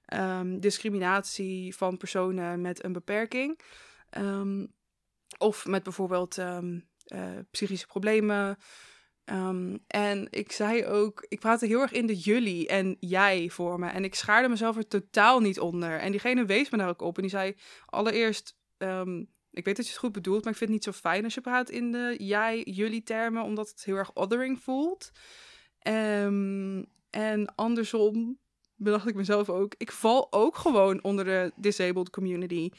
[0.06, 3.60] ehm, discriminatie van personen met een beperking.
[4.10, 4.66] Ehm,
[5.38, 8.58] of met bijvoorbeeld ehm, eh, psychische problemen.
[9.26, 13.80] Ehm, en ik zei ook, ik praatte heel erg in de jullie en jij voor
[13.80, 13.90] me.
[13.90, 16.00] En ik schaarde mezelf er totaal niet onder.
[16.00, 17.16] En diegene wees me daar ook op.
[17.16, 17.56] En die zei
[17.86, 21.00] allereerst, ehm, ik weet dat je het goed bedoelt, maar ik vind het niet zo
[21.02, 25.12] fijn als je praat in de jij, jullie termen, omdat het heel erg othering voelt.
[27.10, 28.40] En andersom
[28.76, 32.70] bedacht ik mezelf ook, ik val ook gewoon onder de disabled community.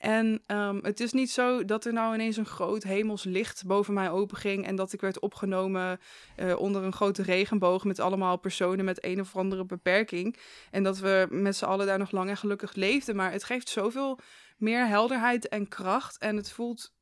[0.00, 3.94] En ehm, het is niet zo dat er nou ineens een groot hemels licht boven
[3.94, 6.00] mij openging en dat ik werd opgenomen
[6.36, 10.36] eh, onder een grote regenboog met allemaal personen met een of andere beperking.
[10.70, 13.16] En dat we met z'n allen daar nog lang en gelukkig leefden.
[13.16, 14.18] Maar het geeft zoveel
[14.58, 16.18] meer helderheid en kracht.
[16.18, 16.92] En het voelt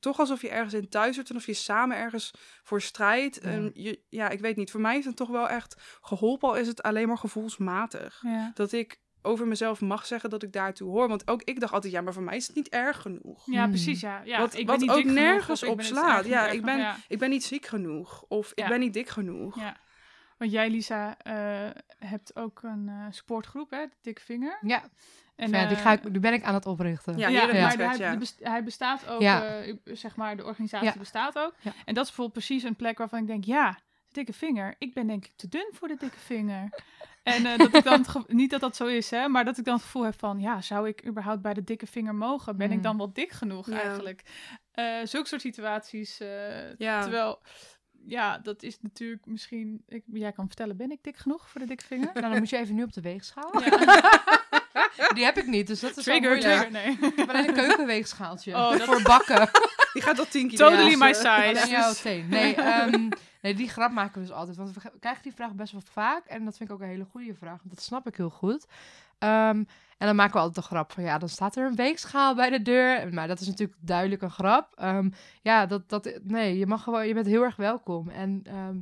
[0.00, 2.30] toch alsof je ergens in thuis wordt en of je samen ergens
[2.62, 3.38] voor strijdt.
[3.42, 3.50] Ja.
[3.50, 4.70] En je, ja, ik weet niet.
[4.70, 8.20] Voor mij heeft het toch wel echt geholpen, al is het alleen maar gevoelsmatig.
[8.22, 8.50] ja.
[8.54, 11.08] Dat ik over mezelf mag zeggen dat ik daartoe hoor.
[11.08, 13.42] Want ook ik dacht altijd, ja, maar voor mij is het niet erg genoeg.
[13.46, 13.70] ja Hmm.
[13.70, 15.82] precies ja, ja Wat- ik wat ben niet ook dik genoeg, nergens of ik op
[15.82, 16.26] slaat.
[16.26, 16.64] Ja, ik genoeg.
[16.64, 16.96] ben- ja.
[17.08, 18.24] Ik ben niet ziek genoeg.
[18.28, 18.68] Of ik Ja.
[18.68, 19.58] ben niet dik genoeg.
[19.60, 19.76] Ja.
[20.38, 23.86] Want jij, Lisa, eh, hebt ook een eh, sportgroep, hè?
[23.86, 24.58] De Dikke Vinger.
[24.60, 24.82] Ja,
[25.36, 27.18] En, ja, die, eh, ga ik, die ben ik aan het oprichten.
[27.18, 28.10] Ja, Ja, in maar hij, ja.
[28.10, 29.62] die best- hij bestaat ook, Ja.
[29.84, 30.94] zeg maar, de organisatie Ja.
[30.98, 31.54] bestaat ook.
[31.60, 31.72] Ja.
[31.84, 33.78] En dat is bijvoorbeeld precies een plek waarvan ik denk, ja, de
[34.12, 34.74] dikke vinger.
[34.78, 36.68] Ik ben denk ik te dun voor de dikke vinger.
[37.34, 39.74] En eh, dat ik dan, niet dat dat zo is, hè, maar dat ik dan
[39.74, 42.56] het gevoel heb van, ja, zou ik überhaupt bij de dikke vinger mogen?
[42.56, 42.82] Ben ik Mm.
[42.82, 43.80] dan wel dik genoeg Ja.
[43.82, 44.22] eigenlijk?
[44.72, 46.20] Eh zulke soort situaties.
[46.20, 47.00] eh, Ja.
[47.02, 47.42] Terwijl,
[48.06, 51.66] ja, dat is natuurlijk misschien, ik, jij kan vertellen, ben ik dik genoeg voor de
[51.66, 52.10] dikke vinger?
[52.14, 53.62] Nou, dan moet je even nu op de weegschaal.
[53.62, 53.78] Ja.
[55.14, 56.70] Die heb ik niet, dus dat is Trigger, wel moeilijk.
[56.70, 57.28] trigger, nee.
[57.28, 59.48] Alleen een keukenweegschaaltje Oh, dat- voor bakken.
[59.96, 60.68] Die gaat tot 10 kilo.
[60.68, 60.96] Totally Ja.
[60.96, 61.68] my size.
[61.70, 62.28] Jouw teen.
[62.28, 63.08] Nee, ehm,
[63.42, 64.56] nee, die grap maken we dus altijd.
[64.56, 66.26] Want we ge- krijgen die vraag best wel vaak.
[66.26, 67.58] En dat vind ik ook een hele goede vraag.
[67.62, 68.66] Want dat snap ik heel goed.
[69.18, 69.64] Ehm,
[69.98, 71.02] en dan maken we altijd de grap van...
[71.02, 73.14] Ja, dan staat er een weegschaal bij de deur.
[73.14, 74.72] Maar dat is natuurlijk duidelijk een grap.
[74.74, 75.10] Ehm,
[75.42, 76.18] ja, dat, dat...
[76.22, 77.06] Nee, je mag gewoon...
[77.06, 78.08] Je bent heel erg welkom.
[78.08, 78.40] En...
[78.44, 78.76] ehm,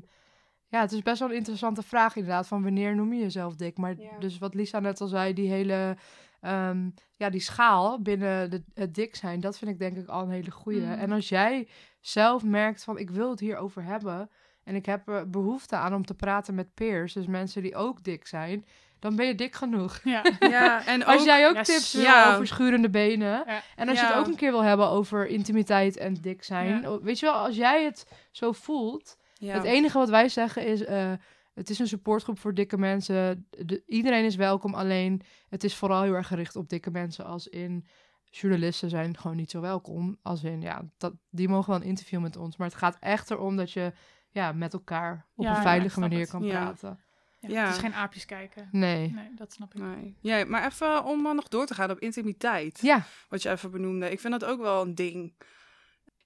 [0.69, 3.77] ja, het is best wel een interessante vraag inderdaad, van wanneer noem je jezelf dik?
[3.79, 4.19] Maar Ja.
[4.19, 5.97] dus wat Lisa net al zei, die hele,
[6.45, 10.23] ehm, ja, die schaal binnen de, het dik zijn, dat vind ik denk ik al
[10.23, 10.81] een hele goeie.
[10.81, 10.93] Mm.
[10.93, 11.69] En als jij
[12.01, 14.31] zelf merkt van, ik wil het hierover hebben
[14.65, 18.03] en ik heb er behoefte aan om te praten met peers, dus mensen die ook
[18.05, 18.67] dik zijn,
[18.99, 20.01] dan ben je dik genoeg.
[20.05, 20.23] Ja.
[20.41, 21.27] Ja, en Als ook...
[21.27, 21.67] jij ook Yes.
[21.67, 22.33] tips wil Ja.
[22.33, 23.43] over schurende benen.
[23.47, 23.63] Ja.
[23.77, 27.01] En als je het ook een keer wil hebben over intimiteit en dik zijn.
[27.03, 29.17] Weet je wel, als jij het zo voelt.
[29.45, 30.85] Het enige wat wij zeggen is.
[30.85, 31.13] eh,
[31.55, 33.47] het is een supportgroep voor dikke mensen.
[33.51, 34.75] De- iedereen is welkom.
[34.75, 37.25] Alleen het is vooral heel erg gericht op dikke mensen.
[37.25, 37.87] Als in
[38.31, 40.19] journalisten zijn gewoon niet zo welkom.
[40.23, 42.57] Als in ja, dat, die mogen wel een interview met ons.
[42.57, 43.93] Maar het gaat echt erom dat je
[44.31, 46.31] ja, met elkaar op Ja, een veilige manier het.
[46.31, 46.61] kan Ja.
[46.65, 46.99] praten.
[47.41, 47.65] Ja, Ja.
[47.65, 48.69] Het is geen aapjes kijken.
[48.73, 49.13] Nee.
[49.13, 49.81] Nee, dat snap ik.
[49.81, 50.17] Nee.
[50.21, 52.79] Ja, maar even om nog door te gaan op intimiteit.
[52.83, 54.11] Ja, Wat je even benoemde.
[54.11, 55.35] Ik vind dat ook wel een ding.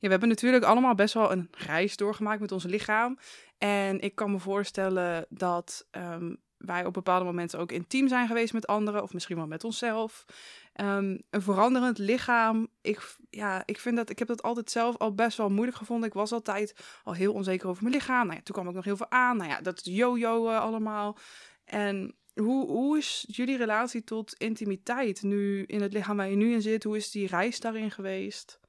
[0.01, 3.18] Ja, we hebben natuurlijk allemaal best wel een reis doorgemaakt met ons lichaam.
[3.59, 8.53] En ik kan me voorstellen dat ehm, wij op bepaalde momenten ook intiem zijn geweest
[8.53, 9.03] met anderen.
[9.03, 10.24] Of misschien wel met onszelf.
[10.72, 12.68] Ehm, een veranderend lichaam.
[12.80, 16.09] Ik, ja, ik, vind dat, ik heb dat altijd zelf al best wel moeilijk gevonden.
[16.09, 18.26] Ik was altijd al heel onzeker over mijn lichaam.
[18.26, 19.36] Nou ja, toen kwam ik nog heel veel aan.
[19.36, 21.18] Nou ja, dat yo-yo allemaal.
[21.64, 26.53] En hoe, hoe is jullie relatie tot intimiteit nu in het lichaam waar je nu
[26.53, 26.84] in zit?
[26.84, 28.61] Hoe is die reis daarin geweest?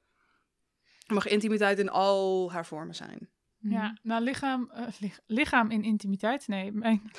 [1.10, 3.28] Mag intimiteit in al haar vormen zijn?
[3.58, 6.48] Ja, nou lichaam, eh, lich- lichaam in intimiteit.
[6.48, 7.10] Nee, mijn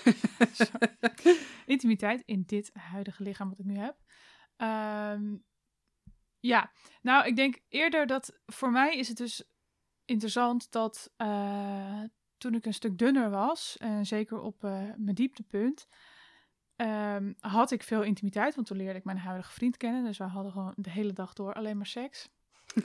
[0.52, 0.98] Sorry.
[1.66, 3.98] intimiteit in dit huidige lichaam wat ik nu heb.
[4.56, 5.36] Ehm,
[6.39, 6.72] ja,
[7.02, 9.44] nou ik denk eerder dat voor mij is het dus
[10.06, 12.02] interessant dat eh,
[12.38, 15.88] toen ik een stuk dunner was, en zeker op eh, mijn dieptepunt,
[16.76, 18.56] ehm, had ik veel intimiteit.
[18.56, 20.04] Want toen leerde ik mijn huidige vriend kennen.
[20.04, 22.30] Dus we hadden gewoon de hele dag door alleen maar seks.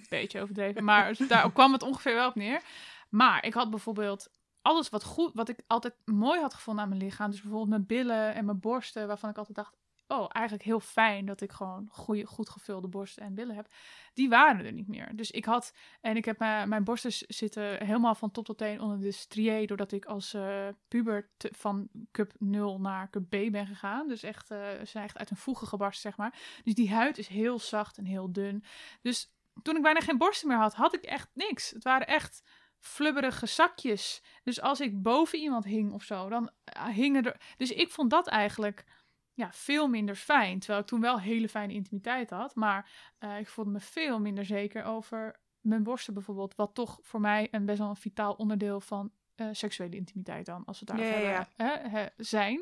[0.08, 2.62] Beetje overdreven, maar daar kwam het ongeveer wel op neer.
[3.08, 4.28] Maar ik had bijvoorbeeld
[4.62, 7.30] alles wat goed, wat ik altijd mooi had gevonden aan mijn lichaam.
[7.30, 9.76] Dus bijvoorbeeld mijn billen en mijn borsten, waarvan ik altijd dacht,
[10.08, 13.68] oh, eigenlijk heel fijn dat ik gewoon goede, goed gevulde borsten en billen heb.
[14.14, 15.16] Die waren er niet meer.
[15.16, 18.80] Dus ik had, en ik heb mijn, mijn borsten zitten helemaal van top tot teen
[18.80, 23.66] onder de strié, doordat ik als eh, puber van cup 0 naar cup B ben
[23.66, 24.08] gegaan.
[24.08, 26.60] Dus echt, eh, ze zijn echt uit een voegen gebarsten, zeg maar.
[26.64, 28.64] Dus die huid is heel zacht en heel dun.
[29.02, 31.70] Dus toen ik bijna geen borsten meer had, had ik echt niks.
[31.70, 32.42] Het waren echt
[32.78, 34.22] flubberige zakjes.
[34.42, 37.40] Dus als ik boven iemand hing of zo, dan eh, hingen er.
[37.56, 38.84] Dus ik vond dat eigenlijk
[39.32, 40.58] ja, veel minder fijn.
[40.58, 42.54] Terwijl ik toen wel hele fijne intimiteit had.
[42.54, 46.54] Maar eh, ik voelde me veel minder zeker over mijn borsten bijvoorbeeld.
[46.54, 50.64] Wat toch voor mij een best wel een vitaal onderdeel van eh, seksuele intimiteit dan.
[50.64, 52.60] Als we het Ja, hè, hè, zijn.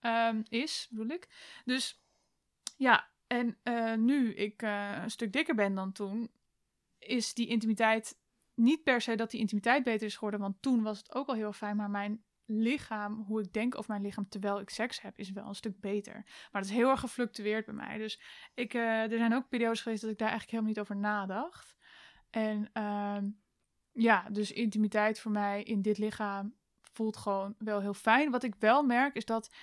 [0.00, 1.28] ehm, is, bedoel ik.
[1.64, 2.02] Dus
[2.76, 6.30] ja, en eh, nu ik eh, een stuk dikker ben dan toen,
[6.98, 8.18] is die intimiteit
[8.54, 11.34] niet per se dat die intimiteit beter is geworden, want toen was het ook al
[11.34, 15.18] heel fijn, maar mijn lichaam, hoe ik denk over mijn lichaam terwijl ik seks heb,
[15.18, 16.14] is wel een stuk beter.
[16.24, 17.98] Maar dat is heel erg gefluctueerd bij mij.
[17.98, 18.20] Dus
[18.54, 21.76] ik, eh, er zijn ook periodes geweest dat ik daar eigenlijk helemaal niet over nadacht.
[22.30, 23.30] En ehm,
[23.92, 26.54] ja, dus intimiteit voor mij in dit lichaam
[26.92, 28.30] voelt gewoon wel heel fijn.
[28.30, 29.54] Wat ik wel merk is dat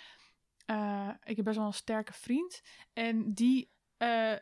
[0.65, 2.61] eh, ik heb best wel een sterke vriend.
[2.93, 4.33] En die, eh,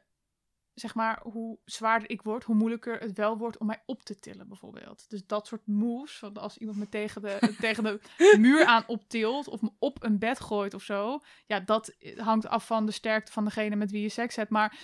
[0.74, 4.20] zeg maar, hoe zwaarder ik word, hoe moeilijker het wel wordt om mij op te
[4.20, 5.09] tillen, bijvoorbeeld.
[5.09, 7.99] Dus dat soort moves, van als iemand me tegen de, tegen de
[8.39, 11.20] muur aan optilt of me op een bed gooit of zo.
[11.45, 14.49] Ja, dat hangt af van de sterkte van degene met wie je seks hebt.
[14.49, 14.78] Maar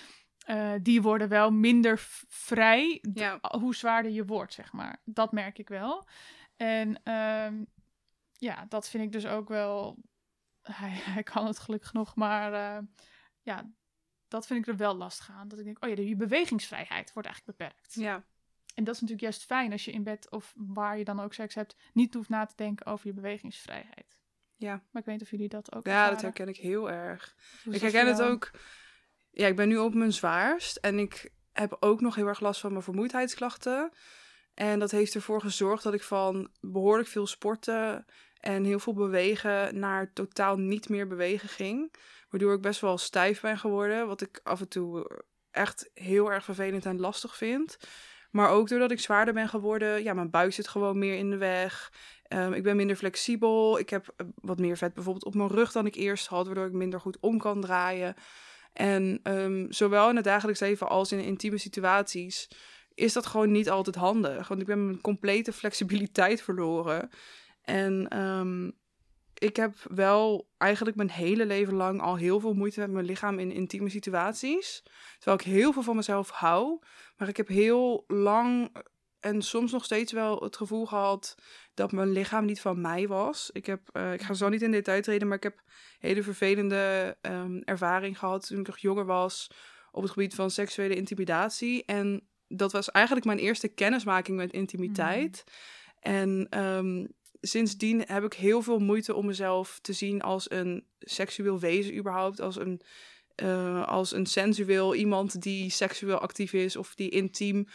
[0.45, 3.39] eh, die worden wel minder vrij Ja.
[3.59, 5.01] hoe zwaarder je wordt, zeg maar.
[5.05, 6.07] Dat merk ik wel.
[6.55, 7.63] En ehm,
[8.31, 9.97] ja, dat vind ik dus ook wel.
[10.71, 12.83] Hij, hij kan het gelukkig nog, maar eh,
[13.41, 13.71] ja,
[14.27, 15.47] dat vind ik er wel lastig aan.
[15.47, 17.93] Dat ik denk, oh ja, je bewegingsvrijheid wordt eigenlijk beperkt.
[17.93, 18.25] Ja.
[18.75, 21.33] En dat is natuurlijk juist fijn als je in bed of waar je dan ook
[21.33, 24.19] seks hebt, niet hoeft na te denken over je bewegingsvrijheid.
[24.55, 24.71] Ja.
[24.73, 27.35] Maar ik weet niet of jullie dat ook Ja, dat herken ik heel erg.
[27.65, 28.51] Is Ik herken het ook.
[29.31, 32.59] Ja, ik ben nu op mijn zwaarst en ik heb ook nog heel erg last
[32.59, 33.91] van mijn vermoeidheidsklachten.
[34.55, 38.05] En dat heeft ervoor gezorgd dat ik van behoorlijk veel sporten
[38.39, 41.93] en heel veel bewegen naar totaal niet meer bewegen ging.
[42.29, 45.21] Waardoor ik best wel stijf ben geworden, wat ik af en toe
[45.51, 47.77] echt heel erg vervelend en lastig vind.
[48.31, 51.37] Maar ook doordat ik zwaarder ben geworden, ja, mijn buik zit gewoon meer in de
[51.37, 51.93] weg.
[52.23, 53.79] Ehm, ik ben minder flexibel.
[53.79, 56.65] Ik heb eh, wat meer vet bijvoorbeeld op mijn rug dan ik eerst had, waardoor
[56.65, 58.15] ik minder goed om kan draaien.
[58.73, 62.47] En ehm, zowel in het dagelijks leven als in intieme situaties
[62.95, 64.47] is dat gewoon niet altijd handig.
[64.47, 67.09] Want ik ben mijn complete flexibiliteit verloren.
[67.61, 68.71] En ehm,
[69.33, 73.39] ik heb wel eigenlijk mijn hele leven lang al heel veel moeite met mijn lichaam
[73.39, 74.83] in intieme situaties.
[75.17, 76.79] Terwijl ik heel veel van mezelf hou.
[77.17, 78.71] Maar ik heb heel lang
[79.19, 81.35] en soms nog steeds wel het gevoel gehad
[81.73, 83.49] dat mijn lichaam niet van mij was.
[83.53, 85.61] Ik, heb, uh, ik ga zo niet in detail treden, maar ik heb
[85.99, 89.51] hele vervelende um, ervaring gehad toen ik nog jonger was
[89.91, 91.85] op het gebied van seksuele intimidatie.
[91.85, 95.43] En dat was eigenlijk mijn eerste kennismaking met intimiteit.
[95.45, 95.53] Mm.
[95.99, 97.07] En um,
[97.41, 102.41] sindsdien heb ik heel veel moeite om mezelf te zien als een seksueel wezen überhaupt.
[102.41, 102.81] Als een,
[103.43, 107.67] uh, als een sensueel iemand die seksueel actief is of die intiem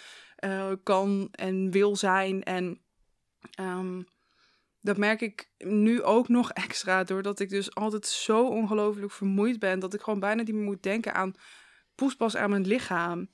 [0.45, 2.43] uh, kan en wil zijn.
[2.43, 2.81] En
[3.61, 4.07] um,
[4.81, 9.79] dat merk ik nu ook nog extra, doordat ik dus altijd zo ongelooflijk vermoeid ben,
[9.79, 11.35] dat ik gewoon bijna niet meer moet denken aan
[11.95, 13.29] poespas aan mijn lichaam.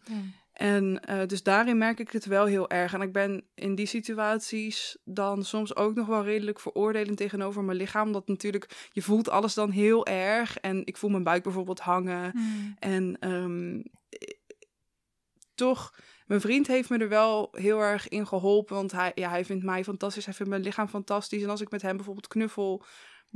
[0.56, 2.92] En uh, dus daarin merk ik het wel heel erg.
[2.92, 7.78] En ik ben in die situaties dan soms ook nog wel redelijk veroordelend tegenover mijn
[7.78, 8.06] lichaam.
[8.06, 10.58] Omdat natuurlijk, je voelt alles dan heel erg.
[10.58, 12.32] En ik voel mijn buik bijvoorbeeld hangen.
[12.34, 12.76] Mm.
[12.78, 13.82] En um,
[15.54, 15.94] toch,
[16.26, 18.76] mijn vriend heeft me er wel heel erg in geholpen.
[18.76, 20.24] Want hij, ja, hij vindt mij fantastisch.
[20.24, 21.42] Hij vindt mijn lichaam fantastisch.
[21.42, 22.84] En als ik met hem bijvoorbeeld knuffel,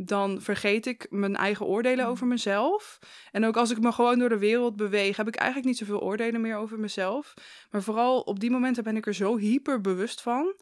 [0.05, 2.31] dan vergeet ik mijn eigen oordelen over mm.
[2.31, 2.99] mezelf.
[3.31, 6.01] En ook als ik me gewoon door de wereld beweeg, heb ik eigenlijk niet zoveel
[6.01, 7.35] oordelen meer over mezelf.
[7.71, 10.55] Maar vooral op die momenten ben ik er zo hyper bewust van,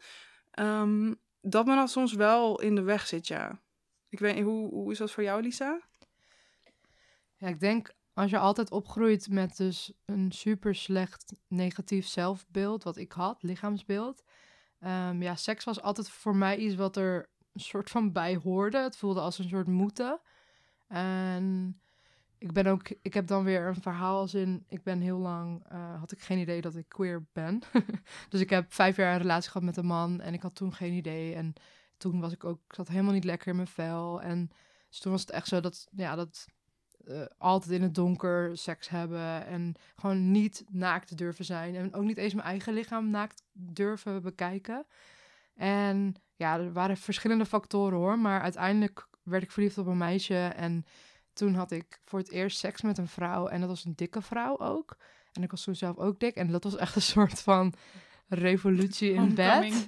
[0.59, 3.61] um, dat me dan soms wel in de weg zit, ja.
[4.09, 5.81] Ik weet hoe, hoe is dat voor jou, Lisa?
[7.35, 12.97] Ja, ik denk als je altijd opgroeit met dus een super slecht negatief zelfbeeld, wat
[12.97, 14.23] ik had, lichaamsbeeld.
[14.83, 18.77] Um, ja, seks was altijd voor mij iets wat er een soort van bij hoorde.
[18.77, 20.19] Het voelde als een soort moeten.
[20.87, 21.79] En
[22.37, 25.71] ik ben ook, ik heb dan weer een verhaal als in, ik ben heel lang,
[25.71, 27.61] uh, had ik geen idee dat ik queer ben.
[28.29, 30.73] dus ik heb vijf jaar een relatie gehad met een man en ik had toen
[30.73, 31.35] geen idee.
[31.35, 31.53] En
[31.97, 34.21] toen was ik ook, ik zat helemaal niet lekker in mijn vel.
[34.21, 34.51] En
[34.89, 36.45] dus toen was het echt zo dat, ja, dat
[37.05, 41.75] uh, altijd in het donker seks hebben en gewoon niet naakt durven zijn.
[41.75, 44.85] En ook niet eens mijn eigen lichaam naakt durven bekijken.
[45.59, 48.19] En ja, er waren verschillende factoren hoor.
[48.19, 50.35] Maar uiteindelijk werd ik verliefd op een meisje.
[50.35, 50.85] En
[51.33, 53.47] toen had ik voor het eerst seks met een vrouw.
[53.47, 54.97] En dat was een dikke vrouw ook.
[55.31, 56.35] En ik was toen zelf ook dik.
[56.35, 57.73] En dat was echt een soort van
[58.29, 59.87] revolutie in bed.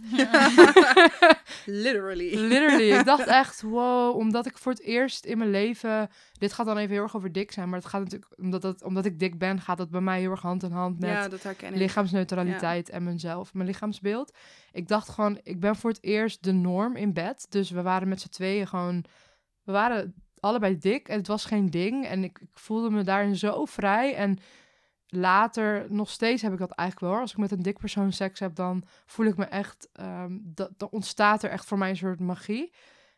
[1.66, 2.36] Literally.
[2.36, 2.92] Literally.
[2.92, 6.10] Ik dacht echt, wow, omdat ik voor het eerst in mijn leven...
[6.32, 8.32] Dit gaat dan even heel erg over dik zijn, maar het gaat natuurlijk...
[8.38, 11.00] Omdat, het, omdat ik dik ben, gaat het bij mij heel erg hand in hand
[11.00, 14.34] met ja, dat lichaamsneutraliteit en mezelf, mijn lichaamsbeeld.
[14.72, 17.46] Ik dacht gewoon, ik ben voor het eerst de norm in bed.
[17.50, 19.06] Dus we waren met z'n tweeën gewoon...
[19.64, 22.06] We waren allebei dik en het was geen ding.
[22.06, 24.38] En ik, ik voelde me daarin zo vrij en
[25.14, 27.22] later, nog steeds heb ik dat eigenlijk wel.
[27.22, 30.72] Als ik met een dik persoon seks heb, dan voel ik me echt, um, dat,
[30.78, 32.74] dan ontstaat er echt voor mij een soort magie.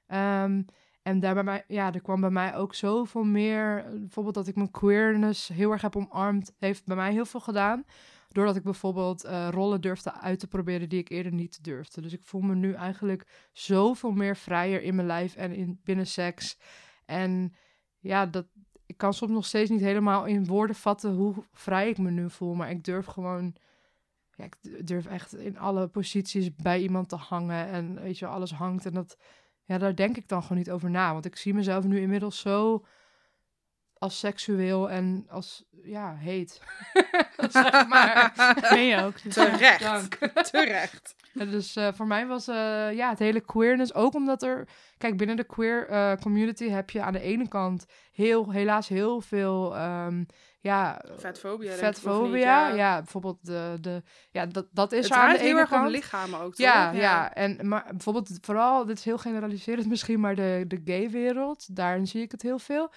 [0.07, 0.65] Um,
[1.03, 4.56] en daar bij mij, ja, er kwam bij mij ook zoveel meer, bijvoorbeeld dat ik
[4.56, 7.86] mijn queerness heel erg heb omarmd, heeft bij mij heel veel gedaan.
[8.30, 12.02] Doordat ik bijvoorbeeld uh, rollen durfde uit te proberen die ik eerder niet durfde.
[12.02, 16.07] Dus ik voel me nu eigenlijk zoveel meer vrijer in mijn lijf en in, binnen
[16.07, 16.60] seks.
[17.06, 17.53] En
[17.99, 18.45] ja, dat,
[18.85, 22.30] ik kan soms nog steeds niet helemaal in woorden vatten hoe vrij ik me nu
[22.30, 22.53] voel.
[22.53, 23.55] Maar ik durf gewoon.
[24.35, 27.68] Ja, ik durf echt in alle posities bij iemand te hangen.
[27.68, 28.85] En weet je, alles hangt.
[28.85, 29.18] En dat.
[29.65, 31.14] Ja, daar denk ik dan gewoon niet over na.
[31.14, 32.85] Want ik zie mezelf nu inmiddels zo
[34.03, 36.61] als seksueel en als, ja, heet.
[37.49, 38.34] zeg maar.
[38.69, 39.23] Ben je ook.
[39.23, 39.81] Dus Terecht.
[39.81, 40.15] Dank.
[40.34, 41.15] Terecht.
[41.53, 42.55] dus uh, voor mij was uh,
[42.93, 44.67] ja, het hele queerness ook omdat er...
[44.97, 49.21] Kijk, binnen de queer uh, community heb je aan de ene kant heel, helaas heel
[49.21, 49.77] veel...
[49.77, 50.25] Um,
[50.59, 51.71] ja, vetfobia.
[51.71, 52.75] Vetfobia, ja.
[52.75, 52.97] ja.
[52.97, 56.39] bijvoorbeeld de, de ja, dat, dat is het aan de ene heel erg om lichamen
[56.39, 56.65] ook, toch?
[56.65, 57.34] Ja, ja, ja.
[57.34, 62.07] En maar bijvoorbeeld vooral, dit is heel generaliserend misschien, maar de, de gay wereld, daarin
[62.07, 62.91] zie ik het heel veel.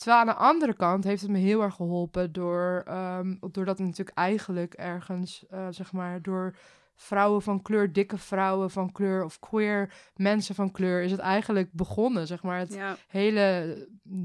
[0.00, 3.86] Terwijl aan de andere kant heeft het me heel erg geholpen door, um, doordat het
[3.86, 6.56] natuurlijk eigenlijk ergens, uh, zeg maar, door
[6.94, 11.72] vrouwen van kleur, dikke vrouwen van kleur of queer mensen van kleur is het eigenlijk
[11.72, 12.58] begonnen, zeg maar.
[12.58, 12.96] Het ja.
[13.06, 13.40] hele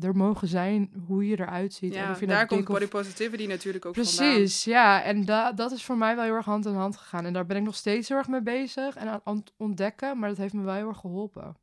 [0.02, 1.94] er mogen zijn hoe je eruit ziet.
[1.94, 4.82] Ja, en of je daar komt body positivity natuurlijk ook Precies, vandaan.
[4.82, 5.04] ja.
[5.04, 7.26] En da dat is voor mij wel heel erg hand in hand gegaan.
[7.26, 10.30] En daar ben ik nog steeds heel erg mee bezig en aan het ontdekken, maar
[10.30, 11.56] dat heeft me wel heel erg geholpen.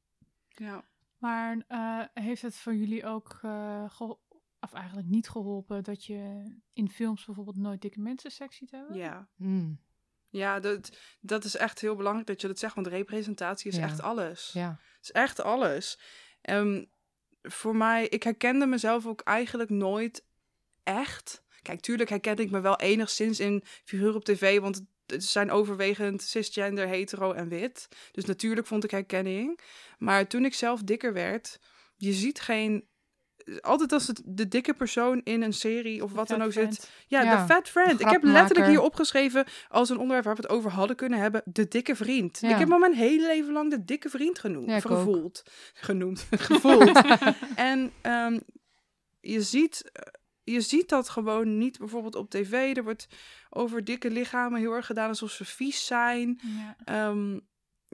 [0.49, 0.85] Ja.
[1.23, 4.01] Maar uh, heeft het voor jullie ook, uh,
[4.61, 6.43] of eigenlijk niet geholpen, dat je
[6.73, 8.97] in films bijvoorbeeld nooit dikke mensen seks ziet hebben?
[8.97, 9.28] Ja.
[9.36, 9.81] Mm.
[10.28, 13.82] Ja, dat, dat is echt heel belangrijk dat je dat zegt, want representatie is Ja.
[13.82, 14.51] echt alles.
[14.53, 14.69] Ja.
[14.69, 16.01] Het is echt alles.
[16.40, 16.85] Ehm,
[17.43, 20.27] voor mij, ik herkende mezelf ook eigenlijk nooit
[20.82, 21.44] echt.
[21.62, 25.51] Kijk, tuurlijk herken ik me wel enigszins in figuur op tv, want het- het zijn
[25.51, 27.89] overwegend cisgender, hetero en wit.
[28.13, 29.59] Dus natuurlijk vond ik herkenning.
[29.99, 31.59] Maar toen ik zelf dikker werd,
[31.97, 32.91] je ziet geen...
[33.61, 37.23] Altijd als het de dikke persoon in een serie of wat dan ook zit, ja,
[37.23, 38.01] Ja, de fat friend.
[38.01, 41.43] Ik heb letterlijk hier opgeschreven als een onderwerp waar we het over hadden kunnen hebben,
[41.45, 42.39] de dikke vriend.
[42.41, 42.49] Ja.
[42.51, 44.97] Ik heb me mijn hele leven lang de dikke vriend genoemd, Ja, ik ook.
[44.99, 45.43] gevoeld.
[45.75, 47.01] Genoemd, gevoeld.
[47.57, 48.39] en ehm,
[49.21, 50.03] je, ziet, eh,
[50.44, 52.77] je ziet dat gewoon niet bijvoorbeeld op tv.
[52.77, 53.09] Er wordt
[53.51, 56.40] over dikke lichamen heel erg gedaan alsof ze vies zijn.
[56.43, 56.77] Ja.
[56.85, 57.39] Ehm,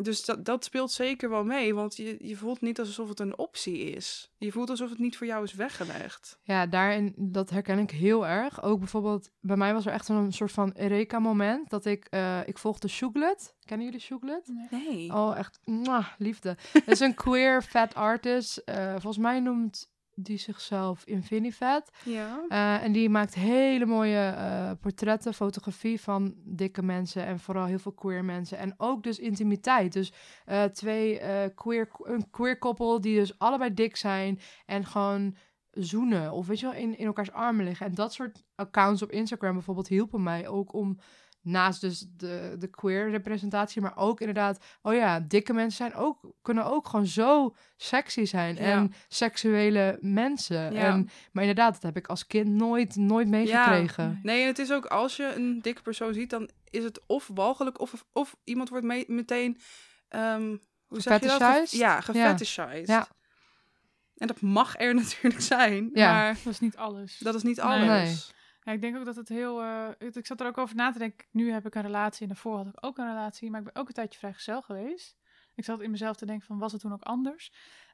[0.03, 3.39] dus dat, dat speelt zeker wel mee, want je, je voelt niet alsof het een
[3.39, 4.33] optie is.
[4.37, 6.39] Je voelt alsof het niet voor jou is weggelegd.
[6.43, 8.63] Ja, daarin, dat herken ik heel erg.
[8.63, 12.59] Ook bijvoorbeeld, bij mij was er echt een soort van Eureka-moment dat ik, eh, ik
[12.59, 13.55] volgde Shuglet.
[13.65, 14.53] Kennen jullie Shuglet?
[14.71, 15.13] Nee.
[15.15, 16.57] Oh, echt, mwah, liefde.
[16.73, 18.57] Het is een queer fat artist.
[18.57, 19.91] Eh, volgens mij noemt
[20.21, 21.91] die zichzelf Infinifat.
[22.05, 22.45] Ja.
[22.49, 27.79] Eh, en die maakt hele mooie eh, portretten, fotografie van dikke mensen en vooral heel
[27.79, 28.59] veel queer mensen.
[28.59, 29.93] En ook dus intimiteit.
[29.93, 30.13] Dus
[30.45, 31.21] eh, twee
[31.55, 35.37] queer, een queer koppel die dus allebei dik zijn en gewoon
[35.71, 37.87] zoenen of weet je wel, in, in elkaars armen liggen.
[37.87, 40.99] En dat soort accounts op Instagram bijvoorbeeld hielpen mij ook om
[41.43, 46.33] naast dus de, de queer representatie, maar ook inderdaad, oh ja, dikke mensen zijn ook,
[46.43, 48.61] kunnen ook gewoon zo sexy zijn Ja.
[48.61, 50.73] en seksuele mensen.
[50.73, 50.81] Ja.
[50.87, 54.21] En, maar inderdaad, dat heb ik als kind nooit, nooit meegekregen.
[54.23, 57.31] Nee, en het is ook als je een dikke persoon ziet, dan is het of
[57.35, 59.59] walgelijk of, of iemand wordt mee, meteen.
[60.09, 60.57] ehm
[60.87, 61.71] hoe zeg je dat?
[61.71, 62.87] Ja, gefetishized.
[62.87, 63.09] Ja.
[64.17, 66.13] En dat mag er natuurlijk zijn, Ja.
[66.13, 67.19] maar Dat is niet alles.
[67.19, 67.65] dat is niet Nee.
[67.67, 67.87] alles.
[67.87, 68.37] Nee.
[68.69, 69.63] Ja, ik denk ook dat het heel...
[69.63, 71.27] eh, ik, zat er ook over na te denken.
[71.31, 73.51] Nu heb ik een relatie en daarvoor had ik ook een relatie.
[73.51, 75.17] Maar ik ben ook een tijdje vrijgezel geweest.
[75.55, 77.53] Ik zat in mezelf te denken van, was het toen ook anders?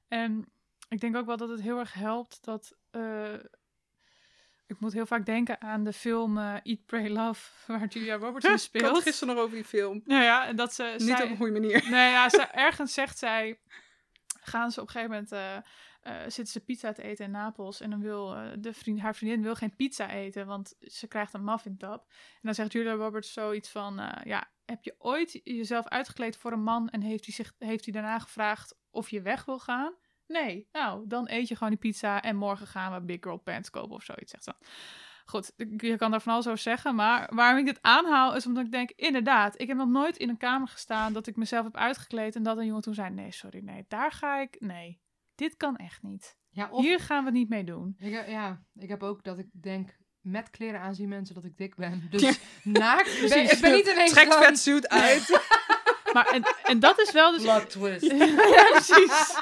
[0.08, 0.46] En
[0.88, 2.76] ik denk ook wel dat het heel erg helpt dat...
[2.90, 3.32] eh,
[4.66, 8.44] ik moet heel vaak denken aan de film eh, Eat, Pray, Love, waar Julia Roberts
[8.46, 9.02] in Ik had speelt.
[9.02, 10.02] gisteren nog over die film.
[10.04, 10.94] Nou ja, en dat ze...
[10.98, 11.90] Niet zij- op een goede manier.
[11.90, 13.58] Nee, ja, ze, ergens zegt zij,
[14.40, 15.64] gaan ze op een gegeven moment,
[16.04, 19.14] eh, zitten ze pizza te eten in Napels en dan wil eh, de vriend, haar
[19.14, 22.06] vriendin wil geen pizza eten, want ze krijgt een muffintap.
[22.10, 26.52] En dan zegt Julia Roberts zoiets van, eh, ja, heb je ooit jezelf uitgekleed voor
[26.52, 29.94] een man en heeft hij, zich, heeft hij daarna gevraagd of je weg wil gaan?
[30.26, 33.70] Nee, nou, dan eet je gewoon die pizza en morgen gaan we Big Girl Pants
[33.70, 34.54] kopen of zoiets, zegt ze.
[35.24, 38.64] Goed, je kan daar van alles over zeggen, maar waarom ik dit aanhaal is omdat
[38.64, 41.76] ik denk, inderdaad, ik heb nog nooit in een kamer gestaan dat ik mezelf heb
[41.76, 45.02] uitgekleed en dat een jongen toen zei, nee, sorry, nee, daar ga ik, nee,
[45.34, 46.36] dit kan echt niet.
[46.50, 47.94] Ja, of, Hier gaan we het niet mee doen.
[47.98, 51.56] ik, heb- ja, ik heb ook dat ik denk, met kleren aanzien mensen dat ik
[51.56, 52.06] dik ben.
[52.10, 52.32] Dus Ja.
[52.62, 53.52] naakt, ik ben, Precies.
[53.52, 55.28] ik ben niet ineens Trek gewoon- vetsuit uit.
[56.12, 57.42] Maar en, en dat is wel dus...
[57.42, 58.10] Plot twist.
[58.56, 59.36] ja, precies.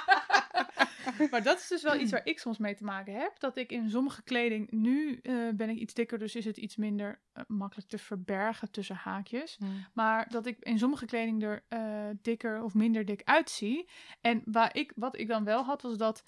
[1.30, 3.38] Maar dat is dus wel iets waar ik soms mee te maken heb.
[3.38, 6.76] Dat ik in sommige kleding, nu eh, ben ik iets dikker, dus is het iets
[6.76, 9.56] minder eh, makkelijk te verbergen tussen haakjes.
[9.58, 9.86] Hmm.
[9.92, 13.88] Maar dat ik in sommige kleding er eh, dikker of minder dik uitzie.
[14.20, 16.24] En waar ik, wat ik dan wel had, was dat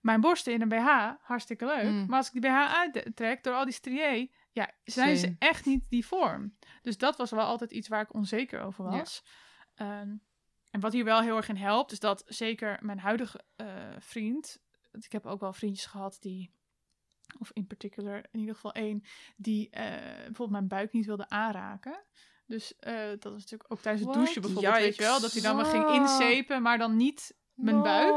[0.00, 1.84] mijn borsten in een BH, hartstikke leuk.
[1.84, 2.06] Mm.
[2.06, 5.86] Maar als ik die BH uittrek, door al die strié, ja, zijn ze echt niet
[5.90, 6.56] die vorm.
[6.82, 8.90] Dus dat was wel altijd iets waar ik onzeker over Ja.
[8.90, 9.24] was.
[10.72, 13.66] En wat hier wel heel erg in helpt, is dat zeker mijn huidige eh,
[13.98, 14.58] vriend,
[14.92, 16.50] ik heb ook wel vriendjes gehad die,
[17.38, 19.02] of in particular in ieder geval één,
[19.36, 19.84] die eh,
[20.16, 22.00] bijvoorbeeld mijn buik niet wilde aanraken.
[22.46, 24.24] Dus eh, dat was natuurlijk ook tijdens het What?
[24.24, 27.82] douchen bijvoorbeeld, weet je wel, dat hij dan me ging inzepen, maar dan niet Mijn
[27.82, 28.14] buik?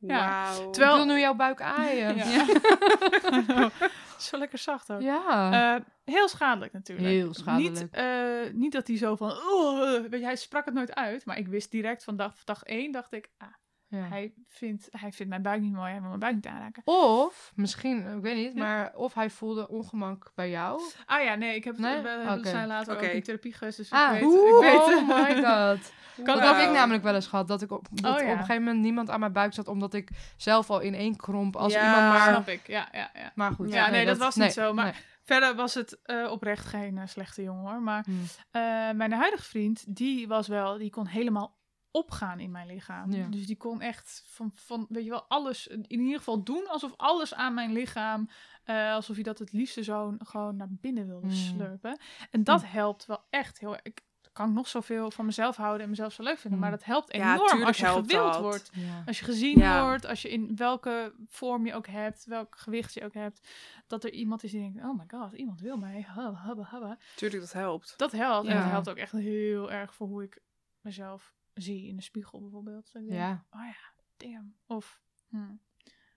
[0.00, 0.52] Ja.
[0.70, 2.16] Terwijl- Ik wil nu jouw buik aaien.
[2.16, 2.46] Ja.
[4.18, 5.00] Zo lekker zacht ook.
[5.00, 5.84] Ja.
[6.04, 7.08] Heel schadelijk natuurlijk.
[7.08, 7.74] Heel schadelijk.
[7.74, 9.30] Niet, eh, niet dat hij zo van...
[9.30, 11.24] "Oh, eh," weet je, hij sprak het nooit uit.
[11.24, 13.30] Maar ik wist direct van dag, dag één, dacht ik...
[13.36, 13.48] Ah,
[13.96, 14.02] ja.
[14.08, 15.90] hij, vindt, hij vindt mijn buik niet mooi.
[15.90, 16.82] Hij wil mijn buik niet aanraken.
[16.84, 18.58] Of, misschien, ik weet niet, Ja.
[18.60, 20.80] maar of hij voelde ongemak bij jou.
[21.06, 22.00] Ah ja, nee, ik heb Nee?
[22.02, 22.48] we Oké.
[22.48, 23.04] zijn later Oké.
[23.04, 23.76] ook in therapie geweest.
[23.76, 24.30] Dus Ah, ik weet...
[24.30, 25.92] oeh, ik weet oh my god.
[26.24, 27.48] Kan dat heb ik namelijk wel eens gehad.
[27.48, 28.24] Dat, ik op, dat Oh, ja.
[28.24, 31.16] op een gegeven moment niemand aan mijn buik zat, omdat ik zelf al in één
[31.16, 31.84] kromp als Ja.
[31.84, 32.28] iemand maar...
[32.34, 33.32] Snap ik, ja, ja, ja.
[33.34, 33.72] Maar goed.
[33.72, 34.94] Ja, nee, dat was niet nee, zo, maar- nee.
[35.22, 37.80] Verder was het eh, oprecht geen eh, slechte jongen hoor.
[37.82, 38.20] Maar Hmm.
[38.50, 38.62] eh,
[38.96, 41.56] mijn huidige vriend, die was wel, die kon helemaal
[41.94, 43.12] opgaan in mijn lichaam.
[43.12, 43.26] Ja.
[43.26, 46.92] Dus die kon echt van, van, weet je wel, alles, in ieder geval doen alsof
[46.96, 48.28] alles aan mijn lichaam,
[48.64, 51.36] eh, alsof hij dat het liefste zo gewoon naar binnen wilde Hmm.
[51.36, 51.98] slurpen.
[52.30, 53.82] En dat helpt wel echt heel erg.
[53.82, 54.02] Ik
[54.32, 56.68] kan nog zoveel van mezelf houden en mezelf zo leuk vinden, Hmm.
[56.68, 58.40] maar dat helpt enorm als je gewild dat.
[58.40, 58.70] wordt.
[58.72, 59.02] Ja.
[59.06, 59.84] Als je gezien Ja.
[59.84, 63.48] wordt, als je in welke vorm je ook hebt, welk gewicht je ook hebt,
[63.86, 66.98] dat er iemand is die denkt, oh my god, iemand wil mij, hubba, hubba, hubba.
[67.16, 67.94] Tuurlijk, dat helpt.
[67.96, 68.48] Dat helpt.
[68.48, 70.40] En dat helpt ook echt heel erg voor hoe ik
[70.80, 72.92] mezelf zie in de spiegel bijvoorbeeld.
[72.92, 73.44] Dat ik denk, Ja.
[73.50, 74.54] oh ja, damn.
[74.66, 75.36] Of, hm.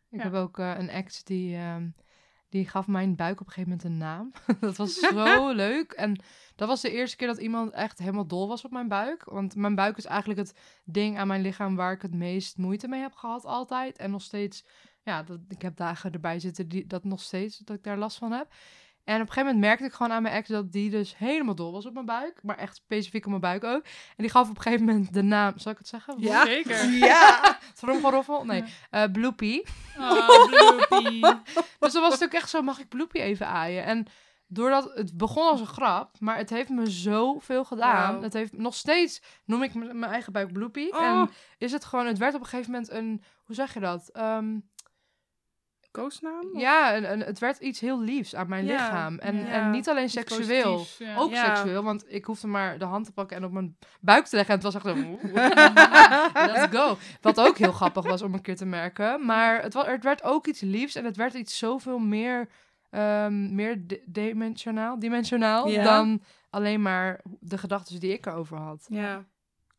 [0.10, 0.24] Ik Ja.
[0.24, 1.90] heb ook eh, een ex die, ehm,
[2.50, 4.32] Die gaf mijn buik op een gegeven moment een naam.
[4.60, 5.92] dat was zo leuk.
[5.92, 6.20] En
[6.56, 9.24] dat was de eerste keer dat iemand echt helemaal dol was op mijn buik.
[9.24, 12.88] Want mijn buik is eigenlijk het ding aan mijn lichaam waar ik het meest moeite
[12.88, 13.98] mee heb gehad altijd.
[13.98, 14.64] En nog steeds,
[15.04, 18.18] ja, dat, ik heb dagen erbij zitten die dat nog steeds, dat ik daar last
[18.18, 18.54] van heb.
[19.08, 21.56] En op een gegeven moment merkte ik gewoon aan mijn ex dat die dus helemaal
[21.56, 22.40] dol was op mijn buik.
[22.44, 23.84] Maar echt specifiek op mijn buik ook.
[23.84, 26.16] En die gaf op een gegeven moment de naam, zal ik het zeggen?
[26.18, 26.46] Ja.
[26.46, 26.86] Zeker.
[27.08, 27.60] Ja.
[27.74, 28.46] Trommelroffel?
[28.46, 29.62] Nee, eh Bloopy.
[29.98, 31.22] Oh, Bloopy.
[31.80, 33.84] Dus dan was het ook echt zo, mag ik Bloopy even aaien?
[33.84, 34.08] En
[34.48, 38.24] doordat het begon als een grap, maar het heeft me zoveel gedaan.
[38.24, 40.88] Het heeft nog steeds, noem ik mijn eigen buik Bloopy.
[40.90, 41.04] Oh.
[41.04, 44.10] En is het gewoon, het werd op een gegeven moment een, hoe zeg je dat?
[44.10, 44.56] Ehm,
[46.02, 46.46] Koosnaam?
[46.54, 49.18] Of- ja, een, een- het werd iets heel liefs aan mijn Ja, lichaam.
[49.20, 49.46] En, ja.
[49.46, 50.74] en niet alleen seksueel.
[50.76, 51.16] positiefs, ja.
[51.18, 54.36] Ook seksueel, want ik hoefde maar de hand te pakken en op mijn buik te
[54.36, 54.54] leggen.
[54.56, 55.20] En het was echt zo...
[56.54, 56.98] Let's go.
[57.22, 59.26] Wat ook heel grappig was om een keer te merken.
[59.26, 62.48] Maar het, het werd ook iets liefs en het werd iets zoveel meer,
[62.90, 68.86] ehm, meer di- dimensionaal, dimensionaal dan alleen maar de gedachten die ik erover had.
[68.90, 69.24] Ja.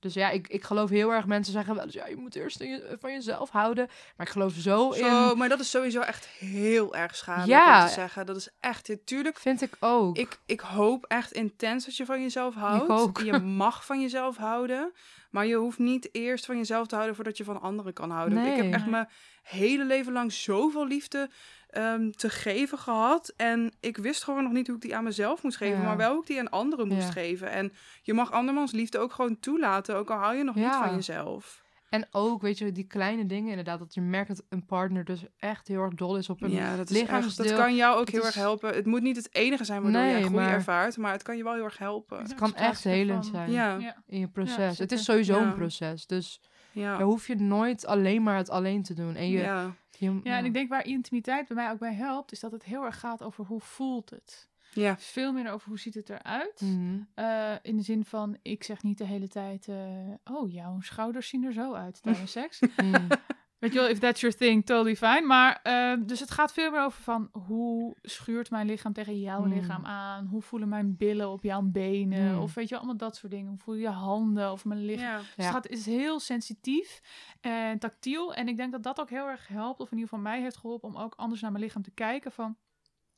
[0.01, 2.59] Dus ja, ik, ik geloof heel erg, mensen zeggen wel eens, ja, je moet eerst
[2.59, 3.87] je- van jezelf houden.
[4.17, 7.81] Maar ik geloof zo, Zo, in, maar dat is sowieso echt heel erg schadelijk Ja.
[7.83, 8.27] om te zeggen.
[8.27, 10.17] Dat is echt, tuurlijk, vind ik ook.
[10.17, 12.89] ik, ik hoop echt intens dat je van jezelf houdt.
[12.91, 13.21] ook.
[13.21, 14.93] Je mag van jezelf houden.
[15.31, 18.39] Maar je hoeft niet eerst van jezelf te houden voordat je van anderen kan houden.
[18.47, 19.09] Ik heb echt mijn
[19.43, 21.31] hele leven lang zoveel liefde
[21.79, 23.33] ehm, te geven gehad.
[23.37, 25.79] En ik wist gewoon nog niet hoe ik die aan mezelf moest geven.
[25.79, 25.85] Ja.
[25.85, 27.13] Maar wel hoe ik die aan anderen moest Ja.
[27.13, 27.51] geven.
[27.51, 27.73] En
[28.03, 29.97] je mag andermans liefde ook gewoon toelaten.
[29.97, 31.67] Ook al hou je nog niet van jezelf.
[31.91, 33.79] En ook, weet je, die kleine dingen inderdaad.
[33.79, 36.77] Dat je merkt dat een partner dus echt heel erg dol is op een Ja,
[36.77, 37.37] dat is echt.
[37.37, 38.75] Dat kan jou ook heel is- erg helpen.
[38.75, 40.97] Het moet niet het enige zijn waardoor Nee, je groei maar- ervaart.
[40.97, 42.19] Maar het kan je wel heel erg helpen.
[42.23, 43.95] Het kan echt helend van- zijn Ja.
[44.07, 44.79] In je proces.
[44.79, 45.43] het is sowieso Ja.
[45.43, 46.07] een proces.
[46.07, 46.41] Dus
[46.73, 46.97] Ja.
[46.99, 49.15] dan hoef je nooit alleen maar het alleen te doen.
[49.15, 49.75] En je, ja.
[49.99, 52.65] Je- Ja, en ik denk waar intimiteit bij mij ook bij helpt, is dat het
[52.65, 54.49] heel erg gaat over hoe voelt het.
[54.73, 54.97] Ja.
[54.99, 56.61] Veel meer over hoe ziet het eruit.
[57.15, 59.77] Eh, in de zin van, ik zeg niet de hele tijd, eh,
[60.25, 62.61] oh, jouw schouders zien er zo uit tijdens seks.
[62.77, 63.07] Mhm.
[63.59, 65.21] Weet je wel, if that's your thing, totally fine.
[65.27, 69.45] Maar, eh, dus het gaat veel meer over van, hoe schuurt mijn lichaam tegen jouw
[69.45, 69.53] Mm.
[69.53, 70.27] lichaam aan?
[70.27, 72.35] Hoe voelen mijn billen op jouw benen?
[72.35, 72.41] Mm.
[72.41, 73.49] Of weet je, allemaal dat soort dingen.
[73.49, 75.05] Hoe voel je je handen of mijn lichaam?
[75.07, 75.17] Ja.
[75.19, 75.43] Dus Ja.
[75.45, 77.01] het gaat, is heel sensitief
[77.41, 78.35] en tactiel.
[78.35, 80.57] En ik denk dat dat ook heel erg helpt, of in ieder geval mij heeft
[80.57, 82.33] geholpen, om ook anders naar mijn lichaam te kijken.
[82.33, 82.57] Van,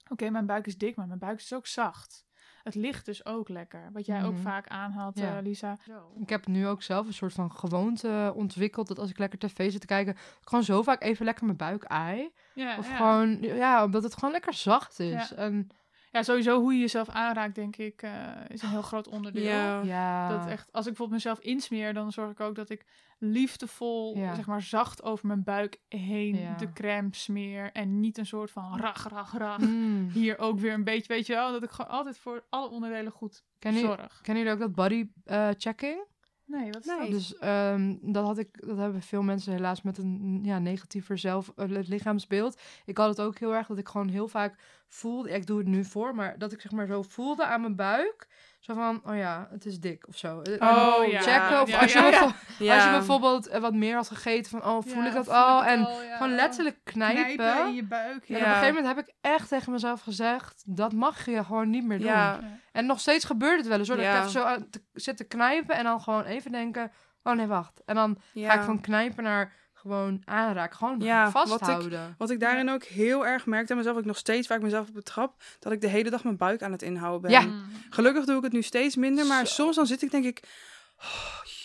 [0.08, 2.28] oké, mijn buik is dik, maar mijn buik is ook zacht.
[2.62, 3.90] Het ligt dus ook lekker.
[3.92, 4.42] Wat jij ook Mhm.
[4.42, 5.36] vaak aanhaalt, Ja.
[5.36, 5.76] eh, Lisa.
[6.20, 8.88] Ik heb nu ook zelf een soort van gewoonte ontwikkeld.
[8.88, 11.56] Dat als ik lekker tv zit te kijken, ik gewoon zo vaak even lekker mijn
[11.56, 12.30] buik aai.
[12.54, 12.96] Ja, Of ja.
[12.96, 15.28] gewoon, ja, omdat het gewoon lekker zacht is.
[15.28, 15.36] Ja.
[15.36, 15.68] En
[16.10, 18.12] ja, sowieso hoe je jezelf aanraakt, denk ik, eh,
[18.48, 19.42] is een heel groot onderdeel.
[19.44, 19.80] Ja.
[19.82, 22.84] ja, Dat echt, als ik bijvoorbeeld mezelf insmeer, dan zorg ik ook dat ik
[23.18, 24.34] liefdevol, Ja.
[24.34, 26.54] zeg maar zacht over mijn buik heen Ja.
[26.56, 27.72] de crème smeer.
[27.72, 29.58] En niet een soort van rag, rag, rag.
[29.58, 30.08] Mm.
[30.08, 33.12] Hier ook weer een beetje, weet je wel, dat ik gewoon altijd voor alle onderdelen
[33.12, 34.20] goed Ken zorg.
[34.22, 36.04] Kennen jullie ook dat body eh, checking?
[36.50, 36.98] Nee, wat is Nee.
[37.00, 37.10] dat?
[37.10, 41.52] Dus ehm, dat, had ik, dat hebben veel mensen helaas met een ja, negatiever zelf,
[41.56, 42.60] li- lichaamsbeeld.
[42.84, 44.54] Ik had het ook heel erg dat ik gewoon heel vaak
[44.88, 47.76] voelde, ik doe het nu voor, maar dat ik zeg maar zo voelde aan mijn
[47.76, 48.28] buik.
[48.60, 50.40] Zo van, oh ja, het is dik of zo.
[50.42, 51.20] En Oh, ja.
[51.20, 51.60] checken.
[51.62, 52.18] Of Ja, als, ja, je ja.
[52.20, 52.74] bijvo- Ja.
[52.74, 55.34] als je bijvoorbeeld eh, wat meer had gegeten, van oh, voel Ja, ik dat voel
[55.34, 55.64] al?
[55.64, 56.16] En al, ja.
[56.16, 57.34] gewoon letterlijk knijpen.
[57.36, 58.28] knijpen in je buik.
[58.28, 58.40] En Ja.
[58.40, 61.84] op een gegeven moment heb ik echt tegen mezelf gezegd, dat mag je gewoon niet
[61.86, 62.06] meer doen.
[62.06, 62.40] Ja.
[62.72, 63.96] En nog steeds gebeurt het wel eens, hoor.
[63.96, 66.92] Dat ik even zo aan te zitten knijpen en dan gewoon even denken,
[67.22, 67.82] oh nee, wacht.
[67.84, 68.50] En dan Ja.
[68.50, 72.14] ga ik van knijpen naar gewoon aanraken, gewoon Ja, wat ik- vasthouden.
[72.18, 74.94] Wat ik daarin ook heel erg merkte aan mezelf, ik nog steeds vaak mezelf op
[74.94, 77.30] betrap, dat ik de hele dag mijn buik aan het inhouden ben.
[77.30, 77.40] Ja.
[77.40, 77.64] Mm.
[77.90, 79.52] Gelukkig doe ik het nu steeds minder, maar Zo.
[79.54, 80.42] soms dan zit ik denk ik,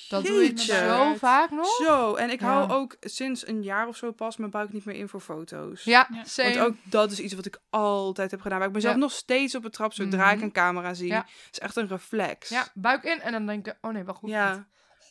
[0.09, 1.67] Dat doe ik zo vaak nog.
[1.67, 2.45] Zo, en ik Ja.
[2.47, 5.83] hou ook sinds een jaar of zo pas mijn buik niet meer in voor foto's.
[5.83, 6.53] Ja, same.
[6.55, 8.59] Want ook dat is iets wat ik altijd heb gedaan.
[8.59, 8.99] Waar ik mezelf Ja.
[8.99, 10.45] nog steeds op betrap zodra ik Mhm.
[10.45, 11.07] een camera zie.
[11.07, 11.17] Ja.
[11.17, 12.49] Het is echt een reflex.
[12.49, 14.29] Ja, buik in en dan denken, oh nee, wacht goed.
[14.29, 14.65] Ja.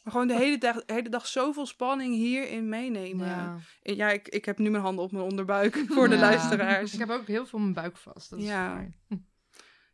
[0.04, 3.26] Maar gewoon de hele dag, hele dag zoveel spanning hierin meenemen.
[3.26, 3.58] Ja.
[3.82, 6.20] Ja, ik, ik heb nu mijn handen op mijn onderbuik voor de Ja.
[6.20, 6.92] luisteraars.
[6.92, 8.30] Ik heb ook heel veel mijn buik vast.
[8.30, 8.72] Dat is Ja.
[8.74, 8.96] fijn.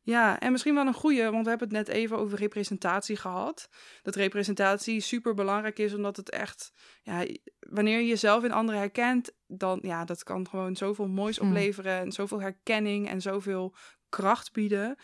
[0.03, 3.69] Ja, en misschien wel een goede, want we hebben het net even over representatie gehad.
[4.03, 6.73] Dat representatie super belangrijk is, omdat het echt,
[7.03, 7.27] ja,
[7.59, 11.49] wanneer je jezelf in anderen herkent, dan, ja, dat kan gewoon zoveel moois Mm.
[11.49, 13.74] opleveren en zoveel herkenning en zoveel
[14.09, 14.97] kracht bieden.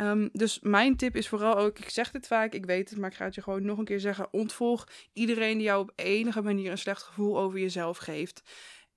[0.00, 3.10] Ehm, dus mijn tip is vooral ook, ik zeg dit vaak, ik weet het, maar
[3.10, 4.32] ik ga het je gewoon nog een keer zeggen.
[4.32, 8.42] Ontvolg iedereen die jou op enige manier een slecht gevoel over jezelf geeft.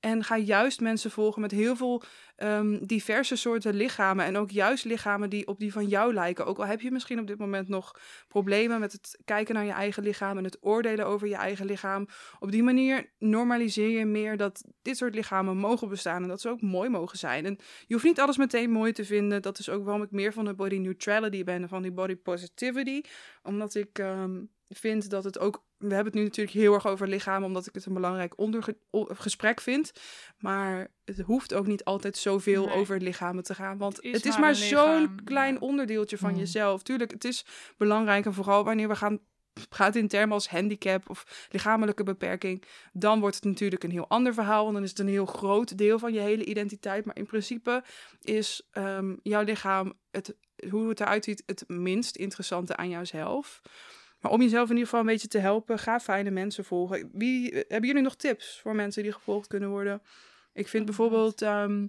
[0.03, 2.01] En ga juist mensen volgen met heel veel
[2.35, 4.25] ehm, diverse soorten lichamen.
[4.25, 6.45] En ook juist lichamen die op die van jou lijken.
[6.45, 9.71] Ook al heb je misschien op dit moment nog problemen met het kijken naar je
[9.71, 12.07] eigen lichaam en het oordelen over je eigen lichaam.
[12.39, 16.49] Op die manier normaliseer je meer dat dit soort lichamen mogen bestaan en dat ze
[16.49, 17.45] ook mooi mogen zijn.
[17.45, 17.57] En
[17.88, 19.41] je hoeft niet alles meteen mooi te vinden.
[19.41, 22.15] Dat is ook waarom ik meer van de body neutrality ben en van die body
[22.15, 23.01] positivity.
[23.43, 24.39] Omdat ik ehm,
[24.77, 25.63] vind dat het ook.
[25.77, 28.33] We hebben het nu natuurlijk heel erg over lichaam, omdat ik het een belangrijk
[29.07, 29.91] gesprek vind.
[30.37, 32.75] Maar het hoeft ook niet altijd zoveel Nee.
[32.75, 33.77] over lichamen te gaan.
[33.77, 36.37] Want Het is het is maar zo'n klein onderdeeltje van Mm.
[36.37, 36.83] jezelf.
[36.83, 37.45] Tuurlijk, het is
[37.77, 38.25] belangrijk.
[38.25, 39.19] En vooral wanneer we gaan
[39.69, 42.63] gaat in termen als handicap of lichamelijke beperking,
[42.93, 44.61] dan wordt het natuurlijk een heel ander verhaal.
[44.63, 47.05] Want dan is het een heel groot deel van je hele identiteit.
[47.05, 47.83] Maar in principe
[48.21, 50.35] is ehm, jouw lichaam, het,
[50.69, 53.61] hoe het eruit ziet, het minst interessante aan jouzelf.
[54.23, 57.09] Maar om jezelf in ieder geval een beetje te helpen, ga fijne mensen volgen.
[57.13, 60.01] Wie, hebben jullie nog tips voor mensen die gevolgd kunnen worden?
[60.53, 61.87] Ik vind bijvoorbeeld ehm,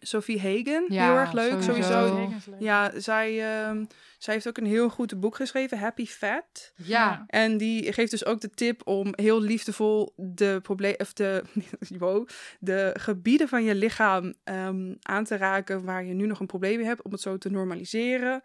[0.00, 1.62] Sophie Hagen Ja, heel erg leuk.
[1.62, 2.06] sowieso.
[2.06, 2.50] Sowieso.
[2.50, 2.60] Leuk.
[2.60, 3.84] Ja, zij, ehm,
[4.18, 6.72] zij heeft ook een heel goed boek geschreven, Happy Fat.
[6.76, 11.42] Ja, En die geeft dus ook de tip om heel liefdevol de, probleem, of de,
[11.98, 12.28] wow,
[12.60, 16.76] de gebieden van je lichaam ehm, aan te raken waar je nu nog een probleem
[16.76, 18.42] mee hebt, om het zo te normaliseren.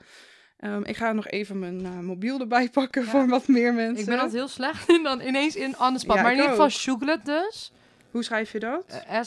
[0.59, 3.07] Ehm, ik ga nog even mijn eh, mobiel erbij pakken Ja.
[3.09, 3.99] voor wat meer mensen.
[3.99, 6.01] ik ben altijd heel slecht in dan ineens in spot.
[6.01, 6.69] Ja, maar in ieder geval.
[6.69, 7.71] Shooglet dus.
[8.11, 8.85] Hoe schrijf je dat?
[9.07, 9.21] Eh,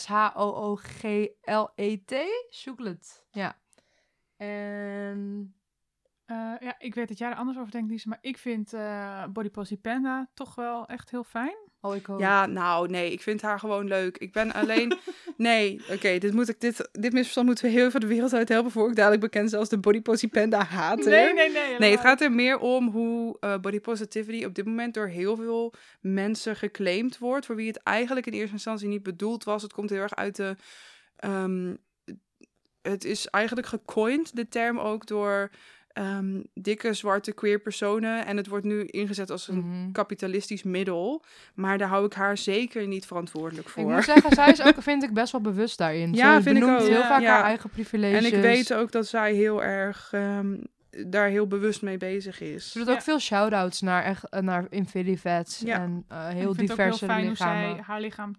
[0.93, 2.15] S-H-O-O-G-L-E-T.
[2.51, 3.25] Shooglet.
[3.31, 3.59] Ja.
[4.37, 5.55] En...
[6.25, 9.25] Eh, ja, ik weet dat jij er anders over denkt, Lisa, maar ik vind eh
[9.27, 11.57] Body Posy Panda toch wel echt heel fijn.
[11.85, 12.21] Oh, ik ook.
[12.21, 14.19] Ja, nou nee, ik vind haar gewoon leuk.
[14.19, 14.99] Ik ben alleen.
[15.37, 18.49] nee, oké, dit moet ik dit, dit misverstand moeten we heel even de wereld uit
[18.49, 21.11] helpen voor ik dadelijk bekend als de body Posy panda hater.
[21.11, 21.79] Nee, nee, nee.
[21.79, 25.37] Nee, het gaat er meer om hoe eh, body positivity op dit moment door heel
[25.37, 27.47] veel mensen geclaimd wordt.
[27.47, 29.63] Voor wie het eigenlijk in eerste instantie niet bedoeld was.
[29.63, 30.57] Het komt heel erg uit de.
[31.17, 31.75] ehm,
[32.83, 35.51] het is eigenlijk gecoind, de term ook door
[35.93, 38.27] ehm, dikke zwarte queer personen.
[38.27, 39.93] En het wordt nu ingezet als een Mhm.
[39.93, 41.25] kapitalistisch middel.
[41.55, 43.91] Maar daar hou ik haar zeker niet verantwoordelijk Ik voor.
[43.91, 46.13] moet zeggen, zij is ook, vind ik, best wel bewust daarin.
[46.15, 46.79] Ja, Ze vind ik ook.
[46.81, 47.07] heel Ja.
[47.09, 47.35] vaak Ja.
[47.35, 48.19] haar eigen privileges.
[48.31, 50.57] En ik weet ook dat zij heel erg ehm,
[51.07, 52.73] daar heel bewust mee bezig is.
[52.73, 52.93] Ze doet Ja.
[52.93, 55.75] ook veel shout-outs naar, echt, eh, naar Infinivets Ja.
[55.81, 57.65] en eh, En heel ik vind het diverse ook heel fijn lichamen.
[57.67, 58.35] hoe zij haar lichaam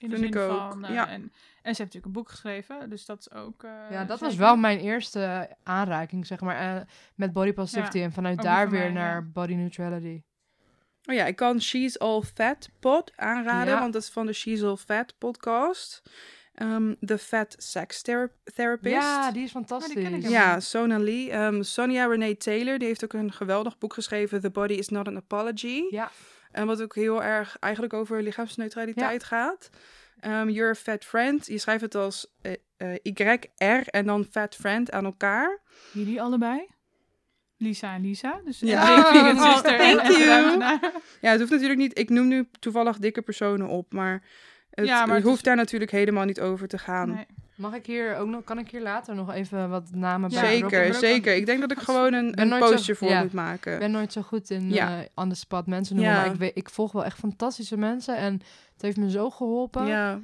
[0.00, 0.84] In de zin ik ook, van...
[0.84, 1.08] eh, ja.
[1.08, 1.32] en, en ze
[1.62, 3.62] heeft natuurlijk een boek geschreven, dus dat is ook...
[3.64, 6.82] eh, Ja, dat was wel mijn eerste aanraking, zeg maar, eh,
[7.14, 7.98] met body positivity.
[7.98, 9.26] Ja, en vanuit daar van weer mij, naar ja.
[9.32, 10.22] body neutrality.
[11.08, 13.80] Oh ja, ik kan She's All Fat pod aanraden, Ja.
[13.80, 16.02] want dat is van de She's All Fat podcast.
[16.54, 18.94] Ehm The Fat Sex Thera- Therapist.
[18.94, 19.94] Ja, die is fantastisch.
[20.04, 21.30] ik Ja, Sona Lee.
[21.30, 25.08] Ehm, Sonia Renee Taylor, die heeft ook een geweldig boek geschreven, The Body is Not
[25.08, 25.82] an Apology.
[25.90, 26.10] Ja.
[26.56, 29.70] En wat ook heel erg eigenlijk over lichaamsneutraliteit gaat.
[30.20, 31.46] You're a Fat Friend.
[31.46, 35.60] Je schrijft het als eh, eh, YR en dan Fat Friend aan elkaar.
[35.92, 36.66] Jullie allebei?
[37.56, 38.40] Lisa en Lisa.
[38.44, 38.98] Dus Ja.
[39.32, 40.58] Oh, thank en, en you.
[41.20, 41.98] Ja, het hoeft natuurlijk niet.
[41.98, 44.22] Ik noem nu toevallig dikke personen op, maar
[44.70, 47.14] het, Ja, maar het hoeft is- daar natuurlijk helemaal niet over te gaan.
[47.14, 47.26] Nee.
[47.56, 50.94] Mag ik hier ook nog, kan ik hier later nog even wat namen bij zeker,
[50.94, 51.34] zeker.
[51.34, 53.22] Ik denk dat ik gewoon een, een zo- postje voor ja.
[53.22, 53.72] moet maken.
[53.72, 55.04] Ik ben nooit zo goed in Ja.
[55.14, 56.20] on the spot mensen noemen, Ja.
[56.20, 58.32] maar ik, weet, ik volg wel echt fantastische mensen en
[58.72, 59.86] het heeft me zo geholpen.
[59.86, 60.20] Ja,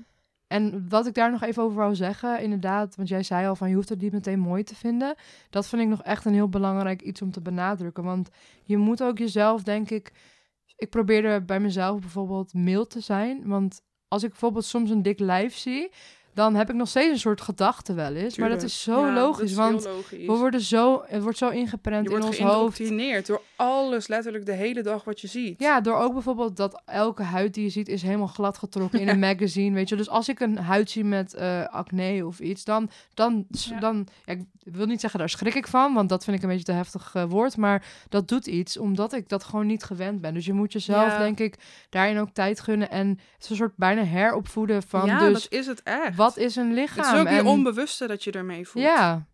[0.47, 3.69] En wat ik daar nog even over wou zeggen, inderdaad, want jij zei al van
[3.69, 5.15] je hoeft het niet meteen mooi te vinden.
[5.51, 8.05] Dat vind ik nog echt een heel belangrijk iets om te benadrukken.
[8.05, 8.29] Want
[8.63, 10.13] je moet ook jezelf, denk ik,
[10.77, 13.43] ik probeerde bij mezelf bijvoorbeeld mild te zijn.
[13.47, 15.91] Want als ik bijvoorbeeld soms een dik lijf zie,
[16.35, 18.37] dan heb ik nog steeds een soort gedachte wel eens.
[18.39, 20.27] Maar dat is zo Ja, logisch, is want logisch.
[20.27, 22.77] we worden zo, het wordt zo ingeprent je in wordt ons hoofd.
[22.77, 25.61] geïndoctrineerd door alles letterlijk de hele dag wat je ziet.
[25.61, 29.09] Ja, door ook bijvoorbeeld dat elke huid die je ziet is helemaal glad getrokken in
[29.13, 29.97] een magazine, weet je.
[29.97, 33.79] Dus als ik een huid zie met eh, acne of iets, dan, dan, Ja.
[33.81, 36.49] dan ja, ik wil niet zeggen daar schrik ik van, want dat vind ik een
[36.49, 40.21] beetje te heftig eh, woord, maar dat doet iets omdat ik dat gewoon niet gewend
[40.21, 40.35] ben.
[40.35, 41.55] Dus je moet jezelf, denk ik,
[41.91, 45.53] daarin ook tijd gunnen en het is een soort bijna heropvoeden van, ja, dus dat
[45.53, 46.17] is het echt.
[46.23, 47.05] Wat is een lichaam?
[47.05, 48.85] Het is ook je En- onbewuste dat je ermee voelt.
[48.85, 49.27] ja.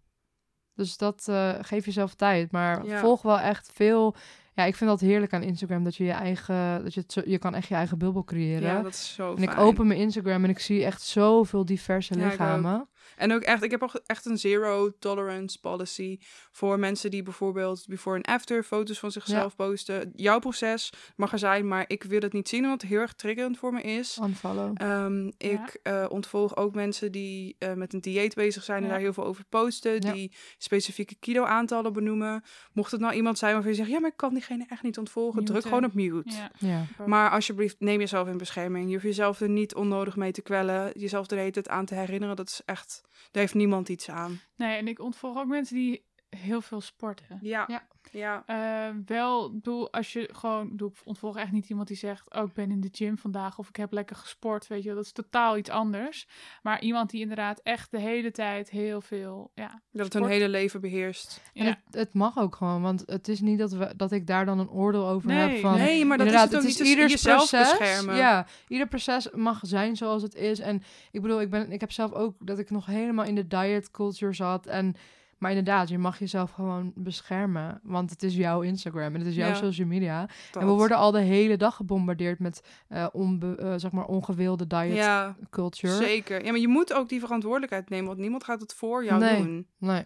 [0.75, 2.53] Dus dat eh, geef jezelf tijd.
[2.53, 2.99] Maar Ja.
[3.01, 4.15] volg wel echt veel.
[4.55, 5.85] Ja, ik vind dat heerlijk aan Instagram.
[5.85, 6.83] Dat je je eigen.
[6.85, 8.69] Dat je, zo, je kan echt je eigen bubbel creëren.
[8.69, 12.19] Ja, dat is zo en ik open mijn Instagram en ik zie echt zoveel diverse
[12.19, 12.89] Ja, lichamen.
[13.17, 16.19] En ook echt, ik heb ook echt een zero tolerance policy
[16.53, 20.13] voor mensen die bijvoorbeeld before en after foto's van zichzelf posten.
[20.17, 23.13] Jouw proces mag er zijn, maar ik wil het niet zien, omdat het heel erg
[23.15, 24.19] triggerend voor me is.
[24.23, 24.73] Unfollow.
[24.75, 25.31] Ehm, Ja.
[25.37, 28.91] ik eh, ontvolg ook mensen die eh, met een dieet bezig zijn en Ja.
[28.91, 29.93] daar heel veel over posten.
[30.01, 30.13] Ja.
[30.13, 32.43] Die specifieke kilo-aantallen benoemen.
[32.73, 34.99] Mocht het nou iemand zijn waarvan je zegt, ja, maar ik kan diegene echt niet
[34.99, 36.23] ontvolgen, druk gewoon op mute.
[36.31, 36.51] Ja.
[36.59, 36.85] Ja.
[37.07, 38.87] Maar alsjeblieft, neem jezelf in bescherming.
[38.87, 40.91] Je hoeft jezelf er niet onnodig mee te kwellen.
[40.95, 42.37] Jezelf er de hele tijd aan te herinneren.
[42.37, 44.41] Dat is echt, daar heeft niemand iets aan.
[44.57, 47.39] Nee, en ik ontvolg ook mensen die heel veel sporten.
[47.41, 47.83] Ja, Ja.
[48.13, 48.43] ja.
[48.47, 52.35] Eh, wel, bedoel, als je gewoon, ik bedoel, ik ontvolg echt niet iemand die zegt,
[52.35, 54.97] oh, ik ben in de gym vandaag of ik heb lekker gesport, weet je, wel,
[54.97, 56.29] dat is totaal iets anders.
[56.63, 60.49] Maar iemand die inderdaad echt de hele tijd heel veel, ja, Dat het hun hele
[60.49, 61.43] leven beheerst.
[61.55, 61.71] En ja.
[61.71, 64.59] het, het mag ook gewoon, want het is niet dat, we, dat ik daar dan
[64.59, 65.77] een oordeel over heb Nee, van...
[65.77, 66.81] nee, maar dat is het ook het niet.
[66.81, 67.79] is ieders jezelf proces.
[67.79, 68.17] beschermen.
[68.17, 70.59] Ja, ieder proces mag zijn zoals het is.
[70.59, 73.47] En ik bedoel, ik, ben, ik heb zelf ook dat ik nog helemaal in de
[73.47, 74.67] diet culture zat.
[74.67, 74.95] En,
[75.39, 77.81] maar inderdaad, je mag jezelf gewoon beschermen.
[77.83, 79.55] Want het is jouw Instagram en het is jouw Ja.
[79.55, 80.29] social media.
[80.53, 80.63] Dat.
[80.63, 84.67] En we worden al de hele dag gebombardeerd met eh, onbe, eh, zeg maar ongewilde
[84.67, 85.93] diet Ja, culture.
[85.97, 86.45] zeker.
[86.45, 88.07] Ja, maar je moet ook die verantwoordelijkheid nemen.
[88.07, 89.43] Want niemand gaat het voor jou Nee.
[89.43, 89.67] doen.
[89.79, 90.05] Nee.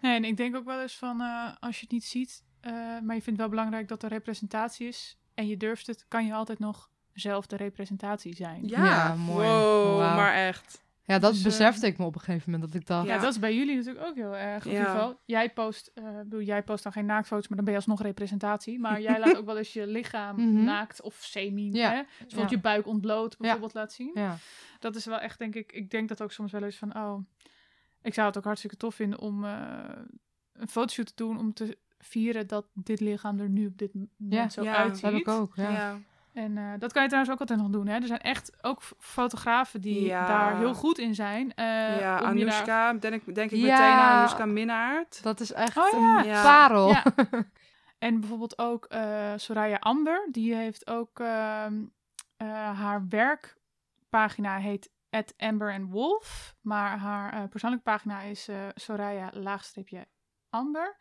[0.00, 2.72] Nee, en ik denk ook wel eens van, eh, als je het niet ziet, eh,
[3.02, 6.34] maar je vindt wel belangrijk dat er representatie is en je durft het, kan je
[6.34, 8.68] altijd nog zelf de representatie zijn.
[8.68, 9.46] Ja, Ja, mooi.
[9.48, 10.82] Wow, maar echt.
[11.12, 12.72] Ja, dat Dus, eh, besefte ik me op een gegeven moment.
[12.72, 13.20] Dat ik dacht, Ja, Ja.
[13.20, 14.64] dat is bij jullie natuurlijk ook heel erg.
[14.64, 14.78] In Ja.
[14.78, 17.74] ieder geval, jij post, eh, ik bedoel, jij post dan geen naaktfoto's, maar dan ben
[17.74, 18.78] je alsnog representatie.
[18.80, 20.64] Maar jij laat ook wel eens je lichaam Mhm.
[20.64, 21.90] naakt of semi, Ja.
[21.90, 21.96] hè?
[22.02, 22.56] Dus bijvoorbeeld Ja.
[22.56, 24.10] je buik ontbloot bijvoorbeeld laat zien.
[24.14, 24.36] ja.
[24.78, 27.18] Dat is wel echt, denk ik, ik denk dat ook soms wel eens van, oh,
[28.02, 29.78] ik zou het ook hartstikke tof vinden om eh,
[30.52, 34.10] een fotoshoot te doen om te vieren dat dit lichaam er nu op dit moment
[34.28, 34.48] Ja.
[34.48, 35.02] zo Ja, uitziet.
[35.02, 35.56] dat heb ik ook.
[35.56, 35.70] Ja.
[35.70, 35.98] Ja.
[36.32, 37.86] En eh, dat kan je trouwens ook altijd nog doen.
[37.86, 37.94] Hè?
[37.94, 40.26] Er zijn echt ook fotografen die Ja.
[40.26, 41.54] daar heel goed in zijn.
[41.54, 43.62] eh, ja, om je daar- Anoushka, denk, ik- denk ik Ja.
[43.78, 45.22] meteen aan Anoushka Minnaert.
[45.22, 46.18] Dat is echt Oh, ja.
[46.18, 46.42] een Ja.
[46.42, 46.88] parel.
[46.88, 47.02] Ja.
[47.98, 50.28] En bijvoorbeeld ook eh, Soraya Amber.
[50.30, 51.82] Die heeft ook ehm,
[52.36, 56.54] eh, haar werkpagina heet at Amber and Wolf.
[56.60, 60.06] Maar haar eh, persoonlijke pagina is eh Soraya laagstreepje
[60.50, 60.96] Amber.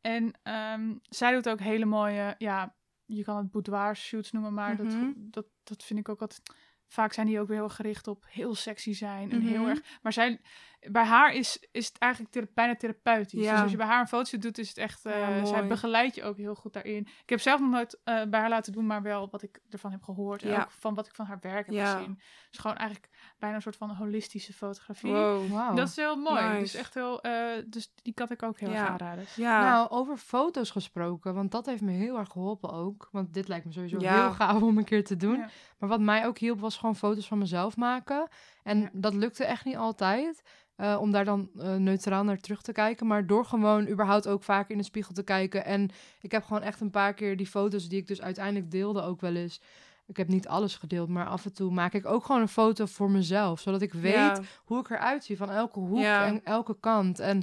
[0.00, 2.74] En ehm, zij doet ook hele mooie, ja,
[3.06, 4.84] je kan het boudoir shoots noemen, maar Mhm.
[4.84, 6.42] dat, dat, dat vind ik ook altijd.
[6.86, 9.68] Vaak zijn die ook weer heel gericht op heel sexy zijn en heel Mhm.
[9.70, 9.98] erg.
[10.02, 10.40] Maar zij,
[10.90, 13.42] bij haar is, is het eigenlijk thera- bijna therapeutisch.
[13.44, 13.52] Ja.
[13.52, 15.06] Dus als je bij haar een foto doet, is het echt.
[15.06, 15.68] eh, Ja, zij mooi.
[15.68, 17.06] begeleidt je ook heel goed daarin.
[17.22, 19.90] Ik heb zelf nog nooit eh, bij haar laten doen, maar wel wat ik ervan
[19.90, 20.42] heb gehoord.
[20.42, 20.60] En Ja.
[20.62, 21.94] ook van wat ik van haar werk heb Ja.
[21.96, 22.20] gezien.
[22.50, 25.12] Dus gewoon eigenlijk bijna een soort van holistische fotografie.
[25.12, 25.76] Wow.
[25.76, 26.42] Dat is heel mooi.
[26.44, 26.58] Nice.
[26.60, 27.20] Dus echt heel.
[27.22, 28.76] eh, dus die kan ik ook heel Ja.
[28.80, 29.24] erg aanraden.
[29.36, 33.08] Ja, Nou, over foto's gesproken, want dat heeft me heel erg geholpen ook.
[33.12, 34.20] Want dit lijkt me sowieso Ja.
[34.22, 35.36] heel gaaf om een keer te doen.
[35.38, 35.48] Ja.
[35.78, 38.28] Maar wat mij ook hielp, was gewoon foto's van mezelf maken.
[38.64, 38.90] En Ja.
[38.92, 40.42] dat lukte echt niet altijd.
[40.76, 43.06] eh, om daar dan eh, neutraal naar terug te kijken.
[43.06, 45.64] Maar door gewoon überhaupt ook vaak in de spiegel te kijken.
[45.64, 49.02] En ik heb gewoon echt een paar keer die foto's die ik dus uiteindelijk deelde
[49.02, 49.60] ook wel eens.
[50.06, 52.86] Ik heb niet alles gedeeld, maar af en toe maak ik ook gewoon een foto
[52.86, 53.60] voor mezelf.
[53.60, 54.40] Zodat ik weet ja.
[54.64, 56.26] hoe ik eruit zie van elke hoek Ja.
[56.26, 57.18] en elke kant.
[57.18, 57.42] En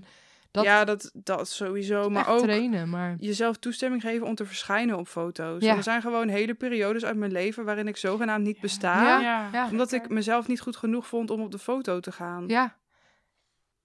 [0.51, 2.09] dat ja, dat, dat sowieso.
[2.09, 2.89] Maar ook trainen.
[2.89, 5.63] Maar jezelf toestemming geven om te verschijnen op foto's.
[5.63, 5.75] Ja.
[5.75, 9.19] Er zijn gewoon hele periodes uit mijn leven waarin ik zogenaamd niet besta.
[9.21, 9.49] Ja.
[9.53, 9.67] ja.
[9.71, 12.43] Omdat ik mezelf niet goed genoeg vond om op de foto te gaan.
[12.47, 12.79] Ja.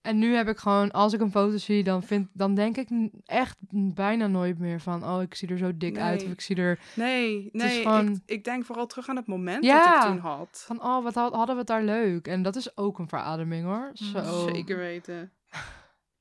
[0.03, 2.89] En nu heb ik gewoon, als ik een foto zie, dan, vind, dan denk ik
[3.25, 3.57] echt
[3.95, 5.05] bijna nooit meer van...
[5.05, 7.83] oh, ik zie er zo dik uit of ik zie er Nee, is nee.
[7.83, 9.85] gewoon- Ik, ik denk vooral terug aan het moment Ja.
[9.85, 10.65] dat ik toen had.
[10.67, 10.83] van...
[10.83, 12.27] oh, wat had- hadden we het daar leuk.
[12.29, 13.93] En dat is ook een verademing, hoor.
[14.01, 14.49] Mm, Zo.
[14.53, 15.33] Zeker weten.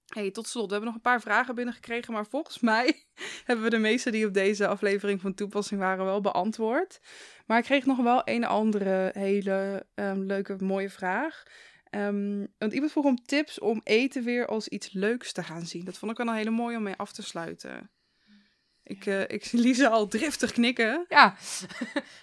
[0.05, 3.05] Hey, tot slot, we hebben nog een paar vragen binnengekregen, maar volgens mij
[3.45, 6.99] hebben we de meeste die op deze aflevering van toepassing waren wel beantwoord.
[7.45, 11.43] Maar ik kreeg nog wel een andere hele ehm, leuke, mooie vraag.
[11.89, 15.85] Ehm, want iemand vroeg om tips om eten weer als iets leuks te gaan zien.
[15.85, 17.89] Dat vond ik wel een hele mooie om mee af te sluiten.
[18.83, 21.05] Ik, eh, ik zie Lisa al driftig knikken.
[21.09, 21.35] Ja,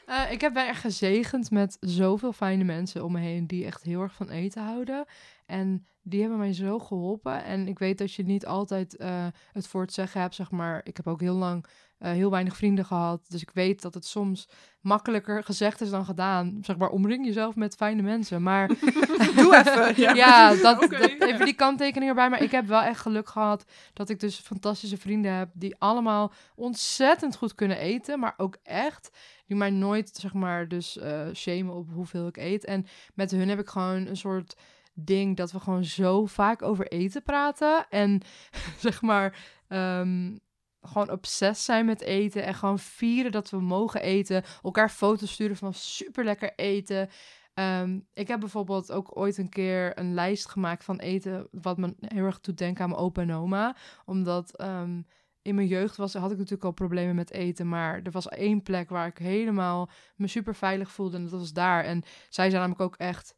[0.06, 3.82] Eh, ik heb ben echt gezegend met zoveel fijne mensen om me heen die echt
[3.82, 5.04] heel erg van eten houden.
[5.46, 7.44] En die hebben mij zo geholpen.
[7.44, 10.80] En ik weet dat je niet altijd eh, het voor het zeggen hebt, zeg maar.
[10.84, 11.66] Ik heb ook heel lang
[12.02, 13.24] eh, heel weinig vrienden gehad.
[13.28, 14.48] Dus ik weet dat het soms
[14.80, 16.58] makkelijker gezegd is dan gedaan.
[16.62, 18.42] Zeg maar, omring jezelf met fijne mensen.
[18.42, 18.68] Maar
[19.36, 19.92] Doe even.
[20.02, 20.12] Ja.
[20.12, 21.26] ja, dat, Oké, dat, ja.
[21.26, 22.30] even die kanttekening erbij.
[22.30, 25.48] Maar ik heb wel echt geluk gehad dat ik dus fantastische vrienden heb...
[25.52, 29.10] die allemaal ontzettend goed kunnen eten, maar ook echt...
[29.46, 32.64] die mij nooit, zeg maar, dus eh shamen op hoeveel ik eet.
[32.64, 34.56] En met hun heb ik gewoon een soort
[34.94, 37.86] ding dat we gewoon zo vaak over eten praten.
[37.88, 38.20] En
[38.78, 39.38] zeg maar...
[39.68, 40.36] ehm,
[40.82, 44.44] gewoon obsessief zijn met eten en gewoon vieren dat we mogen eten.
[44.62, 47.08] Elkaar foto's sturen van super lekker eten.
[47.54, 51.94] Ehm, ik heb bijvoorbeeld ook ooit een keer een lijst gemaakt van eten, wat me
[51.98, 53.76] heel erg doet denken aan mijn opa en oma.
[54.04, 55.02] Omdat ehm,
[55.42, 58.62] in mijn jeugd was, had ik natuurlijk al problemen met eten, maar er was één
[58.62, 61.84] plek waar ik helemaal me super veilig voelde en dat was daar.
[61.84, 63.34] En zij zijn namelijk ook echt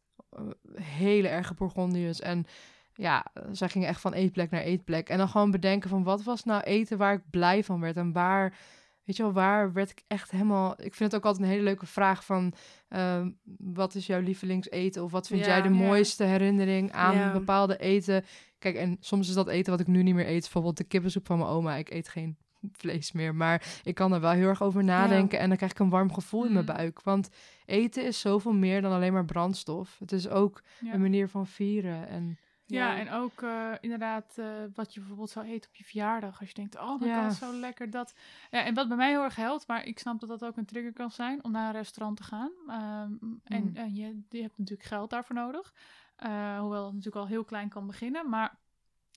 [0.81, 2.45] hele erge Bourgondiërs en
[2.93, 5.09] ja, zij gingen echt van eetplek naar eetplek.
[5.09, 8.11] En dan gewoon bedenken van wat was nou eten waar ik blij van werd en
[8.11, 8.57] waar
[9.03, 10.71] weet je wel, waar werd ik echt helemaal...
[10.71, 12.53] Ik vind het ook altijd een hele leuke vraag van...
[12.87, 15.03] ehm, wat is jouw lievelingseten?
[15.03, 15.47] Of wat vind Ja.
[15.47, 15.75] jij de Ja.
[15.75, 17.31] mooiste herinnering aan Ja.
[17.31, 18.25] bepaalde eten?
[18.59, 20.41] Kijk, en soms is dat eten wat ik nu niet meer eet.
[20.41, 21.75] Bijvoorbeeld de kippensoep van mijn oma.
[21.75, 22.37] Ik eet geen
[22.81, 23.35] vlees meer.
[23.35, 25.39] Maar ik kan er wel heel erg over nadenken.
[25.39, 26.75] En dan krijg ik een warm gevoel in mijn Mhm.
[26.75, 27.01] buik.
[27.01, 27.29] Want
[27.65, 29.99] eten is zoveel meer dan alleen maar brandstof.
[29.99, 30.93] Het is ook Ja.
[30.93, 32.07] een manier van vieren.
[32.07, 32.37] En
[32.67, 36.39] Ja, en ook eh, inderdaad eh, wat je bijvoorbeeld zou eten op je verjaardag.
[36.39, 37.27] Als je denkt, oh Ja.
[37.27, 38.13] god, zo lekker dat.
[38.51, 40.65] Ja, en wat bij mij heel erg helpt, maar ik snap dat dat ook een
[40.65, 42.51] trigger kan zijn om naar een restaurant te gaan.
[42.67, 43.11] Ehm,
[43.43, 43.75] en Mm.
[43.75, 45.73] en je, je hebt natuurlijk geld daarvoor nodig.
[46.15, 48.29] Eh, hoewel het natuurlijk al heel klein kan beginnen.
[48.29, 48.57] Maar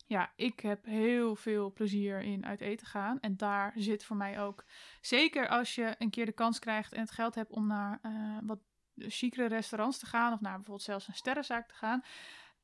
[0.09, 3.21] ja, ik heb heel veel plezier in uit eten gaan.
[3.21, 4.65] En daar zit voor mij ook,
[5.01, 8.13] zeker als je een keer de kans krijgt en het geld hebt om naar eh,
[8.43, 8.59] wat
[8.95, 10.33] chicere restaurants te gaan.
[10.33, 12.03] Of naar bijvoorbeeld zelfs een sterrenzaak te gaan.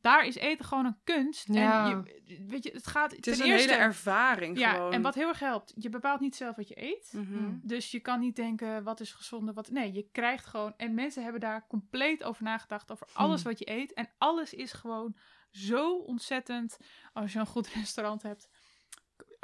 [0.00, 1.46] Daar is eten gewoon een kunst.
[1.54, 1.90] Ja.
[1.90, 4.92] En je, weet je, het gaat Het is ten een eerste, hele ervaring ja, gewoon.
[4.92, 7.12] en wat heel erg helpt, je bepaalt niet zelf wat je eet.
[7.12, 7.52] Mhm.
[7.62, 9.70] Dus je kan niet denken wat is gezonde, wat.
[9.70, 10.74] Nee, je krijgt gewoon.
[10.76, 12.92] En mensen hebben daar compleet over nagedacht.
[12.92, 13.50] Over alles Hmm.
[13.50, 13.92] wat je eet.
[13.92, 15.16] En alles is gewoon
[15.56, 16.76] zo ontzettend.
[17.12, 18.48] Als je een goed restaurant hebt.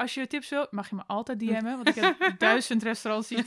[0.00, 1.62] Als je tips wil, mag je me altijd DM'en.
[1.76, 3.46] Want ik heb duizend restaurants die ik.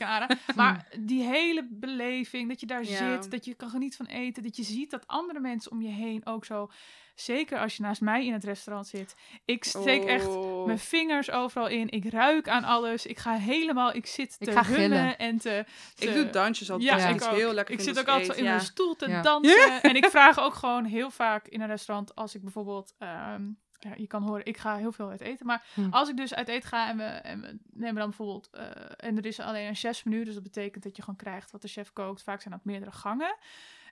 [0.55, 2.97] Maar die hele beleving, dat je daar Ja.
[3.21, 5.89] zit, dat je kan genieten van eten, dat je ziet dat andere mensen om je
[5.89, 6.69] heen ook zo.
[7.15, 9.15] Zeker als je naast mij in het restaurant zit.
[9.45, 10.65] Ik steek echt Oh.
[10.65, 11.89] mijn vingers overal in.
[11.89, 13.05] Ik ruik aan alles.
[13.05, 13.95] Ik ga helemaal.
[13.95, 15.17] Ik zit te Ik ga hummen gillen.
[15.17, 15.65] en te.
[15.95, 17.01] te- Ik doe dansjes altijd.
[17.01, 17.31] Ja, ik ook.
[17.31, 19.81] heel lekker Ik zit ook altijd in mijn stoel te dansen.
[19.81, 22.93] En ik vraag ook gewoon heel vaak in een restaurant als ik bijvoorbeeld.
[22.97, 23.41] ehm,
[23.83, 25.45] ja, je kan horen, ik ga heel veel uit eten.
[25.45, 25.87] Maar Hm.
[25.89, 28.49] als ik dus uit eten ga en we, en we nemen dan bijvoorbeeld.
[28.51, 28.65] eh,
[28.97, 30.23] en er is alleen een chefsmenu.
[30.23, 32.23] Dus dat betekent dat je gewoon krijgt wat de chef kookt.
[32.23, 33.35] Vaak zijn dat meerdere gangen.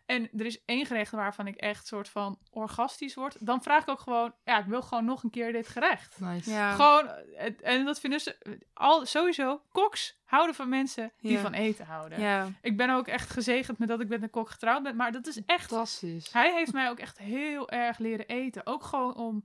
[0.05, 3.45] En er is één gerecht waarvan ik echt soort van orgastisch word.
[3.45, 6.19] Dan vraag ik ook gewoon, ja, ik wil gewoon nog een keer dit gerecht.
[6.19, 6.49] nice.
[6.49, 6.73] Ja.
[6.75, 9.61] Gewoon, eh, en dat vinden ze al sowieso.
[9.71, 11.41] Koks houden van mensen die Ja.
[11.41, 12.19] van eten houden.
[12.19, 12.47] ja.
[12.61, 14.95] Ik ben ook echt gezegend met dat ik met een kok getrouwd ben.
[14.95, 15.67] Maar dat is echt.
[15.69, 16.31] Fantastisch.
[16.33, 18.65] Hij heeft mij ook echt heel erg leren eten.
[18.65, 19.43] Ook gewoon om.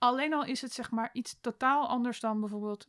[0.00, 2.88] Alleen al is het zeg maar iets totaal anders dan bijvoorbeeld.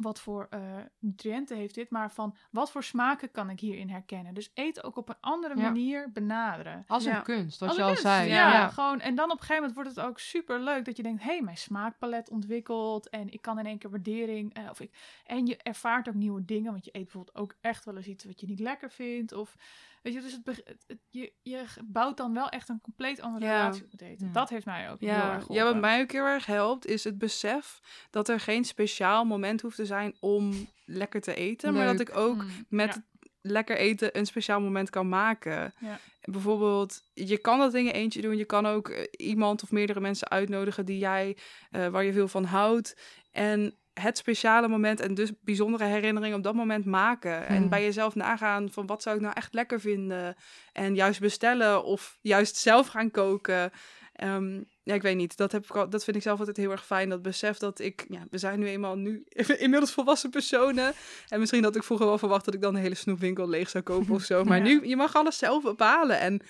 [0.00, 0.60] Wat voor eh,
[0.98, 1.90] nutriënten heeft dit?
[1.90, 4.34] Maar van wat voor smaken kan ik hierin herkennen?
[4.34, 5.62] Dus eten ook op een andere Ja.
[5.62, 6.84] manier benaderen.
[6.86, 7.20] Als een Ja.
[7.20, 8.28] kunst, wat Als je al kunst, zei.
[8.28, 8.68] Ja, ja.
[8.68, 9.00] gewoon.
[9.00, 11.28] En dan op een gegeven moment wordt het ook super leuk dat je denkt: hé,
[11.30, 13.08] hey, mijn smaakpalet ontwikkelt.
[13.08, 14.54] En ik kan in één keer waardering.
[14.54, 16.72] eh, of ik, en je ervaart ook nieuwe dingen.
[16.72, 19.32] Want je eet bijvoorbeeld ook echt wel eens iets wat je niet lekker vindt.
[19.32, 19.54] Of
[20.02, 23.20] weet je, dus het, beg- het- het- je, je bouwt dan wel echt een compleet
[23.20, 23.60] andere Ja.
[23.60, 24.26] relatie op het eten.
[24.26, 24.32] Ja.
[24.32, 25.80] Dat heeft mij ook heel erg ja, wat geholpen.
[25.80, 27.80] mij ook heel erg helpt, is het besef
[28.10, 31.74] dat er geen speciaal moment hoeft te zijn om lekker te eten.
[31.74, 33.00] Maar dat ik ook Mm, met
[33.40, 35.74] lekker eten een speciaal moment kan maken.
[35.80, 35.98] Ja.
[36.22, 38.36] Bijvoorbeeld, je kan dat in je eentje doen.
[38.36, 41.36] Je kan ook eh, iemand of meerdere mensen uitnodigen die jij,
[41.70, 42.96] eh, waar je veel van houdt.
[43.30, 47.46] En het speciale moment en dus bijzondere herinneringen op dat moment maken.
[47.46, 47.68] En Hmm.
[47.68, 50.36] bij jezelf nagaan van wat zou ik nou echt lekker vinden.
[50.72, 53.70] En juist bestellen of juist zelf gaan koken.
[54.12, 55.36] Ehm, ja, ik weet niet.
[55.36, 57.08] Dat, heb ik al, dat vind ik zelf altijd heel erg fijn.
[57.08, 58.04] Dat besef dat ik...
[58.08, 59.24] Ja, we zijn nu eenmaal nu
[59.64, 60.92] inmiddels volwassen personen.
[61.28, 63.84] En misschien had ik vroeger wel verwacht dat ik dan een hele snoepwinkel leeg zou
[63.84, 64.44] kopen of zo.
[64.44, 64.64] Maar Ja.
[64.64, 66.18] nu, je mag alles zelf bepalen.
[66.20, 66.40] En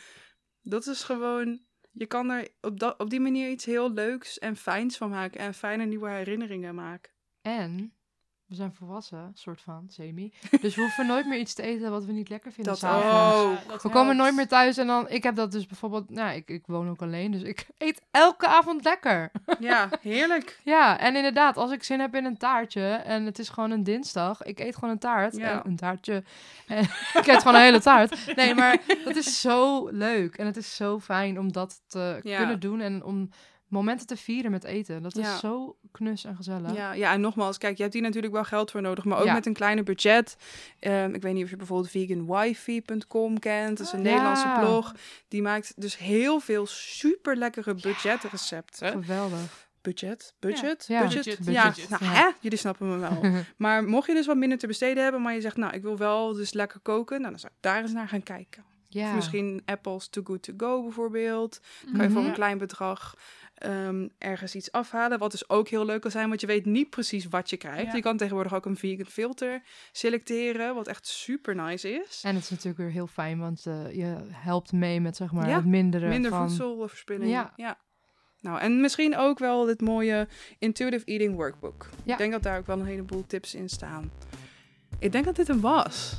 [0.63, 1.61] dat is gewoon...
[1.93, 5.41] Je kan er op, dat, op die manier iets heel leuks en fijns van maken.
[5.41, 7.13] En fijne nieuwe herinneringen maken.
[7.57, 7.93] En
[8.47, 10.33] we zijn volwassen, soort van, semi.
[10.61, 13.35] Dus we hoeven nooit meer iets te eten wat we niet lekker vinden Dat s'avonds.
[13.37, 13.65] ook.
[13.67, 14.21] Ja, dat We komen helpt.
[14.23, 17.03] nooit meer thuis en dan, ik heb dat dus bijvoorbeeld, nou, ik, ik woon ook
[17.03, 19.31] alleen, dus ik eet elke avond lekker.
[19.61, 20.61] Ja, heerlijk.
[20.65, 23.85] Ja, en inderdaad, als ik zin heb in een taartje en het is gewoon een
[23.85, 25.37] dinsdag, ik eet gewoon een taart.
[25.37, 25.51] Ja.
[25.65, 26.23] En een taartje.
[26.67, 26.83] En
[27.15, 28.37] ik eet gewoon een hele taart.
[28.37, 32.37] Nee, maar dat is zo leuk en het is zo fijn om dat te Ja.
[32.39, 33.31] kunnen doen en om
[33.69, 35.03] momenten te vieren met eten.
[35.03, 35.33] Dat Ja.
[35.35, 36.75] is zo knus en gezellig.
[36.75, 39.25] Ja, ja, en nogmaals, kijk, je hebt hier natuurlijk wel geld voor nodig, maar ook
[39.25, 39.33] Ja.
[39.33, 40.37] met een kleiner budget.
[40.81, 43.79] Ehm, ik weet niet of je bijvoorbeeld veganwifi.com kent.
[43.79, 44.95] Dat is een Oh, Nederlandse blog.
[45.29, 48.91] Die maakt dus heel veel super lekkere budgetrecepten.
[49.05, 49.67] Geweldig.
[49.83, 50.35] Budget?
[50.39, 50.85] Budget?
[50.89, 51.03] Ja.
[51.03, 51.25] Budget?
[51.25, 51.89] Budget, Ja, budget.
[51.89, 53.21] nou hè, jullie snappen me wel.
[53.57, 55.97] Maar mocht je dus wat minder te besteden hebben, maar je zegt, nou, ik wil
[55.97, 58.65] wel dus lekker koken, nou, dan zou ik daar eens naar gaan kijken.
[58.89, 59.09] Ja.
[59.09, 61.61] Of misschien Apple's Too Good To Go bijvoorbeeld.
[61.85, 62.29] Dan kan je voor Mhm.
[62.29, 63.15] een klein bedrag
[63.59, 65.19] ehm, ergens iets afhalen.
[65.19, 67.87] Wat dus ook heel leuk kan zijn, want je weet niet precies wat je krijgt.
[67.87, 67.95] Ja.
[67.95, 69.63] Je kan tegenwoordig ook een vegan filter
[69.93, 72.21] selecteren, wat echt super nice is.
[72.25, 75.49] En het is natuurlijk weer heel fijn, want eh, je helpt mee met zeg maar
[75.49, 76.49] Ja, het minderen Minder van...
[76.49, 77.31] voedselverspilling.
[77.31, 77.53] Ja.
[77.57, 77.79] ja.
[78.41, 80.29] Nou, en misschien ook wel dit mooie
[80.59, 81.89] Intuitive Eating Workbook.
[82.05, 82.13] Ja.
[82.13, 84.11] Ik denk dat daar ook wel een heleboel tips in staan.
[84.99, 86.17] Ik denk dat dit hem was.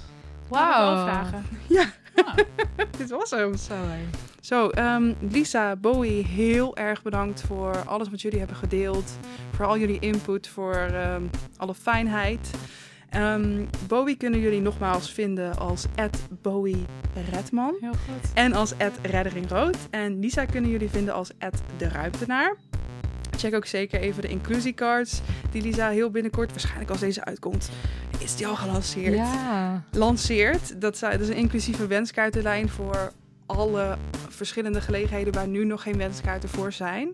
[0.49, 0.95] Wauw.
[0.95, 1.45] wel vragen.
[1.67, 1.91] Ja.
[2.25, 2.35] Ah,
[2.97, 3.53] dit was hem.
[4.41, 9.17] Zo ehm, Lisa, Bowie, heel erg bedankt voor alles wat jullie hebben gedeeld.
[9.51, 11.23] Voor al jullie input, voor ehm,
[11.57, 12.49] alle fijnheid.
[13.09, 15.85] Ehm, Bowie kunnen jullie nogmaals vinden als
[16.41, 16.85] Bowie
[17.31, 17.75] Redman.
[17.79, 18.33] heel goed.
[18.33, 19.77] En als Redderingrood.
[19.89, 21.31] En Lisa kunnen jullie vinden als
[21.77, 22.55] de Ruimtenaar.
[23.39, 25.21] Check ook zeker even de inclusiecards
[25.51, 27.69] die Lisa heel binnenkort, waarschijnlijk als deze uitkomt,
[28.19, 29.15] is die al gelanceerd.
[29.15, 29.83] Ja.
[29.91, 30.81] Lanceert.
[30.81, 33.11] Dat, is een inclusieve wenskaartenlijn voor
[33.45, 33.97] alle
[34.29, 37.09] verschillende gelegenheden waar nu nog geen wenskaarten voor zijn.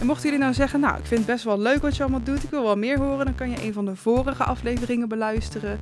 [0.00, 2.22] En mochten jullie nou zeggen, nou, ik vind het best wel leuk wat je allemaal
[2.22, 5.78] doet, ik wil wel meer horen, dan kan je een van de vorige afleveringen beluisteren.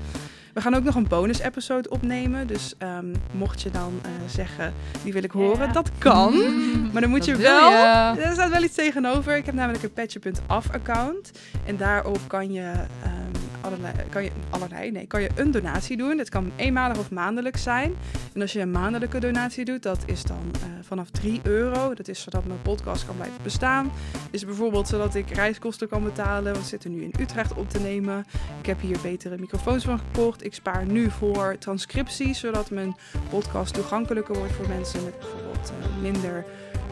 [0.55, 4.72] We gaan ook nog een bonus episode opnemen, dus ehm, mocht je dan eh, zeggen,
[5.02, 5.72] die wil ik horen, Ja.
[5.72, 6.32] dat kan.
[6.32, 6.68] Mm.
[6.93, 7.70] Maar dan moet je wel.
[7.70, 8.20] je.
[8.22, 9.36] Er staat wel iets tegenover.
[9.36, 11.31] Ik heb namelijk een petje.af account.
[11.66, 12.72] En daarop kan je,
[13.02, 13.14] ehm,
[13.60, 16.16] allerlei, kan je allerlei, nee, kan je een donatie doen.
[16.16, 17.94] Dat kan eenmalig of maandelijks zijn.
[18.35, 21.94] En als je een maandelijke donatie doet, dat is dan eh, vanaf 3 euro.
[21.94, 23.93] Dat is zodat mijn podcast kan blijven bestaan.
[24.31, 26.44] Is bijvoorbeeld zodat ik reiskosten kan betalen.
[26.44, 28.24] Want we zitten nu in Utrecht op te nemen.
[28.60, 30.39] Ik heb hier betere microfoons van gekocht.
[30.42, 32.96] Ik spaar nu voor transcripties, zodat mijn
[33.30, 36.44] podcast toegankelijker wordt voor mensen met bijvoorbeeld eh, minder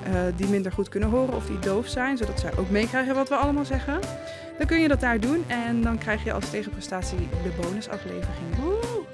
[0.04, 3.28] eh, die minder goed kunnen horen of die doof zijn, zodat zij ook meekrijgen wat
[3.28, 4.00] we allemaal zeggen.
[4.58, 8.56] Dan kun je dat daar doen en dan krijg je als tegenprestatie de bonusaflevering.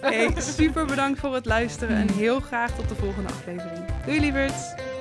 [0.00, 3.84] Hey, super bedankt voor het luisteren en heel graag tot de volgende aflevering.
[4.04, 4.93] Doei lieverds!